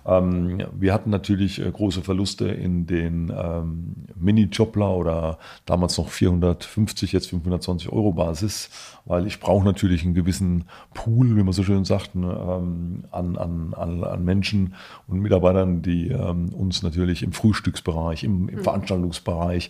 Ähm, 0.05 0.63
wir 0.73 0.93
hatten 0.93 1.09
natürlich 1.09 1.59
äh, 1.59 1.71
große 1.71 2.01
Verluste 2.01 2.47
in 2.47 2.85
den 2.85 3.33
ähm, 3.35 3.95
Mini-Jobler 4.15 4.95
oder 4.95 5.37
damals 5.65 5.97
noch 5.97 6.09
450, 6.09 7.11
jetzt 7.13 7.29
500 7.29 7.53
120 7.53 7.91
Euro 7.91 8.11
Basis, 8.11 8.69
weil 9.05 9.27
ich 9.27 9.39
brauche 9.39 9.65
natürlich 9.65 10.03
einen 10.03 10.13
gewissen 10.13 10.65
Pool, 10.93 11.35
wie 11.35 11.43
man 11.43 11.53
so 11.53 11.63
schön 11.63 11.85
sagt, 11.85 12.15
ne, 12.15 12.27
ähm, 12.27 13.03
an, 13.11 13.37
an, 13.37 13.73
an, 13.73 14.03
an 14.03 14.25
Menschen 14.25 14.75
und 15.07 15.19
Mitarbeitern, 15.19 15.81
die 15.81 16.09
ähm, 16.09 16.49
uns 16.49 16.83
natürlich 16.83 17.23
im 17.23 17.31
Frühstücksbereich, 17.31 18.23
im, 18.23 18.49
im 18.49 18.57
mhm. 18.57 18.63
Veranstaltungsbereich 18.63 19.69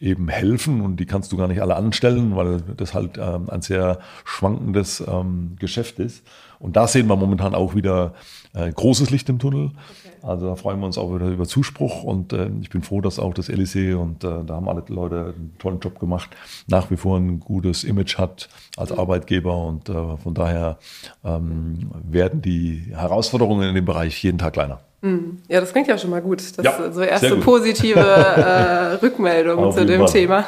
eben 0.00 0.28
helfen 0.28 0.80
und 0.80 1.00
die 1.00 1.06
kannst 1.06 1.32
du 1.32 1.36
gar 1.36 1.48
nicht 1.48 1.62
alle 1.62 1.76
anstellen, 1.76 2.36
weil 2.36 2.60
das 2.76 2.92
halt 2.92 3.18
ein 3.18 3.62
sehr 3.62 3.98
schwankendes 4.26 5.02
Geschäft 5.58 5.98
ist. 6.00 6.22
Und 6.58 6.76
da 6.76 6.86
sehen 6.86 7.06
wir 7.06 7.16
momentan 7.16 7.54
auch 7.54 7.74
wieder 7.74 8.14
äh, 8.54 8.70
großes 8.70 9.10
Licht 9.10 9.28
im 9.28 9.38
Tunnel. 9.38 9.66
Okay. 9.66 10.16
Also 10.22 10.46
da 10.46 10.56
freuen 10.56 10.80
wir 10.80 10.86
uns 10.86 10.98
auch 10.98 11.14
wieder 11.14 11.28
über 11.28 11.46
Zuspruch 11.46 12.02
und 12.02 12.32
äh, 12.32 12.50
ich 12.60 12.70
bin 12.70 12.82
froh, 12.82 13.00
dass 13.00 13.18
auch 13.18 13.32
das 13.34 13.48
LEC 13.48 13.96
und 13.96 14.24
äh, 14.24 14.44
da 14.44 14.54
haben 14.54 14.68
alle 14.68 14.82
Leute 14.88 15.34
einen 15.36 15.54
tollen 15.58 15.78
Job 15.78 16.00
gemacht, 16.00 16.30
nach 16.66 16.90
wie 16.90 16.96
vor 16.96 17.18
ein 17.18 17.38
gutes 17.38 17.84
Image 17.84 18.18
hat 18.18 18.48
als 18.76 18.90
mhm. 18.90 18.98
Arbeitgeber 18.98 19.56
und 19.56 19.88
äh, 19.88 20.16
von 20.16 20.34
daher 20.34 20.78
ähm, 21.24 21.90
werden 22.02 22.42
die 22.42 22.86
Herausforderungen 22.90 23.68
in 23.68 23.74
dem 23.74 23.84
Bereich 23.84 24.22
jeden 24.22 24.38
Tag 24.38 24.54
kleiner. 24.54 24.80
Hm. 25.06 25.38
Ja, 25.46 25.60
das 25.60 25.70
klingt 25.70 25.86
ja 25.86 25.96
schon 25.98 26.10
mal 26.10 26.20
gut. 26.20 26.42
Das 26.56 26.64
ja, 26.64 26.72
ist 26.72 26.94
so 26.94 27.00
erste 27.00 27.36
positive 27.36 28.00
äh, 28.00 28.94
Rückmeldung 29.04 29.70
zu 29.70 29.86
dem 29.86 30.00
Fall. 30.00 30.08
Thema. 30.10 30.44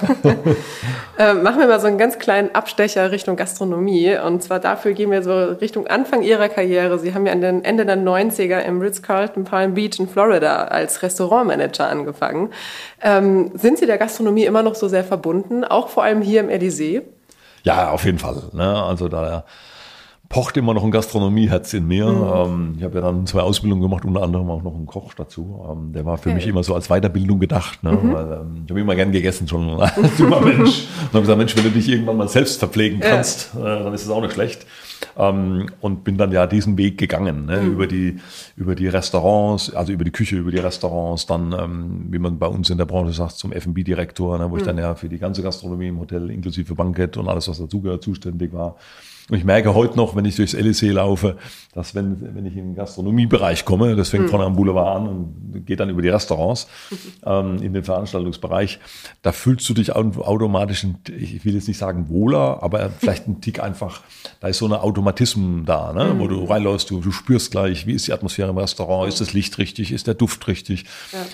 äh, 1.16 1.33
machen 1.35 1.61
wir 1.61 1.68
mal 1.68 1.79
so 1.79 1.87
einen 1.87 1.97
ganz 1.97 2.18
kleinen 2.18 2.53
Abstecher 2.57 3.12
Richtung 3.12 3.37
Gastronomie. 3.37 4.16
Und 4.18 4.42
zwar 4.42 4.59
dafür 4.59 4.94
gehen 4.94 5.12
wir 5.12 5.23
so 5.23 5.33
Richtung 5.33 5.87
Anfang 5.87 6.23
Ihrer 6.23 6.49
Karriere. 6.49 6.99
Sie 6.99 7.14
haben 7.14 7.25
ja 7.25 7.33
an 7.33 7.40
den 7.40 7.64
Ende 7.64 7.87
der 7.87 7.97
90er 7.97 8.59
im 8.59 8.81
Ritz-Carlton 8.81 9.44
Palm 9.44 9.75
Beach 9.75 10.01
in 10.01 10.09
Florida 10.09 10.64
als 10.64 11.05
Restaurantmanager 11.05 11.88
angefangen. 11.88 12.51
Ähm, 13.01 13.53
sind 13.55 13.79
Sie 13.79 13.87
der 13.87 13.99
Gastronomie 13.99 14.44
immer 14.44 14.64
noch 14.64 14.75
so 14.75 14.88
sehr 14.88 15.05
verbunden, 15.05 15.62
auch 15.62 15.88
vor 15.88 16.03
allem 16.03 16.21
hier 16.21 16.40
im 16.40 16.49
Elysée? 16.49 17.03
Ja, 17.62 17.90
auf 17.90 18.05
jeden 18.05 18.18
Fall. 18.18 18.42
Ne? 18.53 18.83
Also 18.83 19.09
da 19.09 19.44
pocht 20.29 20.59
immer 20.59 20.75
noch 20.75 20.85
ein 20.85 20.91
Gastronomieherz 20.91 21.73
in 21.73 21.87
mir. 21.87 22.07
Mhm. 22.07 22.25
Ähm, 22.35 22.75
ich 22.77 22.85
habe 22.85 22.97
ja 22.97 23.01
dann 23.01 23.27
zwei 23.27 23.41
Ausbildungen 23.41 23.81
gemacht, 23.81 24.05
unter 24.05 24.23
anderem 24.23 24.51
auch 24.51 24.62
noch 24.62 24.75
einen 24.75 24.85
Koch 24.85 25.14
dazu. 25.14 25.64
Ähm, 25.71 25.93
der 25.93 26.05
war 26.05 26.19
für 26.19 26.29
okay. 26.29 26.37
mich 26.37 26.47
immer 26.47 26.62
so 26.62 26.75
als 26.75 26.88
Weiterbildung 26.88 27.41
gedacht. 27.41 27.83
Ne? 27.83 27.93
Mhm. 27.93 28.12
Weil, 28.12 28.33
ähm, 28.33 28.62
ich 28.64 28.71
habe 28.71 28.81
immer 28.81 28.95
gern 28.95 29.11
gegessen 29.11 29.49
schon 29.49 29.69
als 29.81 30.19
junger 30.19 30.41
Mensch. 30.41 30.85
Und 31.03 31.09
habe 31.14 31.21
gesagt, 31.21 31.38
Mensch, 31.38 31.57
wenn 31.57 31.64
du 31.64 31.71
dich 31.71 31.88
irgendwann 31.88 32.19
mal 32.19 32.29
selbst 32.29 32.59
verpflegen 32.59 33.01
kannst, 33.01 33.55
ja. 33.55 33.81
äh, 33.81 33.85
dann 33.85 33.95
ist 33.95 34.05
es 34.05 34.11
auch 34.11 34.21
nicht 34.21 34.35
schlecht. 34.35 34.67
Und 35.14 36.03
bin 36.03 36.17
dann 36.17 36.33
ja 36.33 36.49
diesen 36.49 36.77
Weg 36.77 36.99
gegangen, 36.99 37.47
ne? 37.47 37.61
mhm. 37.61 37.73
über, 37.73 37.87
die, 37.87 38.19
über 38.57 38.75
die 38.75 38.88
Restaurants, 38.88 39.73
also 39.73 39.93
über 39.93 40.03
die 40.03 40.11
Küche, 40.11 40.37
über 40.37 40.51
die 40.51 40.59
Restaurants, 40.59 41.27
dann, 41.27 42.09
wie 42.11 42.19
man 42.19 42.38
bei 42.38 42.49
uns 42.49 42.69
in 42.71 42.79
der 42.79 42.85
Branche 42.85 43.12
sagt, 43.12 43.33
zum 43.33 43.53
F&B-Direktor, 43.53 44.38
ne? 44.38 44.51
wo 44.51 44.57
ich 44.57 44.62
mhm. 44.62 44.67
dann 44.67 44.79
ja 44.79 44.95
für 44.97 45.09
die 45.09 45.19
ganze 45.19 45.43
Gastronomie 45.43 45.88
im 45.88 46.01
Hotel 46.01 46.31
inklusive 46.31 46.75
Bankett 46.75 47.17
und 47.17 47.29
alles, 47.29 47.49
was 47.49 47.59
dazugehört, 47.59 48.03
zuständig 48.03 48.53
war. 48.53 48.77
Und 49.31 49.37
ich 49.37 49.45
merke 49.45 49.75
heute 49.75 49.97
noch, 49.97 50.17
wenn 50.17 50.25
ich 50.25 50.37
durchs 50.37 50.55
LEC 50.55 50.93
laufe, 50.93 51.37
dass 51.75 51.95
wenn, 51.95 52.35
wenn 52.35 52.47
ich 52.47 52.57
in 52.57 52.69
den 52.69 52.75
Gastronomiebereich 52.75 53.64
komme, 53.67 53.95
das 53.95 54.09
fängt 54.09 54.25
mhm. 54.25 54.29
vorne 54.31 54.47
am 54.47 54.57
Boulevard 54.57 54.97
an 54.97 55.07
und 55.07 55.67
geht 55.67 55.81
dann 55.81 55.91
über 55.91 56.01
die 56.01 56.09
Restaurants 56.09 56.67
ähm, 57.27 57.62
in 57.62 57.75
den 57.75 57.85
Veranstaltungsbereich, 57.85 58.79
da 59.23 59.33
fühlst 59.33 59.69
du 59.69 59.75
dich 59.75 59.95
automatisch, 59.95 60.87
ich 61.09 61.45
will 61.45 61.55
jetzt 61.55 61.69
nicht 61.69 61.79
sagen 61.79 62.09
wohler, 62.09 62.62
aber 62.62 62.91
vielleicht 62.91 63.29
ein 63.29 63.41
Tick 63.43 63.62
einfach, 63.62 64.01
da 64.41 64.49
ist 64.49 64.59
so 64.59 64.64
eine 64.64 64.83
Automatismus 64.83 65.67
da, 65.67 65.93
ne? 65.93 66.14
Mhm. 66.14 66.19
wo 66.21 66.27
du 66.27 66.45
reinläufst, 66.45 66.91
du, 66.91 67.01
du 67.01 67.12
spürst 67.12 67.51
gleich, 67.51 67.87
wie 67.87 67.93
ist 67.93 68.07
die 68.07 68.12
Atmosphäre 68.12 68.49
im 68.49 68.59
Restaurant, 68.59 69.09
ist 69.09 69.21
das 69.21 69.35
Licht 69.35 69.59
richtig, 69.59 69.93
ist 69.93 70.07
der 70.07 70.14
Duft 70.14 70.49
richtig, 70.49 70.85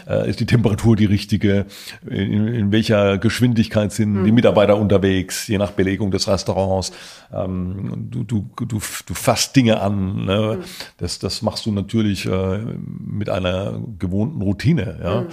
ja. 0.06 0.22
äh, 0.22 0.28
ist 0.30 0.40
die 0.40 0.46
Temperatur 0.46 0.96
die 0.96 1.04
richtige, 1.04 1.66
in, 2.06 2.48
in 2.48 2.72
welcher 2.72 3.18
Geschwindigkeit 3.18 3.92
sind 3.92 4.14
mhm. 4.14 4.24
die 4.24 4.32
Mitarbeiter 4.32 4.76
unterwegs, 4.76 5.46
je 5.46 5.58
nach 5.58 5.70
Belegung 5.70 6.10
des 6.10 6.26
Restaurants. 6.26 6.92
Ähm, 7.32 7.83
du, 8.10 8.24
du, 8.24 8.46
du, 8.56 8.80
du 9.06 9.14
fasst 9.14 9.56
Dinge 9.56 9.80
an. 9.80 10.24
Ne? 10.24 10.58
Mhm. 10.58 10.64
Das, 10.98 11.18
das 11.18 11.42
machst 11.42 11.66
du 11.66 11.72
natürlich 11.72 12.26
äh, 12.26 12.58
mit 12.58 13.28
einer 13.28 13.80
gewohnten 13.98 14.42
Routine. 14.42 14.98
Ja? 15.02 15.20
Mhm. 15.22 15.26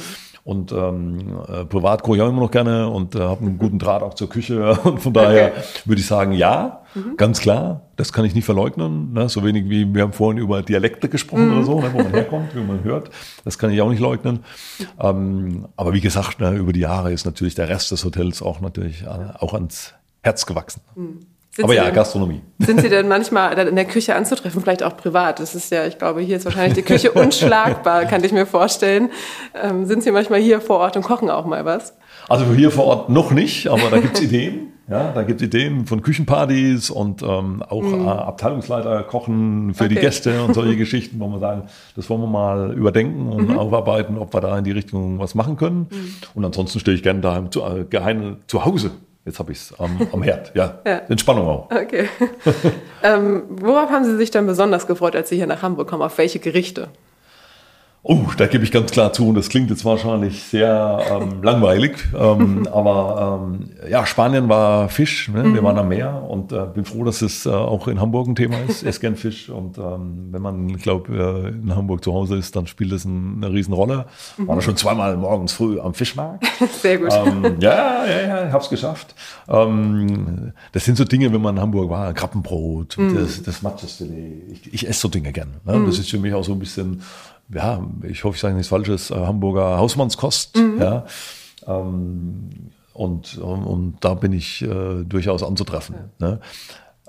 Und 0.44 0.72
ähm, 0.72 1.40
äh, 1.48 1.66
privat 1.66 2.02
koche 2.02 2.18
ich 2.18 2.22
auch 2.24 2.30
immer 2.30 2.42
noch 2.42 2.52
gerne 2.52 2.90
und 2.90 3.14
äh, 3.14 3.20
habe 3.20 3.42
einen 3.42 3.60
guten 3.60 3.78
Draht 3.78 4.02
auch 4.02 4.16
zur 4.16 4.28
Küche. 4.28 4.72
Und 4.84 5.00
von 5.00 5.14
daher 5.14 5.52
okay. 5.52 5.62
würde 5.86 6.02
ich 6.02 6.08
sagen, 6.08 6.32
ja, 6.32 6.82
mhm. 6.96 7.16
ganz 7.16 7.42
klar, 7.42 7.82
das 7.96 8.12
kann 8.12 8.26
ich 8.26 8.34
nicht 8.34 8.46
verleugnen. 8.46 9.14
Ne? 9.14 9.30
So 9.30 9.44
wenig 9.44 9.70
wie 9.70 9.94
wir 9.94 10.02
haben 10.02 10.14
vorhin 10.14 10.42
über 10.42 10.64
Dialekte 10.64 11.10
gesprochen 11.10 11.50
mhm. 11.50 11.58
oder 11.58 11.64
so, 11.66 11.82
ne? 11.82 11.94
wo 11.94 11.98
man 12.00 12.12
herkommt, 12.12 12.56
wie 12.56 12.62
man 12.62 12.84
hört. 12.84 13.12
Das 13.46 13.60
kann 13.60 13.70
ich 13.70 13.82
auch 13.82 13.90
nicht 13.90 14.00
leugnen. 14.00 14.40
Ähm, 15.00 15.68
aber 15.76 15.94
wie 15.94 16.02
gesagt, 16.02 16.40
ne, 16.40 16.56
über 16.56 16.74
die 16.74 16.80
Jahre 16.80 17.14
ist 17.14 17.26
natürlich 17.26 17.54
der 17.54 17.70
Rest 17.70 17.92
des 17.92 18.04
Hotels 18.04 18.42
auch 18.42 18.62
natürlich 18.62 19.04
äh, 19.04 19.08
auch 19.38 19.54
ans 19.54 19.94
Herz 20.24 20.48
gewachsen. 20.48 20.82
Mhm. 20.96 21.20
Sind 21.54 21.66
Aber 21.66 21.74
Sie 21.74 21.78
ja, 21.78 21.86
denn, 21.86 21.94
Gastronomie. 21.94 22.42
Sind 22.60 22.80
Sie 22.80 22.88
denn 22.88 23.10
manchmal 23.10 23.58
in 23.68 23.76
der 23.76 23.84
Küche 23.84 24.16
anzutreffen, 24.16 24.62
vielleicht 24.62 24.84
auch 24.84 24.96
privat? 24.96 25.42
Das 25.42 25.54
ist 25.54 25.70
ja, 25.70 25.86
ich 25.86 25.98
glaube, 25.98 26.22
hier 26.22 26.38
ist 26.38 26.46
wahrscheinlich 26.46 26.76
die 26.76 26.82
Küche 26.82 27.12
unschlagbar, 27.14 28.06
kann 28.06 28.24
ich 28.24 28.32
mir 28.32 28.46
vorstellen. 28.46 29.10
Ähm, 29.62 29.86
sind 29.86 30.02
Sie 30.02 30.12
manchmal 30.12 30.40
hier 30.40 30.62
vor 30.62 30.78
Ort 30.78 30.96
und 30.96 31.04
kochen 31.04 31.30
auch 31.30 31.46
mal 31.46 31.66
was? 31.66 31.94
Also 32.30 32.46
hier 32.54 32.72
vor 32.72 32.86
Ort 32.86 33.10
noch 33.10 33.32
nicht, 33.32 33.68
aber 33.68 33.90
da 33.90 34.00
gibt 34.00 34.16
es 34.16 34.24
Ideen. 34.24 34.68
Ja, 34.90 35.12
da 35.12 35.24
gibt 35.24 35.42
es 35.42 35.48
Ideen 35.48 35.86
von 35.86 36.02
Küchenpartys 36.02 36.90
und 36.90 37.22
ähm, 37.22 37.64
auch 37.64 37.82
mhm. 37.82 38.06
äh, 38.06 38.10
Abteilungsleiter 38.10 39.04
kochen 39.04 39.74
für 39.74 39.86
okay. 39.86 39.96
die 39.96 40.00
Gäste 40.00 40.44
und 40.44 40.54
solche 40.54 40.76
Geschichten, 40.78 41.20
wo 41.20 41.28
wir 41.28 41.40
sagen, 41.40 41.64
das 41.98 42.10
wollen 42.10 42.22
wir 42.22 42.28
mal 42.28 42.74
überdenken 42.74 43.30
und 43.30 43.50
mhm. 43.50 43.60
aufarbeiten, 43.60 44.18
ob 44.18 44.34
wir 44.34 44.40
da 44.40 44.58
in 44.58 44.64
die 44.64 44.72
Richtung 44.72 45.20
was 45.20 45.36
machen 45.36 45.58
können. 45.58 45.88
Mhm. 45.92 46.14
Und 46.34 46.46
ansonsten 46.46 46.80
stehe 46.80 46.96
ich 46.96 47.04
gerne 47.04 47.20
daheim 47.20 47.52
zu, 47.52 47.62
äh, 47.62 47.86
geheim 47.90 48.38
zu 48.48 48.64
Hause 48.64 48.92
Jetzt 49.26 49.38
habe 49.38 49.52
ich 49.52 49.60
es 49.60 49.80
am, 49.80 50.08
am, 50.12 50.24
Herd, 50.24 50.52
ja. 50.56 50.80
ja. 50.86 50.98
Entspannung 51.08 51.48
auch. 51.48 51.72
Okay. 51.72 52.10
ähm, 53.04 53.44
worauf 53.50 53.92
haben 53.92 54.04
Sie 54.04 54.18
sich 54.18 54.32
dann 54.32 54.48
besonders 54.48 54.88
gefreut, 54.88 55.16
als 55.16 55.30
Sie 55.30 55.36
hier 55.36 55.48
nach 55.48 55.62
Hamburg 55.62 55.88
kommen? 55.88 56.02
Auf 56.02 56.18
welche 56.18 56.40
Gerichte? 56.40 56.90
Oh, 58.04 58.26
da 58.36 58.48
gebe 58.48 58.64
ich 58.64 58.72
ganz 58.72 58.90
klar 58.90 59.14
zu, 59.14 59.28
und 59.28 59.36
das 59.36 59.50
klingt 59.50 59.70
jetzt 59.70 59.86
wahrscheinlich 59.86 60.42
sehr 60.42 61.00
ähm, 61.12 61.44
langweilig, 61.44 61.98
ähm, 62.18 62.68
aber 62.72 63.44
ähm, 63.46 63.70
ja, 63.88 64.08
Spanien 64.08 64.50
war 64.50 64.90
Fisch, 64.90 65.30
ne? 65.30 65.44
wir 65.44 65.62
mhm. 65.62 65.64
waren 65.64 65.78
am 65.78 65.90
Meer 65.90 66.24
und 66.28 66.52
äh, 66.52 66.66
bin 66.74 66.84
froh, 66.84 67.04
dass 67.04 67.22
es 67.22 67.46
äh, 67.46 67.50
auch 67.52 67.88
in 67.88 68.02
Hamburg 68.02 68.28
ein 68.28 68.36
Thema 68.36 68.56
ist. 68.68 68.82
Ess 68.92 69.00
gern 69.02 69.16
Fisch 69.16 69.50
und 69.50 69.78
ähm, 69.78 70.30
wenn 70.32 70.42
man, 70.42 70.70
ich 70.70 70.82
glaube, 70.82 71.14
äh, 71.16 71.50
in 71.50 71.76
Hamburg 71.76 72.04
zu 72.04 72.12
Hause 72.12 72.38
ist, 72.38 72.56
dann 72.56 72.66
spielt 72.66 72.92
das 72.92 73.06
ein, 73.06 73.36
eine 73.38 73.54
Riesenrolle. 73.54 74.08
Mhm. 74.38 74.48
War 74.48 74.56
da 74.56 74.64
schon 74.64 74.78
zweimal 74.78 75.16
morgens 75.16 75.54
früh 75.54 75.80
am 75.80 75.94
Fischmarkt. 75.94 76.44
Sehr 76.82 76.98
gut. 76.98 77.14
Ähm, 77.14 77.58
ja, 77.60 78.04
ja, 78.08 78.22
ja, 78.28 78.48
ich 78.48 78.52
habe 78.52 78.64
es 78.64 78.70
geschafft. 78.72 79.14
Ähm, 79.48 80.54
das 80.72 80.86
sind 80.86 80.98
so 80.98 81.06
Dinge, 81.06 81.32
wenn 81.32 81.42
man 81.42 81.58
in 81.58 81.62
Hamburg 81.62 81.92
war, 81.92 82.12
Krabbenbrot, 82.14 82.98
mhm. 82.98 83.14
das, 83.14 83.44
das 83.44 83.62
Matschesfilet. 83.62 84.42
Ich, 84.52 84.74
ich 84.74 84.88
esse 84.90 85.02
so 85.02 85.08
Dinge 85.08 85.32
gern. 85.32 85.54
Ne? 85.66 85.78
Mhm. 85.78 85.86
Das 85.86 86.00
ist 86.00 86.10
für 86.10 86.18
mich 86.18 86.34
auch 86.34 86.44
so 86.44 86.54
ein 86.54 86.60
bisschen 86.60 87.04
ja, 87.54 87.86
ich 88.04 88.24
hoffe, 88.24 88.36
ich 88.36 88.42
sage 88.42 88.56
nichts 88.56 88.70
Falsches, 88.70 89.12
äh, 89.12 89.16
Hamburger 89.16 89.78
Hausmannskost. 89.78 90.56
Mhm. 90.58 90.82
Ja. 90.82 91.06
Ähm, 91.68 92.50
und, 92.94 93.38
und, 93.38 93.98
da 94.02 94.14
bin 94.14 94.34
ich 94.34 94.62
äh, 94.62 95.04
durchaus 95.04 95.44
anzutreffen. 95.44 95.96
Ja. 96.20 96.28
Ne? 96.28 96.40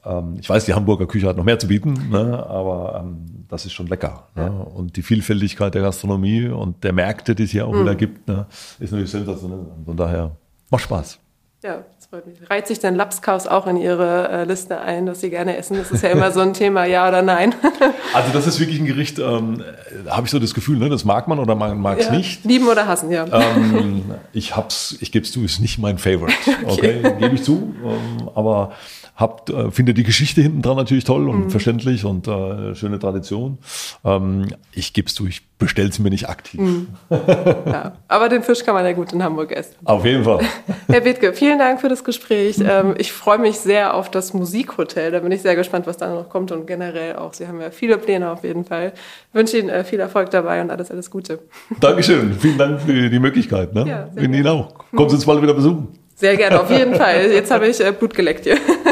Ähm, 0.04 0.36
ich 0.40 0.48
weiß, 0.48 0.64
die 0.64 0.74
Hamburger 0.74 1.06
Küche 1.06 1.28
hat 1.28 1.36
noch 1.36 1.44
mehr 1.44 1.58
zu 1.58 1.68
bieten, 1.68 2.10
ne? 2.10 2.44
aber 2.46 3.02
ähm, 3.04 3.44
das 3.48 3.66
ist 3.66 3.72
schon 3.72 3.86
lecker. 3.86 4.28
Ne? 4.34 4.42
Ja. 4.42 4.50
Ne? 4.50 4.64
Und 4.64 4.96
die 4.96 5.02
Vielfältigkeit 5.02 5.74
der 5.74 5.82
Gastronomie 5.82 6.46
und 6.48 6.82
der 6.84 6.92
Märkte, 6.92 7.34
die 7.34 7.44
es 7.44 7.50
hier 7.50 7.66
auch 7.66 7.72
mhm. 7.72 7.82
wieder 7.82 7.94
gibt, 7.94 8.28
ne? 8.28 8.46
ist 8.78 8.90
natürlich 8.90 9.10
sensationell. 9.10 9.66
Von 9.84 9.96
daher 9.96 10.32
macht 10.70 10.84
Spaß. 10.84 11.18
Ja, 11.62 11.84
das 11.96 12.06
freut 12.06 12.26
mich. 12.26 12.50
Reiht 12.50 12.66
sich 12.66 12.80
denn 12.80 12.96
Lapskaus 12.96 13.46
auch 13.46 13.68
in 13.68 13.76
Ihre 13.76 14.28
äh, 14.28 14.44
Liste 14.44 14.80
ein, 14.80 15.06
dass 15.06 15.20
Sie 15.20 15.30
gerne 15.30 15.56
essen? 15.56 15.76
Das 15.76 15.92
ist 15.92 16.02
ja 16.02 16.08
immer 16.08 16.32
so 16.32 16.40
ein 16.40 16.54
Thema, 16.54 16.86
ja 16.86 17.06
oder 17.06 17.22
nein. 17.22 17.54
also 18.14 18.32
das 18.32 18.48
ist 18.48 18.58
wirklich 18.58 18.80
ein 18.80 18.86
Gericht, 18.86 19.20
ähm, 19.20 19.62
da 20.04 20.16
habe 20.16 20.26
ich 20.26 20.32
so 20.32 20.40
das 20.40 20.54
Gefühl, 20.54 20.78
ne, 20.78 20.88
das 20.88 21.04
mag 21.04 21.28
man 21.28 21.38
oder 21.38 21.54
man 21.54 21.78
mag 21.78 22.00
es 22.00 22.06
ja. 22.06 22.12
nicht. 22.12 22.44
Lieben 22.44 22.66
oder 22.66 22.88
hassen, 22.88 23.12
ja. 23.12 23.26
Ähm, 23.30 24.02
ich 24.32 24.56
hab's, 24.56 24.96
ich 24.98 25.12
gebe 25.12 25.24
es 25.24 25.30
zu, 25.30 25.44
ist 25.44 25.60
nicht 25.60 25.78
mein 25.78 25.98
Favorite. 25.98 26.36
Okay, 26.66 27.00
okay 27.04 27.16
gebe 27.20 27.34
ich 27.36 27.44
zu. 27.44 27.74
Ähm, 27.84 28.28
aber 28.34 28.72
Habt, 29.22 29.50
äh, 29.50 29.70
finde 29.70 29.94
die 29.94 30.02
Geschichte 30.02 30.42
hinten 30.42 30.62
dran 30.62 30.76
natürlich 30.76 31.04
toll 31.04 31.28
und 31.28 31.44
mhm. 31.44 31.50
verständlich 31.50 32.04
und 32.04 32.26
äh, 32.26 32.74
schöne 32.74 32.98
Tradition. 32.98 33.58
Ähm, 34.04 34.48
ich 34.72 34.94
gebe 34.94 35.06
es 35.06 35.14
zu, 35.14 35.28
ich 35.28 35.42
bestelle 35.58 35.90
es 35.90 36.00
mir 36.00 36.10
nicht 36.10 36.28
aktiv. 36.28 36.60
Mhm. 36.60 36.88
Ja, 37.08 37.92
aber 38.08 38.28
den 38.28 38.42
Fisch 38.42 38.64
kann 38.64 38.74
man 38.74 38.84
ja 38.84 38.92
gut 38.94 39.12
in 39.12 39.22
Hamburg 39.22 39.52
essen. 39.52 39.76
Auf 39.84 40.04
jeden 40.04 40.24
Fall. 40.24 40.40
Herr 40.88 41.04
Wittke, 41.04 41.34
vielen 41.34 41.60
Dank 41.60 41.80
für 41.80 41.88
das 41.88 42.02
Gespräch. 42.02 42.56
Ähm, 42.58 42.96
ich 42.98 43.12
freue 43.12 43.38
mich 43.38 43.60
sehr 43.60 43.94
auf 43.94 44.10
das 44.10 44.34
Musikhotel. 44.34 45.12
Da 45.12 45.20
bin 45.20 45.30
ich 45.30 45.40
sehr 45.42 45.54
gespannt, 45.54 45.86
was 45.86 45.98
da 45.98 46.12
noch 46.12 46.28
kommt 46.28 46.50
und 46.50 46.66
generell 46.66 47.14
auch. 47.14 47.32
Sie 47.32 47.46
haben 47.46 47.60
ja 47.60 47.70
viele 47.70 47.98
Pläne 47.98 48.28
auf 48.28 48.42
jeden 48.42 48.64
Fall. 48.64 48.92
Ich 49.28 49.34
wünsche 49.36 49.56
Ihnen 49.56 49.68
äh, 49.68 49.84
viel 49.84 50.00
Erfolg 50.00 50.30
dabei 50.30 50.60
und 50.62 50.70
alles, 50.70 50.90
alles 50.90 51.12
Gute. 51.12 51.38
Dankeschön. 51.80 52.34
Vielen 52.40 52.58
Dank 52.58 52.80
für 52.80 53.08
die 53.08 53.18
Möglichkeit. 53.20 53.72
Ne? 53.72 53.86
Ja, 53.86 54.20
Ihnen 54.20 54.48
auch. 54.48 54.74
Kommen 54.96 55.10
Sie 55.10 55.14
uns 55.14 55.26
bald 55.26 55.40
wieder 55.40 55.54
besuchen. 55.54 55.96
Sehr 56.16 56.36
gerne, 56.36 56.60
auf 56.60 56.70
jeden 56.70 56.94
Fall. 56.94 57.30
Jetzt 57.32 57.50
habe 57.50 57.68
ich 57.68 57.80
äh, 57.80 57.92
Blut 57.92 58.14
geleckt 58.14 58.44
hier. 58.44 58.56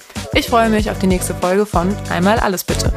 Ich 0.33 0.47
freue 0.47 0.69
mich 0.69 0.89
auf 0.89 0.97
die 0.99 1.07
nächste 1.07 1.35
Folge 1.35 1.65
von 1.65 1.93
Einmal 2.09 2.39
alles 2.39 2.63
bitte. 2.63 2.91